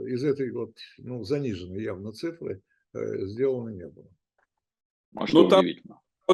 из 0.07 0.25
этой 0.25 0.51
вот, 0.51 0.73
ну, 0.97 1.23
заниженной 1.23 1.83
явно 1.83 2.13
цифры 2.13 2.63
э, 2.95 3.27
сделано 3.27 3.69
не 3.69 3.87
было. 3.89 4.09
А 5.17 5.27
что 5.27 5.43
ну, 5.43 5.49
там, 5.49 5.67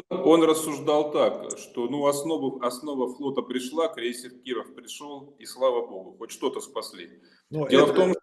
он 0.09 0.43
рассуждал 0.43 1.11
так, 1.11 1.57
что 1.57 1.89
ну, 1.89 2.05
основу, 2.05 2.61
основа 2.61 3.13
флота 3.13 3.41
пришла, 3.41 3.89
крейсер 3.89 4.31
Киров 4.31 4.73
пришел, 4.75 5.35
и 5.39 5.45
слава 5.45 5.85
богу, 5.87 6.15
хоть 6.17 6.31
что-то 6.31 6.61
спасли. 6.61 7.21
Но 7.49 7.67
Дело 7.67 7.83
это... 7.83 7.93
в 7.93 7.95
том, 7.95 8.11
что 8.11 8.21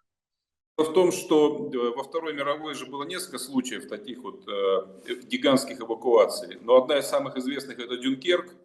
в 0.77 0.93
том, 0.93 1.11
что 1.11 1.69
э, 1.71 1.95
во 1.95 2.03
Второй 2.03 2.33
мировой 2.33 2.73
же 2.73 2.85
было 2.85 3.03
несколько 3.03 3.37
случаев 3.37 3.87
таких 3.87 4.23
вот 4.23 4.47
э, 4.47 5.21
гигантских 5.23 5.79
эвакуаций, 5.79 6.57
но 6.61 6.81
одна 6.81 6.99
из 6.99 7.05
самых 7.05 7.37
известных 7.37 7.79
это 7.79 7.97
Дюнкерк. 7.97 8.55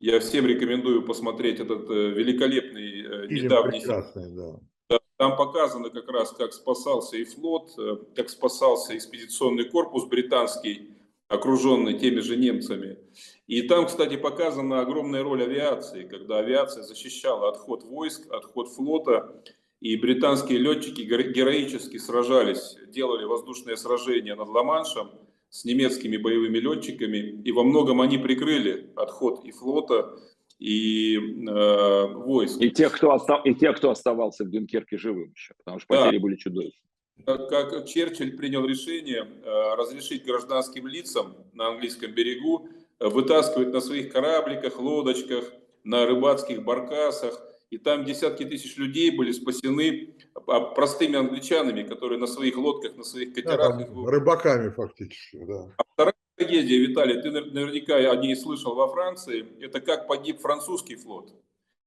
Я 0.00 0.20
всем 0.20 0.46
рекомендую 0.46 1.02
посмотреть 1.02 1.60
этот 1.60 1.90
э, 1.90 2.10
великолепный 2.10 3.00
э, 3.00 3.26
недавний 3.28 3.80
фильм. 3.80 4.60
Да. 4.88 4.98
Там 5.16 5.36
показано 5.36 5.90
как 5.90 6.08
раз, 6.08 6.32
как 6.32 6.52
спасался 6.52 7.16
и 7.16 7.24
флот, 7.24 7.72
э, 7.78 7.96
как 8.14 8.30
спасался 8.30 8.96
экспедиционный 8.96 9.64
корпус 9.64 10.04
британский 10.04 10.90
окруженный 11.28 11.98
теми 11.98 12.20
же 12.20 12.36
немцами. 12.36 12.98
И 13.46 13.62
там, 13.62 13.86
кстати, 13.86 14.16
показана 14.16 14.80
огромная 14.80 15.22
роль 15.22 15.42
авиации, 15.42 16.04
когда 16.04 16.38
авиация 16.38 16.82
защищала 16.82 17.48
отход 17.48 17.82
войск, 17.82 18.30
отход 18.32 18.68
флота, 18.68 19.42
и 19.84 19.96
британские 19.96 20.60
летчики 20.60 21.02
героически 21.02 21.98
сражались, 21.98 22.78
делали 22.88 23.26
воздушные 23.26 23.76
сражения 23.76 24.34
над 24.34 24.48
Ла-Маншем 24.48 25.10
с 25.50 25.66
немецкими 25.66 26.16
боевыми 26.16 26.56
летчиками, 26.56 27.18
и 27.44 27.52
во 27.52 27.64
многом 27.64 28.00
они 28.00 28.16
прикрыли 28.16 28.90
отход 28.96 29.44
и 29.44 29.52
флота, 29.52 30.18
и 30.58 31.16
э, 31.16 32.06
войск. 32.14 32.62
И 32.62 32.70
тех, 32.70 32.92
кто 32.92 33.12
остав... 33.12 33.44
и 33.44 33.54
тех, 33.54 33.76
кто 33.76 33.90
оставался 33.90 34.44
в 34.44 34.50
Дюнкерке 34.50 34.96
живым 34.96 35.32
еще, 35.34 35.52
потому 35.58 35.78
что 35.78 35.88
потери 35.88 36.16
да. 36.16 36.22
были 36.22 36.36
чудовищные 36.36 36.80
как 37.26 37.86
Черчилль 37.86 38.36
принял 38.36 38.66
решение 38.66 39.22
э, 39.22 39.74
разрешить 39.76 40.24
гражданским 40.24 40.86
лицам 40.86 41.36
на 41.52 41.68
английском 41.68 42.10
берегу 42.12 42.68
э, 42.98 43.06
вытаскивать 43.06 43.72
на 43.72 43.80
своих 43.80 44.12
корабликах, 44.12 44.80
лодочках, 44.80 45.44
на 45.84 46.06
рыбацких 46.06 46.64
баркасах. 46.64 47.40
И 47.74 47.78
там 47.78 48.04
десятки 48.04 48.44
тысяч 48.44 48.76
людей 48.76 49.10
были 49.10 49.32
спасены 49.32 50.14
а, 50.46 50.60
простыми 50.60 51.16
англичанами, 51.16 51.82
которые 51.82 52.20
на 52.20 52.28
своих 52.28 52.56
лодках, 52.56 52.96
на 52.96 53.02
своих 53.02 53.34
катерах... 53.34 53.78
Да, 53.78 54.10
рыбаками 54.12 54.70
фактически, 54.70 55.44
да. 55.44 55.74
А 55.76 55.82
вторая 55.92 56.14
трагедия, 56.36 56.78
Виталий, 56.78 57.20
ты 57.20 57.32
наверняка 57.32 57.96
о 57.96 58.14
ней 58.14 58.36
слышал 58.36 58.76
во 58.76 58.86
Франции, 58.86 59.44
это 59.60 59.80
как 59.80 60.06
погиб 60.06 60.40
французский 60.40 60.94
флот. 60.94 61.34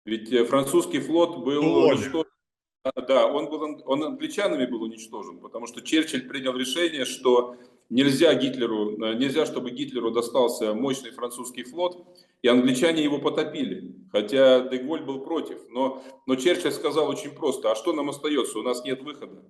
Ведь 0.03 0.29
э, 0.33 0.43
французский 0.43 0.99
флот 0.99 1.38
был 1.38 1.85
уничтожен 1.85 2.29
да, 3.07 3.27
он, 3.27 3.49
был, 3.49 3.81
он 3.85 4.03
англичанами 4.03 4.65
был 4.65 4.83
уничтожен, 4.83 5.39
потому 5.39 5.67
что 5.67 5.81
Черчилль 5.81 6.27
принял 6.27 6.55
решение, 6.55 7.05
что 7.05 7.55
нельзя 7.89 8.33
Гитлеру, 8.33 8.91
э, 8.91 9.13
нельзя, 9.13 9.45
чтобы 9.45 9.71
Гитлеру 9.71 10.11
достался 10.11 10.73
мощный 10.73 11.11
французский 11.11 11.63
флот, 11.63 12.05
и 12.41 12.47
англичане 12.47 13.03
его 13.03 13.19
потопили, 13.19 13.95
хотя 14.11 14.61
Деголь 14.69 15.03
был 15.03 15.21
против. 15.21 15.57
Но, 15.69 16.03
но 16.25 16.35
Черчилль 16.35 16.71
сказал 16.71 17.09
очень 17.09 17.31
просто, 17.31 17.71
а 17.71 17.75
что 17.75 17.93
нам 17.93 18.09
остается, 18.09 18.59
у 18.59 18.63
нас 18.63 18.83
нет 18.83 19.01
выхода. 19.03 19.43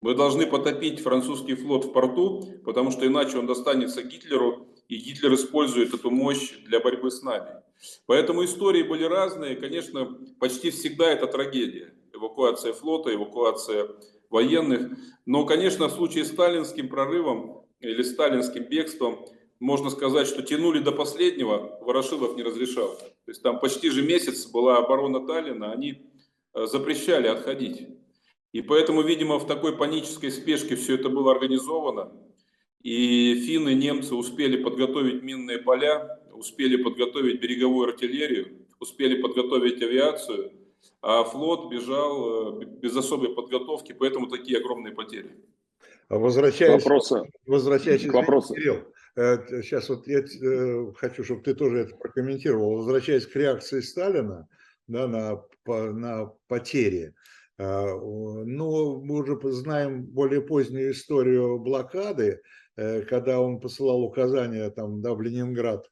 Мы 0.00 0.14
должны 0.14 0.46
потопить 0.46 1.00
французский 1.00 1.54
флот 1.54 1.84
в 1.84 1.92
порту, 1.92 2.42
потому 2.64 2.90
что 2.90 3.06
иначе 3.06 3.38
он 3.38 3.46
достанется 3.46 4.02
Гитлеру, 4.02 4.68
и 4.88 4.96
Гитлер 4.96 5.34
использует 5.34 5.92
эту 5.92 6.10
мощь 6.10 6.52
для 6.66 6.80
борьбы 6.80 7.10
с 7.10 7.22
нами. 7.22 7.62
Поэтому 8.06 8.44
истории 8.44 8.82
были 8.82 9.04
разные. 9.04 9.56
Конечно, 9.56 10.18
почти 10.38 10.70
всегда 10.70 11.10
это 11.10 11.26
трагедия 11.26 11.94
эвакуация 12.20 12.72
флота, 12.72 13.14
эвакуация 13.14 13.88
военных. 14.28 14.98
Но, 15.26 15.44
конечно, 15.44 15.88
в 15.88 15.92
случае 15.92 16.24
с 16.24 16.28
сталинским 16.32 16.88
прорывом 16.88 17.64
или 17.80 18.02
сталинским 18.02 18.64
бегством, 18.64 19.26
можно 19.60 19.90
сказать, 19.90 20.26
что 20.26 20.42
тянули 20.42 20.80
до 20.80 20.92
последнего, 20.92 21.78
Ворошилов 21.80 22.36
не 22.36 22.42
разрешал. 22.42 22.96
То 22.96 23.28
есть 23.28 23.42
там 23.42 23.60
почти 23.60 23.90
же 23.90 24.02
месяц 24.02 24.46
была 24.46 24.78
оборона 24.78 25.26
Таллина, 25.26 25.72
они 25.72 26.10
э, 26.54 26.66
запрещали 26.66 27.28
отходить. 27.28 27.88
И 28.52 28.62
поэтому, 28.62 29.02
видимо, 29.02 29.38
в 29.38 29.46
такой 29.46 29.76
панической 29.76 30.32
спешке 30.32 30.74
все 30.74 30.96
это 30.96 31.08
было 31.08 31.30
организовано. 31.32 32.12
И 32.82 33.34
финны, 33.46 33.74
немцы 33.74 34.14
успели 34.14 34.60
подготовить 34.60 35.22
минные 35.22 35.58
поля, 35.58 36.18
успели 36.32 36.82
подготовить 36.82 37.40
береговую 37.40 37.90
артиллерию, 37.90 38.66
успели 38.80 39.20
подготовить 39.20 39.82
авиацию– 39.82 40.52
а 41.02 41.24
флот 41.24 41.70
бежал 41.70 42.60
э, 42.60 42.64
без 42.64 42.96
особой 42.96 43.34
подготовки, 43.34 43.92
поэтому 43.92 44.26
такие 44.28 44.58
огромные 44.58 44.94
потери. 44.94 45.30
А 46.08 46.18
возвращаясь, 46.18 46.82
Вопросы. 46.82 47.22
возвращаясь 47.46 48.06
к 48.06 48.12
вопросу. 48.12 48.54
Кирилл, 48.54 48.82
сейчас 49.62 49.88
вот 49.88 50.06
я 50.06 50.20
э, 50.20 50.92
хочу, 50.96 51.24
чтобы 51.24 51.42
ты 51.42 51.54
тоже 51.54 51.80
это 51.80 51.96
прокомментировал. 51.96 52.76
Возвращаясь 52.76 53.26
к 53.26 53.36
реакции 53.36 53.80
Сталина 53.80 54.48
да, 54.86 55.06
на, 55.06 55.42
на 55.66 56.32
потери, 56.48 57.14
а, 57.58 57.86
ну, 57.86 59.02
мы 59.04 59.16
уже 59.16 59.38
знаем 59.52 60.04
более 60.04 60.40
позднюю 60.40 60.92
историю 60.92 61.58
блокады, 61.58 62.40
э, 62.76 63.02
когда 63.02 63.40
он 63.40 63.60
посылал 63.60 64.02
указания 64.02 64.70
там, 64.70 65.02
да, 65.02 65.14
в 65.14 65.20
Ленинград 65.20 65.90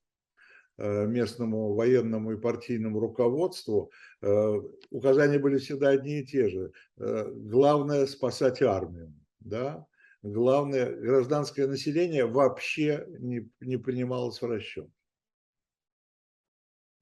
местному 0.80 1.74
военному 1.74 2.34
и 2.34 2.40
партийному 2.40 3.00
руководству, 3.00 3.90
Э, 4.20 4.60
указания 4.90 5.38
были 5.38 5.58
всегда 5.58 5.90
одни 5.90 6.20
и 6.20 6.26
те 6.26 6.48
же. 6.48 6.72
Э, 6.98 7.30
главное– 7.32 8.06
спасать 8.06 8.62
армию. 8.62 9.14
Да? 9.40 9.86
Главное, 10.22 10.94
гражданское 10.96 11.66
население 11.66 12.26
вообще 12.26 13.06
не, 13.20 13.48
не 13.60 13.76
принималось 13.76 14.42
в 14.42 14.46
расчет. 14.46 14.88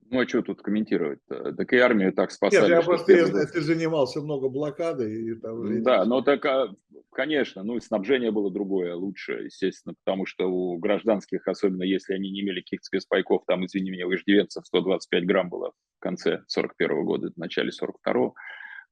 Ну, 0.08 0.20
а 0.20 0.28
что 0.28 0.42
тут 0.42 0.62
комментировать 0.62 1.18
-то? 1.28 1.52
Так 1.54 1.72
и 1.72 1.78
армию 1.78 2.12
так 2.12 2.30
спасали. 2.30 2.68
Нет, 2.68 2.78
я 2.78 2.82
просто, 2.82 3.12
я 3.12 3.26
знаю, 3.26 3.48
ты 3.48 3.60
занимался 3.60 4.20
много 4.20 4.48
блокадой. 4.48 5.32
И, 5.32 5.34
там, 5.34 5.82
да, 5.82 6.04
и... 6.04 6.06
ну 6.06 6.22
так, 6.22 6.44
а, 6.44 6.72
конечно, 7.12 7.64
ну 7.64 7.76
и 7.76 7.80
снабжение 7.80 8.30
было 8.30 8.52
другое, 8.52 8.94
лучше, 8.94 9.44
естественно, 9.44 9.94
потому 10.04 10.26
что 10.26 10.48
у 10.48 10.78
гражданских, 10.78 11.48
особенно 11.48 11.82
если 11.82 12.14
они 12.14 12.30
не 12.30 12.42
имели 12.42 12.60
каких-то 12.60 12.84
спецпайков, 12.84 13.44
там, 13.46 13.66
извини 13.66 13.90
меня, 13.90 14.06
у 14.06 14.14
иждивенцев 14.14 14.64
125 14.66 15.26
грамм 15.26 15.48
было 15.48 15.72
в 15.98 16.00
конце 16.00 16.44
41 16.46 17.04
года, 17.04 17.32
в 17.34 17.36
начале 17.36 17.72
42 17.72 18.32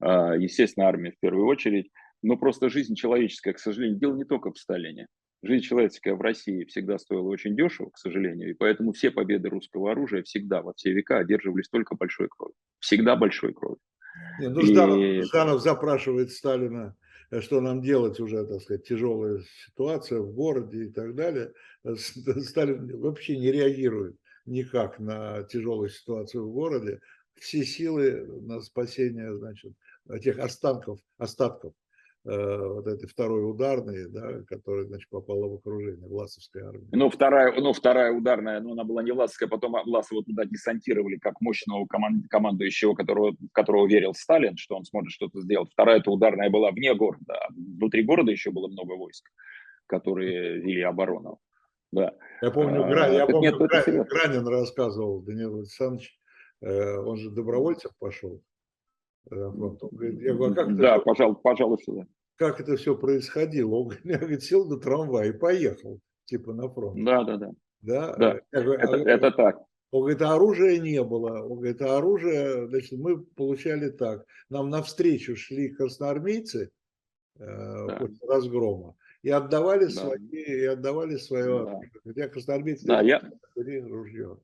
а, 0.00 0.34
естественно, 0.34 0.88
армия 0.88 1.12
в 1.12 1.20
первую 1.20 1.46
очередь, 1.46 1.90
но 2.24 2.38
просто 2.38 2.70
жизнь 2.70 2.94
человеческая, 2.94 3.52
к 3.52 3.58
сожалению, 3.58 3.98
дело 3.98 4.16
не 4.16 4.24
только 4.24 4.50
в 4.50 4.58
Сталине. 4.58 5.08
Жизнь 5.42 5.62
человеческая 5.62 6.14
в 6.14 6.22
России 6.22 6.64
всегда 6.64 6.98
стоила 6.98 7.28
очень 7.28 7.54
дешево, 7.54 7.90
к 7.90 7.98
сожалению, 7.98 8.50
и 8.50 8.54
поэтому 8.54 8.92
все 8.92 9.10
победы 9.10 9.50
русского 9.50 9.92
оружия 9.92 10.22
всегда 10.22 10.62
во 10.62 10.72
все 10.72 10.92
века 10.92 11.18
одерживались 11.18 11.68
только 11.68 11.96
большой 11.96 12.28
кровью. 12.28 12.54
Всегда 12.80 13.14
большой 13.14 13.52
кровью. 13.52 13.78
Не, 14.40 14.48
ну, 14.48 14.62
Жданов, 14.62 14.98
и... 14.98 15.20
Жданов 15.20 15.60
запрашивает 15.60 16.32
Сталина, 16.32 16.96
э, 17.30 17.42
что 17.42 17.60
нам 17.60 17.82
делать 17.82 18.18
уже, 18.20 18.46
так 18.46 18.62
сказать, 18.62 18.86
тяжелая 18.86 19.42
ситуация 19.66 20.20
в 20.20 20.32
городе 20.32 20.84
и 20.84 20.90
так 20.90 21.14
далее. 21.14 21.52
Сталин 21.94 23.00
вообще 23.00 23.36
не 23.36 23.52
реагирует 23.52 24.16
никак 24.46 24.98
на 24.98 25.42
тяжелую 25.42 25.90
ситуацию 25.90 26.48
в 26.48 26.52
городе. 26.52 27.00
Все 27.34 27.64
силы 27.64 28.26
на 28.46 28.62
спасение, 28.62 29.36
значит, 29.36 29.74
тех 30.22 30.38
останков, 30.38 31.00
остатков 31.18 31.74
вот 32.24 32.86
этой 32.86 33.06
второй 33.06 33.48
ударной, 33.50 34.08
да, 34.08 34.42
которая, 34.46 34.86
значит, 34.86 35.10
попала 35.10 35.46
в 35.46 35.54
окружение 35.54 36.08
Власовской 36.08 36.62
армии. 36.62 36.88
Ну, 36.92 37.10
вторая, 37.10 37.52
ну, 37.60 37.74
вторая 37.74 38.12
ударная, 38.12 38.60
ну, 38.60 38.72
она 38.72 38.84
была 38.84 39.02
не 39.02 39.12
Власовская, 39.12 39.48
потом 39.48 39.76
Власова 39.84 40.24
туда 40.24 40.46
десантировали 40.46 41.16
как 41.16 41.40
мощного 41.42 41.84
команд, 41.86 42.26
командующего, 42.30 42.94
которого, 42.94 43.36
которого 43.52 43.86
верил 43.86 44.14
Сталин, 44.14 44.56
что 44.56 44.76
он 44.76 44.84
сможет 44.84 45.10
что-то 45.10 45.42
сделать. 45.42 45.70
Вторая 45.72 45.98
эта 45.98 46.10
ударная 46.10 46.48
была 46.48 46.70
вне 46.70 46.94
города, 46.94 47.34
а 47.34 47.48
внутри 47.52 48.02
города 48.02 48.30
еще 48.30 48.50
было 48.50 48.68
много 48.68 48.94
войск, 48.94 49.28
которые 49.86 50.60
вели 50.60 50.80
оборону. 50.80 51.40
Да. 51.92 52.14
Я 52.40 52.50
помню, 52.50 52.84
а, 52.84 53.08
я 53.08 53.26
помню 53.26 53.50
нет, 53.50 53.58
Гранин, 53.58 54.04
Гранин 54.04 54.48
рассказывал, 54.48 55.20
Данил 55.20 55.58
Александрович, 55.58 56.18
э, 56.62 56.96
он 56.96 57.18
же 57.18 57.30
добровольцев 57.30 57.92
пошел, 57.98 58.42
говорит, 59.30 60.20
я 60.20 60.34
говорю, 60.34 60.52
а 60.52 60.54
как 60.54 60.76
да, 60.76 60.98
пожалуй, 60.98 61.36
пожалуйста. 61.42 61.92
Да. 61.92 62.06
Как 62.36 62.60
это 62.60 62.76
все 62.76 62.96
происходило? 62.96 63.74
Он 63.76 63.88
говорит, 64.04 64.42
сел 64.42 64.66
на 64.66 64.78
трамвай 64.78 65.30
и 65.30 65.32
поехал, 65.32 66.00
типа 66.24 66.52
на 66.52 66.68
фронт. 66.68 67.04
Да, 67.04 67.24
да, 67.24 67.36
да. 67.36 67.50
Да, 67.80 68.16
да. 68.16 68.40
Говорю, 68.50 68.72
это, 68.72 68.94
а, 68.94 69.10
это 69.10 69.30
так. 69.30 69.58
Он 69.90 70.00
говорит, 70.00 70.22
а 70.22 70.34
оружия 70.34 70.78
не 70.78 71.02
было. 71.04 71.42
Он 71.42 71.58
говорит, 71.58 71.80
а 71.82 71.98
оружие, 71.98 72.66
значит, 72.68 72.98
мы 72.98 73.22
получали 73.22 73.90
так. 73.90 74.24
Нам 74.48 74.70
навстречу 74.70 75.36
шли 75.36 75.68
красноармейцы 75.68 76.70
э, 77.38 77.86
да. 77.86 77.96
после 77.98 78.28
разгрома 78.28 78.96
и 79.22 79.30
отдавали 79.30 79.84
да. 79.84 79.90
свои, 79.90 80.18
и 80.28 80.64
отдавали 80.64 81.16
свое. 81.16 81.64
Да. 81.64 81.80
Хотя 82.04 82.28
красноармейцы 82.28 82.86
да, 82.86 83.02
я... 83.02 83.22
ружье. 83.54 84.38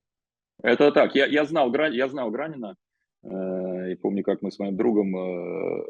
Это 0.63 0.93
так. 0.93 1.15
Я, 1.15 1.27
я 1.27 1.45
знал 1.45 1.75
я 1.75 2.09
знал 2.09 2.31
Гранина 2.31 2.77
э, 3.23 3.93
и 3.93 3.95
помню, 3.97 4.23
как 4.23 4.43
мы 4.43 4.53
с 4.53 4.59
моим 4.59 4.77
другом, 4.77 5.17
э, 5.17 5.85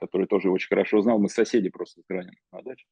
который 0.00 0.26
тоже 0.26 0.50
очень 0.50 0.68
хорошо 0.68 1.00
знал, 1.02 1.18
мы 1.18 1.28
соседи 1.28 1.68
просто 1.68 2.00
с 2.00 2.04
Гранином 2.08 2.36
на 2.52 2.62
даче. 2.62 2.86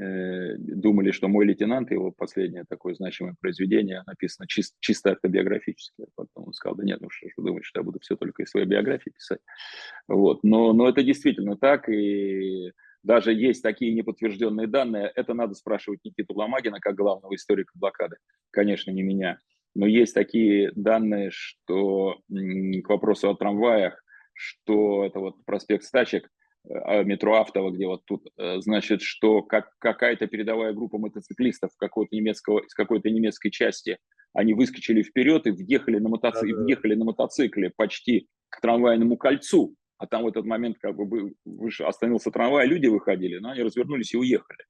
Э, 0.00 0.56
думали, 0.56 1.10
что 1.10 1.28
мой 1.28 1.44
лейтенант, 1.44 1.90
его 1.90 2.12
последнее 2.12 2.64
такое 2.66 2.94
значимое 2.94 3.34
произведение 3.40 4.02
написано 4.06 4.46
чис- 4.46 4.72
чисто 4.80 5.12
автобиографически. 5.12 6.06
Потом 6.14 6.46
он 6.46 6.52
сказал, 6.54 6.76
да 6.76 6.84
нет, 6.84 7.00
ну 7.02 7.10
что 7.10 7.28
ж 7.28 7.32
вы 7.36 7.44
думаете, 7.44 7.66
что 7.66 7.80
я 7.80 7.84
буду 7.84 7.98
все 8.00 8.16
только 8.16 8.42
из 8.42 8.50
своей 8.50 8.66
биографии 8.66 9.10
писать. 9.10 9.40
Вот. 10.08 10.44
Но, 10.44 10.72
но 10.72 10.88
это 10.88 11.02
действительно 11.02 11.58
так, 11.58 11.90
и 11.90 12.72
даже 13.02 13.34
есть 13.34 13.62
такие 13.62 13.92
неподтвержденные 13.92 14.66
данные. 14.66 15.12
Это 15.14 15.34
надо 15.34 15.54
спрашивать 15.54 16.00
Никиту 16.04 16.34
Ломагина, 16.34 16.80
как 16.80 16.94
главного 16.94 17.34
историка 17.34 17.72
блокады. 17.74 18.16
Конечно, 18.50 18.90
не 18.92 19.02
меня. 19.02 19.38
Но 19.74 19.86
есть 19.86 20.14
такие 20.14 20.72
данные, 20.74 21.30
что 21.32 22.18
к 22.30 22.88
вопросу 22.88 23.28
о 23.28 23.36
трамваях, 23.36 24.02
что 24.32 25.04
это 25.04 25.18
вот 25.18 25.44
проспект 25.44 25.84
Стачек– 25.84 26.30
а, 26.38 26.41
метро 26.64 27.36
Автово, 27.36 27.70
где 27.70 27.86
вот 27.86 28.04
тут, 28.04 28.26
э, 28.38 28.60
значит, 28.60 29.02
что 29.02 29.42
как, 29.42 29.70
какая-то 29.78 30.26
передовая 30.26 30.72
группа 30.72 30.98
мотоциклистов 30.98 31.70
какого-то 31.76 32.14
немецкого, 32.14 32.60
из 32.60 32.74
какой-то 32.74 33.10
немецкой 33.10 33.50
части, 33.50 33.98
они 34.32 34.54
выскочили 34.54 35.02
вперед 35.02 35.46
и 35.46 35.50
въехали 35.50 35.98
на, 35.98 36.08
мотоци... 36.08 36.46
да, 36.46 36.56
да. 36.56 36.62
въехали 36.62 36.94
на 36.94 37.04
мотоцикле 37.04 37.72
почти 37.76 38.28
к 38.48 38.60
трамвайному 38.60 39.16
кольцу, 39.16 39.74
а 39.98 40.06
там 40.06 40.22
в 40.22 40.28
этот 40.28 40.44
момент 40.44 40.78
как 40.80 40.96
бы 40.96 41.34
выше 41.44 41.84
остановился 41.84 42.30
трамвай, 42.30 42.66
люди 42.66 42.86
выходили, 42.86 43.38
но 43.38 43.50
они 43.50 43.62
развернулись 43.62 44.14
и 44.14 44.16
уехали. 44.16 44.64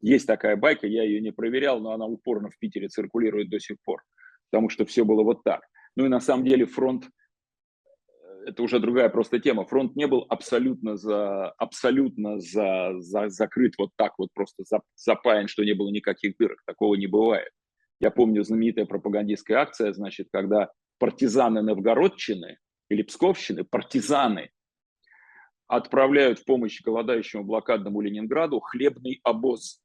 Есть 0.00 0.26
такая 0.26 0.56
байка, 0.56 0.86
я 0.86 1.02
ее 1.02 1.20
не 1.20 1.32
проверял, 1.32 1.80
но 1.80 1.92
она 1.92 2.06
упорно 2.06 2.50
в 2.50 2.58
Питере 2.58 2.88
циркулирует 2.88 3.50
до 3.50 3.58
сих 3.58 3.78
пор, 3.84 4.02
потому 4.50 4.68
что 4.68 4.86
все 4.86 5.04
было 5.04 5.22
вот 5.22 5.42
так. 5.42 5.62
Ну 5.96 6.06
и 6.06 6.08
на 6.08 6.20
самом 6.20 6.44
деле 6.44 6.66
фронт 6.66 7.08
это 8.48 8.62
уже 8.62 8.80
другая 8.80 9.10
просто 9.10 9.38
тема. 9.38 9.66
Фронт 9.66 9.94
не 9.94 10.06
был 10.06 10.24
абсолютно, 10.28 10.96
за, 10.96 11.50
абсолютно 11.50 12.40
за, 12.40 12.94
за, 12.98 13.28
закрыт 13.28 13.74
вот 13.78 13.90
так 13.96 14.14
вот, 14.16 14.30
просто 14.32 14.64
запаян, 14.96 15.48
что 15.48 15.64
не 15.64 15.74
было 15.74 15.90
никаких 15.90 16.36
дырок. 16.38 16.62
Такого 16.66 16.94
не 16.94 17.06
бывает. 17.06 17.50
Я 18.00 18.10
помню 18.10 18.42
знаменитая 18.42 18.86
пропагандистская 18.86 19.58
акция, 19.58 19.92
значит, 19.92 20.28
когда 20.32 20.70
партизаны 20.98 21.60
Новгородчины 21.60 22.58
или 22.88 23.02
Псковщины, 23.02 23.64
партизаны 23.64 24.50
отправляют 25.66 26.38
в 26.38 26.44
помощь 26.46 26.80
голодающему 26.80 27.44
блокадному 27.44 28.00
Ленинграду 28.00 28.60
хлебный 28.60 29.20
обоз. 29.24 29.82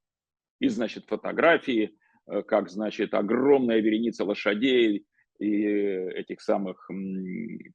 И, 0.61 0.69
значит, 0.69 1.05
фотографии, 1.07 1.97
э, 2.27 2.43
как, 2.43 2.69
значит, 2.69 3.13
огромная 3.13 3.81
вереница 3.81 4.23
лошадей, 4.23 5.05
и 5.39 5.65
этих 5.65 6.41
самых 6.41 6.89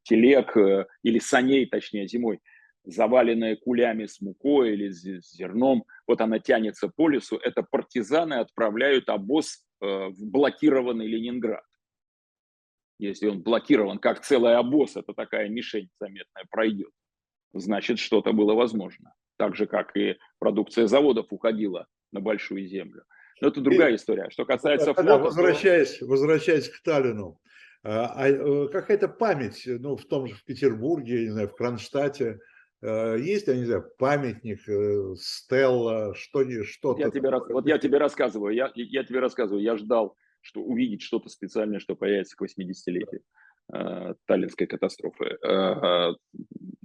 телег 0.03 0.57
э, 0.57 0.87
или 1.03 1.19
саней, 1.19 1.67
точнее, 1.67 2.07
зимой, 2.07 2.41
заваленная 2.85 3.57
кулями 3.57 4.07
с 4.07 4.21
мукой 4.21 4.73
или 4.73 4.91
с 4.91 5.33
зерном, 5.33 5.85
вот 6.07 6.21
она 6.21 6.39
тянется 6.39 6.89
по 6.89 7.09
лесу, 7.09 7.37
это 7.37 7.63
партизаны 7.63 8.35
отправляют 8.35 9.09
обоз 9.09 9.65
э, 9.81 9.87
в 9.87 10.27
блокированный 10.27 11.07
Ленинград. 11.07 11.65
Если 12.99 13.29
он 13.29 13.43
блокирован, 13.43 13.99
как 13.99 14.21
целый 14.25 14.57
обоз, 14.57 14.97
это 14.97 15.13
такая 15.13 15.49
мишень 15.49 15.91
заметная 16.01 16.45
пройдет, 16.51 16.91
значит, 17.53 17.99
что-то 17.99 18.33
было 18.33 18.55
возможно. 18.55 19.15
Так 19.37 19.55
же, 19.55 19.67
как 19.67 19.97
и 19.97 20.17
продукция 20.41 20.89
заводов 20.89 21.27
уходила 21.31 21.87
на 22.11 22.21
большую 22.21 22.67
землю. 22.67 23.05
Но 23.41 23.49
это 23.49 23.61
другая 23.61 23.95
история. 23.95 24.31
Что 24.31 24.45
касается 24.45 24.95
флота... 24.95 25.19
Возвращаясь, 25.19 25.99
то... 25.99 26.07
возвращаясь 26.07 26.69
к 26.69 26.83
Таллину, 26.83 27.39
а, 27.39 27.39
а 27.39 27.45
э, 27.45 27.48
какая-то 27.83 29.09
память, 29.09 29.63
ну, 29.67 29.97
в 29.97 30.05
том 30.05 30.27
же 30.27 30.35
в 30.35 30.45
Петербурге, 30.45 31.25
не 31.25 31.31
знаю, 31.31 31.49
в 31.49 31.55
Кронштадте, 31.55 32.39
э, 32.83 33.17
есть, 33.21 33.47
я 33.47 33.57
не 33.57 33.65
знаю, 33.65 33.91
памятник, 33.99 34.69
э, 34.69 35.15
стелла, 35.17 36.15
что 36.15 36.45
что-то. 36.65 37.01
Я 37.01 37.11
тебе, 37.11 37.31
вот 37.51 37.67
я 37.67 37.79
тебе 37.79 37.99
рассказываю, 37.99 38.55
я, 38.55 38.71
я 38.75 39.05
тебе 39.05 39.21
рассказываю, 39.21 39.63
я 39.63 39.77
ждал, 39.77 40.17
что 40.41 40.63
увидеть 40.63 41.03
что-то 41.03 41.29
специальное, 41.29 41.79
что 41.79 41.95
появится 41.95 42.37
к 42.37 42.43
80-летию 42.43 43.23
э, 43.73 44.15
Таллинской 44.27 44.67
катастрофы. 44.67 45.39
Э, 45.47 46.15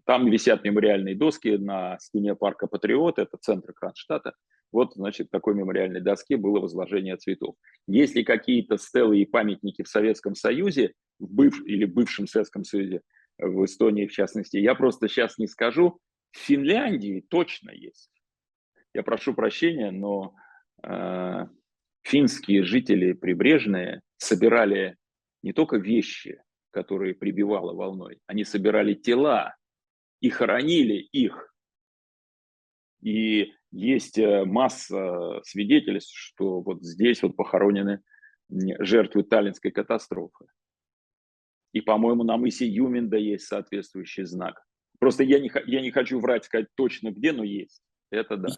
там 0.05 0.29
висят 0.29 0.63
мемориальные 0.63 1.15
доски 1.15 1.57
на 1.57 1.97
стене 1.99 2.35
парка 2.35 2.67
Патриот, 2.67 3.19
это 3.19 3.37
центр 3.37 3.73
Кронштадта. 3.73 4.33
Вот, 4.74 4.93
значит, 4.95 5.30
такой 5.30 5.53
мемориальной 5.53 6.01
доске 6.01 6.36
было 6.36 6.59
возложение 6.59 7.15
цветов. 7.15 7.55
Есть 7.88 8.15
ли 8.15 8.24
какие-то 8.24 8.78
стелы 8.78 9.19
и 9.19 9.26
памятники 9.26 9.84
в 9.84 9.88
Советском 9.88 10.34
Союзе, 10.34 10.93
в 11.19 11.32
быв... 11.32 11.63
или 11.65 11.86
бывшем 11.86 12.26
Советском 12.26 12.63
Союзе, 12.63 13.01
в 13.38 13.63
Эстонии 13.63 14.07
в 14.07 14.11
частности, 14.11 14.57
я 14.57 14.74
просто 14.74 15.07
сейчас 15.07 15.38
не 15.38 15.47
скажу. 15.47 15.99
В 16.32 16.38
Финляндии 16.39 17.24
точно 17.30 17.69
есть. 17.69 18.09
Я 18.95 19.03
прошу 19.03 19.36
прощения, 19.36 19.91
но 19.91 20.34
э, 20.84 21.45
финские 22.03 22.63
жители 22.63 23.13
прибрежные 23.13 24.01
собирали 24.17 24.97
не 25.43 25.53
только 25.53 25.78
вещи, 25.78 26.41
которые 26.71 27.13
прибивало 27.13 27.74
волной, 27.74 28.19
они 28.26 28.43
собирали 28.43 28.95
тела 28.95 29.55
и 30.19 30.30
хоронили 30.30 30.95
их. 30.95 31.53
И 33.03 33.53
есть 33.74 34.19
э, 34.19 34.45
масса 34.45 35.41
свидетельств, 35.43 36.13
что 36.15 36.61
вот 36.61 36.84
здесь 36.84 37.24
вот 37.24 37.36
похоронены 37.36 38.01
жертвы 38.49 39.24
Таллинской 39.24 39.71
катастрофы. 39.71 40.45
И, 41.74 41.82
по-моему, 41.82 42.24
на 42.24 42.38
мысе 42.38 42.67
Юминда 42.67 43.17
есть 43.17 43.47
соответствующий 43.47 44.26
знак. 44.26 44.63
Просто 44.99 45.24
я 45.24 45.39
не, 45.39 45.51
я 45.65 45.82
не 45.82 45.89
хочу 45.89 46.19
врать, 46.19 46.45
сказать 46.45 46.67
точно 46.76 47.11
где, 47.11 47.32
но 47.32 47.43
есть. 47.43 47.82
Это 48.11 48.38
да. 48.38 48.49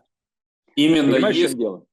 Именно, 0.75 1.13
Понимаешь, 1.13 1.37
есть, 1.37 1.57
дело? 1.57 1.87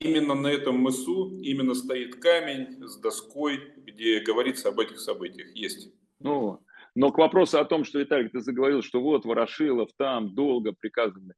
именно 0.00 0.34
на 0.34 0.48
этом 0.48 0.76
мысу 0.76 1.30
именно 1.40 1.74
стоит 1.74 2.16
камень 2.16 2.84
с 2.84 2.98
доской, 2.98 3.72
где 3.76 4.18
говорится 4.20 4.70
об 4.70 4.80
этих 4.80 4.98
событиях. 4.98 5.54
Есть. 5.54 5.94
Ну, 6.18 6.60
но 6.96 7.12
к 7.12 7.18
вопросу 7.18 7.60
о 7.60 7.64
том, 7.64 7.84
что, 7.84 8.00
Виталий, 8.00 8.28
ты 8.28 8.40
заговорил, 8.40 8.82
что 8.82 9.00
вот 9.00 9.24
Ворошилов 9.24 9.90
там 9.96 10.34
долго 10.34 10.72
приказывали. 10.72 11.34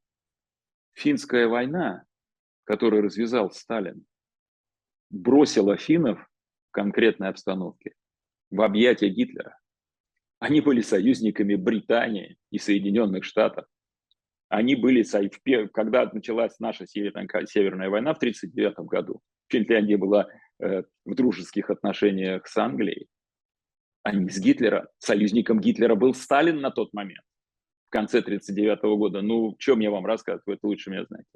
Финская 0.97 1.47
война, 1.47 2.05
которую 2.65 3.03
развязал 3.03 3.51
Сталин, 3.51 4.07
бросила 5.11 5.77
финнов 5.77 6.19
в 6.69 6.71
конкретной 6.73 7.29
обстановке 7.29 7.93
в 8.51 8.63
объятия 8.63 9.11
Гитлера. 9.11 9.59
Они 10.39 10.63
были 10.63 10.81
союзниками 10.81 11.55
Британии 11.55 12.39
и 12.51 12.59
Соединенных 12.59 13.25
Штатов. 13.25 13.67
Они 14.49 14.75
были, 14.75 15.05
когда 15.69 16.11
началась 16.11 16.59
наша 16.61 16.87
Северная, 16.87 17.91
война 17.91 18.15
в 18.15 18.19
1939 18.19 18.89
году, 18.89 19.21
Финляндия 19.49 19.99
была 19.99 20.29
э, 20.61 20.83
в 21.05 21.15
дружеских 21.15 21.69
отношениях 21.69 22.47
с 22.47 22.57
Англией, 22.57 23.09
а 24.03 24.13
не 24.13 24.31
с 24.31 24.39
Гитлера. 24.39 24.89
Союзником 24.99 25.61
Гитлера 25.61 25.95
был 25.95 26.15
Сталин 26.15 26.61
на 26.61 26.71
тот 26.71 26.95
момент 26.95 27.26
конце 27.97 28.19
1939 28.19 28.99
года. 28.99 29.23
Ну, 29.23 29.57
чем 29.59 29.81
я 29.81 29.91
вам 29.91 30.05
рассказываю, 30.05 30.57
это 30.57 30.67
лучше 30.67 30.91
меня 30.91 31.05
знаете. 31.05 31.31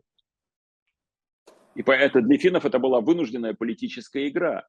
И 1.75 1.83
поэтому 1.83 2.27
для 2.27 2.37
финнов 2.37 2.67
это 2.67 2.79
была 2.79 3.01
вынужденная 3.01 3.55
политическая 3.55 4.29
игра. 4.29 4.67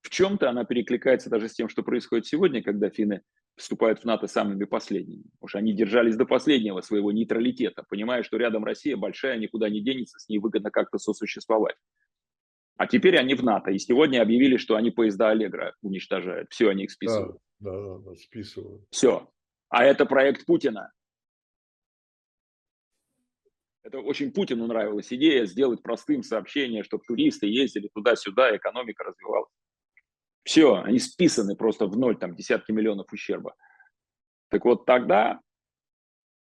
В 0.00 0.10
чем-то 0.10 0.48
она 0.48 0.64
перекликается 0.64 1.28
даже 1.28 1.48
с 1.48 1.54
тем, 1.54 1.68
что 1.68 1.82
происходит 1.82 2.26
сегодня, 2.26 2.62
когда 2.62 2.88
финны 2.88 3.22
вступают 3.56 3.98
в 3.98 4.04
НАТО 4.04 4.28
самыми 4.28 4.64
последними. 4.64 5.24
Уж 5.40 5.56
они 5.56 5.72
держались 5.72 6.16
до 6.16 6.24
последнего 6.24 6.80
своего 6.82 7.10
нейтралитета, 7.10 7.82
понимая, 7.88 8.22
что 8.22 8.36
рядом 8.36 8.64
Россия 8.64 8.96
большая, 8.96 9.38
никуда 9.38 9.68
не 9.68 9.80
денется, 9.80 10.20
с 10.20 10.28
ней 10.28 10.38
выгодно 10.38 10.70
как-то 10.70 10.98
сосуществовать. 10.98 11.74
А 12.76 12.86
теперь 12.86 13.18
они 13.18 13.34
в 13.34 13.42
НАТО. 13.42 13.72
И 13.72 13.78
сегодня 13.80 14.22
объявили, 14.22 14.56
что 14.56 14.76
они 14.76 14.92
поезда 14.92 15.30
Аллегра 15.30 15.74
уничтожают. 15.82 16.48
Все, 16.52 16.68
они 16.68 16.84
их 16.84 16.92
списывают. 16.92 17.38
Да, 17.58 17.72
да, 17.72 17.98
да, 17.98 18.14
списывают. 18.14 18.84
Все. 18.90 19.28
А 19.68 19.84
это 19.84 20.06
проект 20.06 20.46
Путина. 20.46 20.92
Это 23.88 24.00
очень 24.00 24.32
Путину 24.32 24.66
нравилась 24.66 25.10
идея 25.10 25.46
сделать 25.46 25.82
простым 25.82 26.22
сообщение, 26.22 26.84
чтобы 26.84 27.04
туристы 27.04 27.46
ездили 27.46 27.88
туда-сюда, 27.88 28.54
экономика 28.54 29.02
развивалась. 29.02 29.50
Все, 30.42 30.74
они 30.74 30.98
списаны 30.98 31.56
просто 31.56 31.86
в 31.86 31.96
ноль, 31.96 32.18
там 32.18 32.34
десятки 32.36 32.70
миллионов 32.70 33.10
ущерба. 33.10 33.56
Так 34.50 34.66
вот 34.66 34.84
тогда 34.84 35.40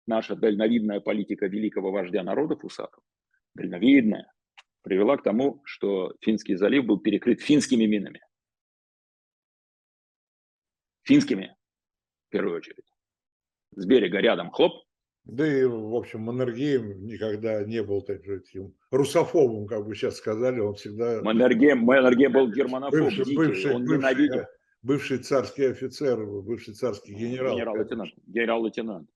наша 0.07 0.37
дальновидная 0.37 1.01
политика 1.01 1.47
великого 1.47 1.93
вождя 1.93 2.23
народов 2.23 2.65
Усатов, 2.65 3.05
дальновидная, 3.55 4.33
привела 4.81 5.19
к 5.19 5.23
тому, 5.23 5.61
что 5.67 6.15
Финский 6.23 6.55
залив 6.55 6.87
был 6.87 6.99
перекрыт 6.99 7.43
финскими 7.43 7.85
минами. 7.85 8.23
Финскими, 11.03 11.55
в 12.29 12.31
первую 12.31 12.57
очередь. 12.57 12.87
С 13.73 13.85
берега 13.85 14.21
рядом, 14.21 14.51
хлоп. 14.51 14.84
Да 15.25 15.47
и, 15.47 15.65
в 15.65 15.95
общем, 15.95 16.21
Маннергейм 16.21 17.07
никогда 17.07 17.65
не 17.65 17.83
был 17.83 18.03
таким 18.03 18.75
русофобом, 18.91 19.67
как 19.67 19.87
бы 19.87 19.95
сейчас 19.95 20.17
сказали, 20.17 20.61
он 20.61 20.75
всегда... 20.75 21.23
Маннергейм, 21.23 21.79
Маннергейм 21.81 22.33
был 22.33 22.53
германофоб, 22.53 23.01
бывший, 23.01 23.25
дикий, 23.25 23.37
бывший, 23.37 23.75
он 23.75 23.85
бывший, 23.85 23.99
ненавидел. 23.99 24.45
бывший 24.83 25.19
царский 25.19 25.65
офицер, 25.65 26.27
бывший 26.27 26.75
царский 26.75 27.15
генерал. 27.15 27.55
Генерал-лейтенант. 27.55 28.13
Генерал-лейтенант. 28.27 29.09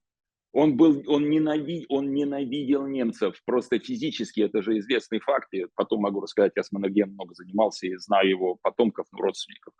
Он 0.52 0.78
был, 0.78 1.02
он 1.08 1.28
ненавидел, 1.28 1.86
он 1.90 2.14
ненавидел 2.14 2.86
немцев, 2.86 3.42
просто 3.44 3.78
физически, 3.78 4.40
это 4.40 4.62
же 4.62 4.78
известный 4.78 5.20
факт, 5.20 5.52
и 5.52 5.66
потом 5.74 6.00
могу 6.00 6.22
рассказать, 6.22 6.52
я 6.56 6.62
с 6.62 6.72
Маннергеймом 6.72 7.14
много 7.14 7.34
занимался 7.34 7.86
и 7.86 7.94
знаю 7.96 8.30
его 8.30 8.54
потомков, 8.62 9.06
родственников. 9.12 9.74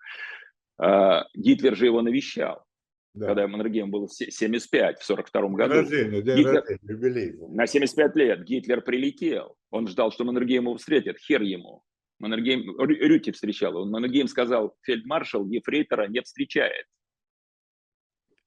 А, 0.77 1.25
Гитлер 1.35 1.75
же 1.75 1.87
его 1.87 2.03
навещал, 2.03 2.68
Да. 3.15 3.27
когда 3.29 3.49
Маннергейм 3.49 3.91
был 3.91 4.09
75 4.09 4.99
в 4.99 5.05
42 5.05 5.41
День 5.49 5.57
году. 5.57 5.75
рождения, 5.75 6.23
день 6.23 6.39
Гитлер- 6.39 6.55
рождения, 6.61 6.79
юбилей. 6.83 7.33
На 7.49 7.67
75 7.67 8.17
лет 8.17 8.45
Гитлер 8.45 8.81
прилетел. 8.83 9.57
Он 9.71 9.89
ждал, 9.89 10.13
что 10.13 10.25
Маннергейм 10.25 10.65
его 10.65 10.77
встретит. 10.77 11.19
Хер 11.19 11.43
ему. 11.43 11.83
Маннергейм, 12.21 12.63
Рю- 12.79 13.09
Рюти 13.09 13.33
встречал. 13.33 13.77
Он, 13.77 13.91
Маннергейм 13.91 14.29
сказал, 14.29 14.77
фельдмаршал 14.83 15.49
Ефрейтора 15.49 16.07
не 16.09 16.21
встречает. 16.21 16.87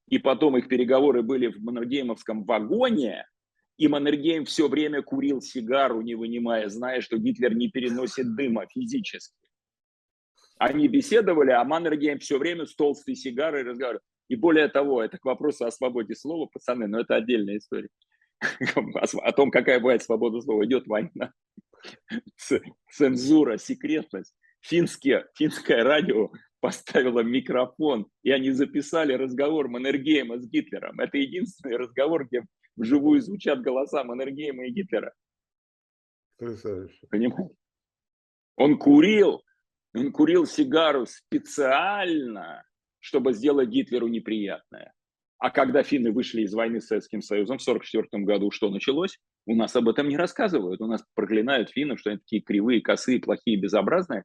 И 0.07 0.19
потом 0.19 0.57
их 0.57 0.67
переговоры 0.67 1.21
были 1.21 1.47
в 1.47 1.57
Маннергеймовском 1.61 2.43
вагоне, 2.43 3.25
и 3.77 3.87
Маннергейм 3.87 4.45
все 4.45 4.67
время 4.67 5.01
курил 5.01 5.41
сигару, 5.41 6.01
не 6.01 6.15
вынимая, 6.15 6.67
зная, 6.69 7.01
что 7.01 7.17
Гитлер 7.17 7.55
не 7.55 7.69
переносит 7.69 8.35
дыма 8.35 8.67
физически. 8.67 9.35
Они 10.59 10.87
беседовали, 10.87 11.51
а 11.51 11.63
Маннергейм 11.63 12.19
все 12.19 12.37
время 12.37 12.65
с 12.65 12.75
толстой 12.75 13.15
сигарой 13.15 13.63
разговаривал. 13.63 14.03
И 14.31 14.37
более 14.37 14.69
того, 14.69 15.03
это 15.03 15.17
к 15.17 15.25
вопросу 15.25 15.65
о 15.65 15.71
свободе 15.71 16.15
слова, 16.15 16.45
пацаны, 16.45 16.87
но 16.87 17.01
это 17.01 17.17
отдельная 17.17 17.57
история. 17.57 17.89
О 19.23 19.31
том, 19.33 19.51
какая 19.51 19.81
бывает 19.81 20.03
свобода 20.03 20.39
слова. 20.39 20.65
Идет 20.65 20.87
война. 20.87 21.33
Цензура, 22.89 23.57
секретность. 23.57 24.33
Финские, 24.61 25.27
финское 25.35 25.83
радио 25.83 26.31
поставило 26.61 27.19
микрофон, 27.19 28.07
и 28.23 28.31
они 28.31 28.51
записали 28.51 29.11
разговор 29.11 29.67
Маннергейма 29.67 30.39
с 30.39 30.47
Гитлером. 30.47 31.01
Это 31.01 31.17
единственный 31.17 31.75
разговор, 31.75 32.25
где 32.25 32.45
вживую 32.77 33.19
звучат 33.19 33.61
голоса 33.61 34.05
Маннергейма 34.05 34.67
и 34.67 34.71
Гитлера. 34.71 35.13
Потрясающе. 36.37 37.05
Понимаете? 37.09 37.53
Он 38.55 38.77
курил, 38.77 39.43
он 39.93 40.13
курил 40.13 40.45
сигару 40.45 41.05
специально, 41.05 42.63
чтобы 43.01 43.33
сделать 43.33 43.69
Гитлеру 43.69 44.07
неприятное. 44.07 44.93
А 45.37 45.49
когда 45.49 45.81
финны 45.83 46.11
вышли 46.11 46.43
из 46.43 46.53
войны 46.53 46.79
с 46.79 46.87
Советским 46.87 47.21
Союзом 47.21 47.57
в 47.57 47.61
1944 47.63 48.23
году, 48.23 48.51
что 48.51 48.69
началось? 48.69 49.17
У 49.47 49.55
нас 49.55 49.75
об 49.75 49.89
этом 49.89 50.07
не 50.07 50.15
рассказывают. 50.15 50.79
У 50.81 50.85
нас 50.85 51.03
проклинают 51.15 51.71
финнов, 51.71 51.99
что 51.99 52.11
они 52.11 52.19
такие 52.19 52.43
кривые, 52.43 52.79
косые, 52.81 53.19
плохие, 53.19 53.57
безобразные, 53.59 54.23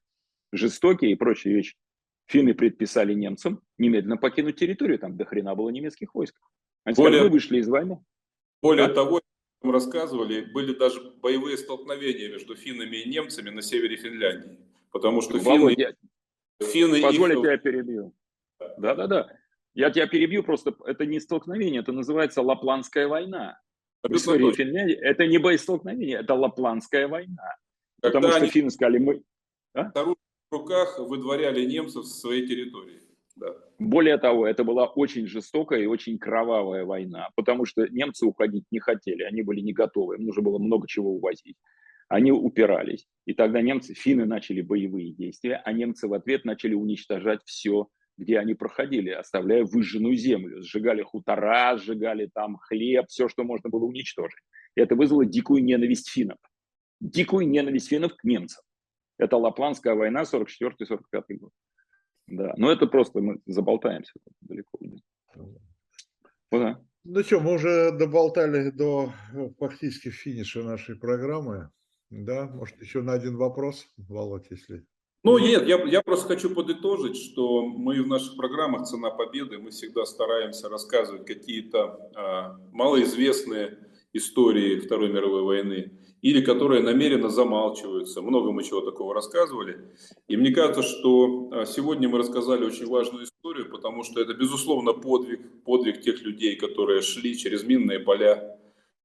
жестокие 0.52 1.12
и 1.12 1.14
прочие 1.14 1.54
вещи. 1.54 1.74
Финны 2.26 2.52
предписали 2.54 3.14
немцам 3.14 3.62
немедленно 3.78 4.18
покинуть 4.18 4.56
территорию. 4.56 4.98
Там 4.98 5.16
до 5.16 5.24
хрена 5.24 5.54
было 5.54 5.70
немецких 5.70 6.14
войск. 6.14 6.36
Они 6.84 6.94
сказали, 6.94 7.12
Более- 7.14 7.22
вы 7.24 7.30
вышли 7.30 7.58
из 7.60 7.68
войны. 7.68 8.04
Более 8.60 8.88
Да. 8.88 8.94
того, 8.94 9.22
нам 9.62 9.72
рассказывали, 9.72 10.42
были 10.52 10.74
даже 10.74 11.00
боевые 11.22 11.56
столкновения 11.56 12.28
между 12.28 12.56
финнами 12.56 12.96
и 12.96 13.08
немцами 13.08 13.48
на 13.48 13.62
севере 13.62 13.96
Финляндии. 13.96 14.58
Потому 14.90 15.22
что 15.22 15.38
финны, 15.38 15.58
Володя, 15.60 15.96
финны 16.62 17.00
Позволь, 17.00 17.30
я 17.46 17.54
их- 17.54 18.12
тебя 18.76 18.94
перебью. 18.94 19.06
Да-да-да. 19.06 19.36
Я 19.74 19.90
тебя 19.90 20.06
перебью, 20.06 20.42
просто 20.42 20.74
это 20.86 21.04
не 21.04 21.20
столкновение, 21.20 21.80
это 21.82 21.92
называется 21.92 22.42
Лапландская 22.42 23.08
война. 23.08 23.60
В 24.02 24.14
истории. 24.14 24.52
Финляндии 24.52 24.94
это 24.94 25.26
не 25.26 25.38
боестолкновение, 25.38 26.18
это 26.20 26.34
Лапландская 26.34 27.08
война. 27.08 27.56
Потому 28.00 28.22
когда 28.22 28.36
что 28.36 28.44
они 28.44 28.50
финны 28.50 28.70
сказали, 28.70 28.98
мы... 28.98 29.22
в 29.74 30.16
руках 30.50 30.98
выдворяли 30.98 31.64
немцев 31.64 32.06
с 32.06 32.20
своей 32.20 32.46
территории. 32.46 33.02
Да. 33.36 33.54
Более 33.78 34.16
того, 34.16 34.46
это 34.46 34.64
была 34.64 34.86
очень 34.86 35.26
жестокая 35.26 35.80
и 35.80 35.86
очень 35.86 36.18
кровавая 36.18 36.84
война, 36.84 37.28
потому 37.34 37.66
что 37.66 37.86
немцы 37.88 38.24
уходить 38.24 38.64
не 38.70 38.78
хотели, 38.78 39.24
они 39.24 39.42
были 39.42 39.60
не 39.60 39.74
готовы, 39.74 40.16
им 40.16 40.24
нужно 40.24 40.42
было 40.42 40.58
много 40.58 40.88
чего 40.88 41.10
увозить. 41.10 41.56
Они 42.08 42.32
упирались. 42.32 43.06
И 43.26 43.34
тогда 43.34 43.60
немцы, 43.60 43.92
финны 43.92 44.24
начали 44.24 44.62
боевые 44.62 45.12
действия, 45.12 45.60
а 45.64 45.72
немцы 45.72 46.08
в 46.08 46.14
ответ 46.14 46.44
начали 46.44 46.72
уничтожать 46.74 47.40
все, 47.44 47.88
где 48.16 48.38
они 48.38 48.54
проходили, 48.54 49.10
оставляя 49.10 49.64
выжженную 49.64 50.16
землю. 50.16 50.62
Сжигали 50.62 51.02
хутора, 51.02 51.76
сжигали 51.76 52.30
там 52.32 52.56
хлеб, 52.58 53.06
все, 53.08 53.28
что 53.28 53.44
можно 53.44 53.70
было 53.70 53.84
уничтожить. 53.84 54.40
И 54.74 54.80
это 54.80 54.94
вызвало 54.94 55.24
дикую 55.24 55.64
ненависть 55.64 56.10
финнов. 56.10 56.38
Дикую 57.00 57.48
ненависть 57.48 57.88
финнов 57.88 58.14
к 58.16 58.24
немцам. 58.24 58.62
Это 59.18 59.36
Лапландская 59.36 59.94
война 59.94 60.22
44-45 60.22 61.36
год. 61.38 61.50
Да, 62.26 62.54
но 62.56 62.72
это 62.72 62.86
просто 62.86 63.20
мы 63.20 63.40
заболтаемся 63.46 64.12
далеко. 64.40 64.78
Ну 65.36 65.58
да. 66.50 66.80
Ну 67.04 67.22
что, 67.22 67.38
мы 67.38 67.54
уже 67.54 67.92
доболтали 67.92 68.70
до 68.70 69.12
э, 69.32 69.50
фактически 69.58 70.10
финиша 70.10 70.64
нашей 70.64 70.96
программы. 70.96 71.70
Да, 72.10 72.46
может, 72.46 72.80
еще 72.80 73.02
на 73.02 73.12
один 73.12 73.36
вопрос, 73.36 73.86
Володь, 73.96 74.50
если... 74.50 74.84
Ну, 75.22 75.38
нет, 75.38 75.66
я, 75.66 75.82
я 75.84 76.02
просто 76.02 76.28
хочу 76.28 76.54
подытожить, 76.54 77.16
что 77.16 77.66
мы 77.66 78.00
в 78.02 78.06
наших 78.06 78.36
программах 78.36 78.86
«Цена 78.86 79.10
победы» 79.10 79.58
мы 79.58 79.70
всегда 79.70 80.06
стараемся 80.06 80.68
рассказывать 80.68 81.26
какие-то 81.26 82.10
а, 82.14 82.56
малоизвестные 82.72 83.78
истории 84.12 84.80
Второй 84.80 85.12
мировой 85.12 85.42
войны 85.42 85.92
или 86.22 86.40
которые 86.40 86.82
намеренно 86.82 87.28
замалчиваются. 87.28 88.22
Много 88.22 88.50
мы 88.50 88.64
чего 88.64 88.80
такого 88.80 89.14
рассказывали. 89.14 89.92
И 90.28 90.36
мне 90.36 90.50
кажется, 90.50 90.82
что 90.82 91.50
а, 91.52 91.66
сегодня 91.66 92.08
мы 92.08 92.18
рассказали 92.18 92.64
очень 92.64 92.86
важную 92.86 93.24
историю, 93.24 93.70
потому 93.70 94.02
что 94.02 94.20
это, 94.20 94.34
безусловно, 94.34 94.92
подвиг, 94.92 95.62
подвиг 95.64 96.00
тех 96.00 96.22
людей, 96.22 96.56
которые 96.56 97.02
шли 97.02 97.36
через 97.36 97.64
минные 97.64 98.00
поля, 98.00 98.58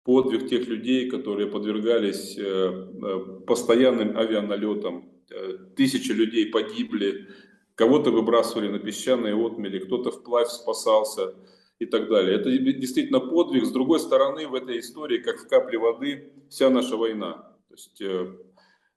подвиг 0.04 0.50
тех 0.50 0.68
людей, 0.68 1.10
которые 1.10 1.48
подвергались 1.48 2.38
э, 2.38 2.42
э, 2.42 3.20
постоянным 3.46 4.18
авианалетам. 4.18 5.11
Э, 5.32 5.58
Тысячи 5.76 6.12
людей 6.12 6.48
погибли, 6.48 7.28
кого-то 7.76 8.12
выбрасывали 8.12 8.68
на 8.68 8.80
песчаные 8.80 9.36
отмели, 9.36 9.80
кто-то 9.80 10.12
вплавь 10.12 10.50
спасался 10.50 11.34
и 11.80 11.86
так 11.86 12.10
далее. 12.10 12.36
Это 12.36 12.52
действительно 12.52 13.20
подвиг. 13.20 13.66
С 13.66 13.72
другой 13.72 14.00
стороны, 14.00 14.48
в 14.48 14.54
этой 14.54 14.80
истории, 14.80 15.18
как 15.20 15.40
в 15.40 15.48
капле 15.48 15.80
воды, 15.80 16.34
вся 16.50 16.70
наша 16.70 16.98
война. 16.98 17.34
То 17.70 17.74
есть 17.74 18.02
э, 18.02 18.36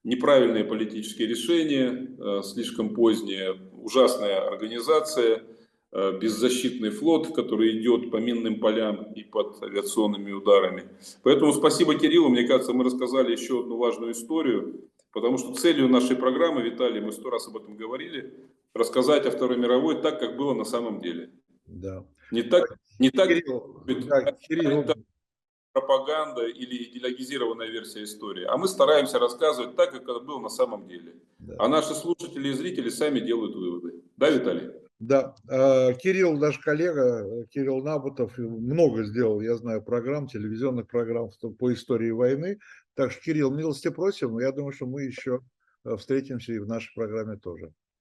неправильные 0.03 0.65
политические 0.65 1.29
решения, 1.29 2.17
э, 2.19 2.43
слишком 2.43 2.95
поздняя, 2.95 3.57
ужасная 3.73 4.47
организация, 4.47 5.45
беззащитный 6.21 6.91
флот, 6.91 7.37
который 7.37 7.79
идет 7.79 8.11
по 8.11 8.17
минным 8.17 8.59
полям 8.59 9.13
и 9.15 9.23
под 9.23 9.63
авиационными 9.63 10.33
ударами. 10.33 10.89
Поэтому 11.23 11.53
спасибо 11.53 11.95
Кириллу. 11.95 12.31
Мне 12.31 12.49
кажется, 12.49 12.73
мы 12.73 12.83
рассказали 12.83 13.31
еще 13.31 13.61
одну 13.61 13.77
важную 13.77 14.11
историю, 14.11 14.91
потому 15.15 15.39
что 15.39 15.55
целью 15.55 15.89
нашей 15.89 16.17
программы, 16.17 16.63
Виталий, 16.63 17.01
мы 17.01 17.13
сто 17.13 17.31
раз 17.31 17.47
об 17.49 17.57
этом 17.57 17.77
говорили, 17.77 18.35
рассказать 18.75 19.25
о 19.25 19.31
Второй 19.31 19.57
мировой 19.57 20.03
так, 20.03 20.19
как 20.21 20.37
было 20.37 20.53
на 20.53 20.65
самом 20.65 21.01
деле. 21.01 21.31
Да. 21.67 22.05
Не 22.31 22.43
так, 22.43 22.77
не 22.99 23.11
так 23.11 23.29
Кирилл, 23.29 23.83
да, 23.87 24.33
Кирилл, 24.33 24.85
пропаганда 25.73 26.47
или 26.47 26.85
идеологизированная 26.85 27.69
версия 27.69 28.05
истории. 28.05 28.45
А 28.45 28.57
мы 28.57 28.69
стараемся 28.69 29.19
рассказывать 29.19 29.77
так, 29.77 29.93
как 29.93 30.03
это 30.03 30.21
было 30.21 30.41
на 30.41 30.49
самом 30.49 30.89
деле. 30.89 31.15
да. 31.39 31.55
А 31.59 31.69
наши 31.69 31.95
слушатели 31.95 32.49
и 32.49 32.53
зрители 32.53 32.91
сами 32.91 33.21
делают 33.21 33.55
выводы. 33.55 34.03
Да, 34.17 34.31
Виталий? 34.31 34.71
Да, 35.01 35.35
э, 35.49 35.95
Кирилл, 35.95 36.39
наш 36.39 36.59
коллега, 36.59 37.45
Кирилл 37.53 37.83
Набутов, 37.83 38.39
много 38.39 39.05
сделал, 39.05 39.41
я 39.41 39.57
знаю, 39.57 39.83
программ, 39.83 40.29
телевизионных 40.29 40.87
программ 40.87 41.31
по 41.59 41.73
истории 41.73 42.11
войны. 42.11 42.59
Так 42.95 43.13
что, 43.13 43.21
Кирилл, 43.23 43.51
милости 43.51 43.91
просим, 43.91 44.39
я 44.39 44.53
думаю, 44.53 44.73
что 44.73 44.87
мы 44.87 45.03
еще 45.03 45.41
э, 45.85 45.97
встретимся 45.97 46.53
и 46.53 46.59
в 46.59 46.67
нашей 46.67 46.95
программе 46.95 47.37
тоже. 47.37 47.73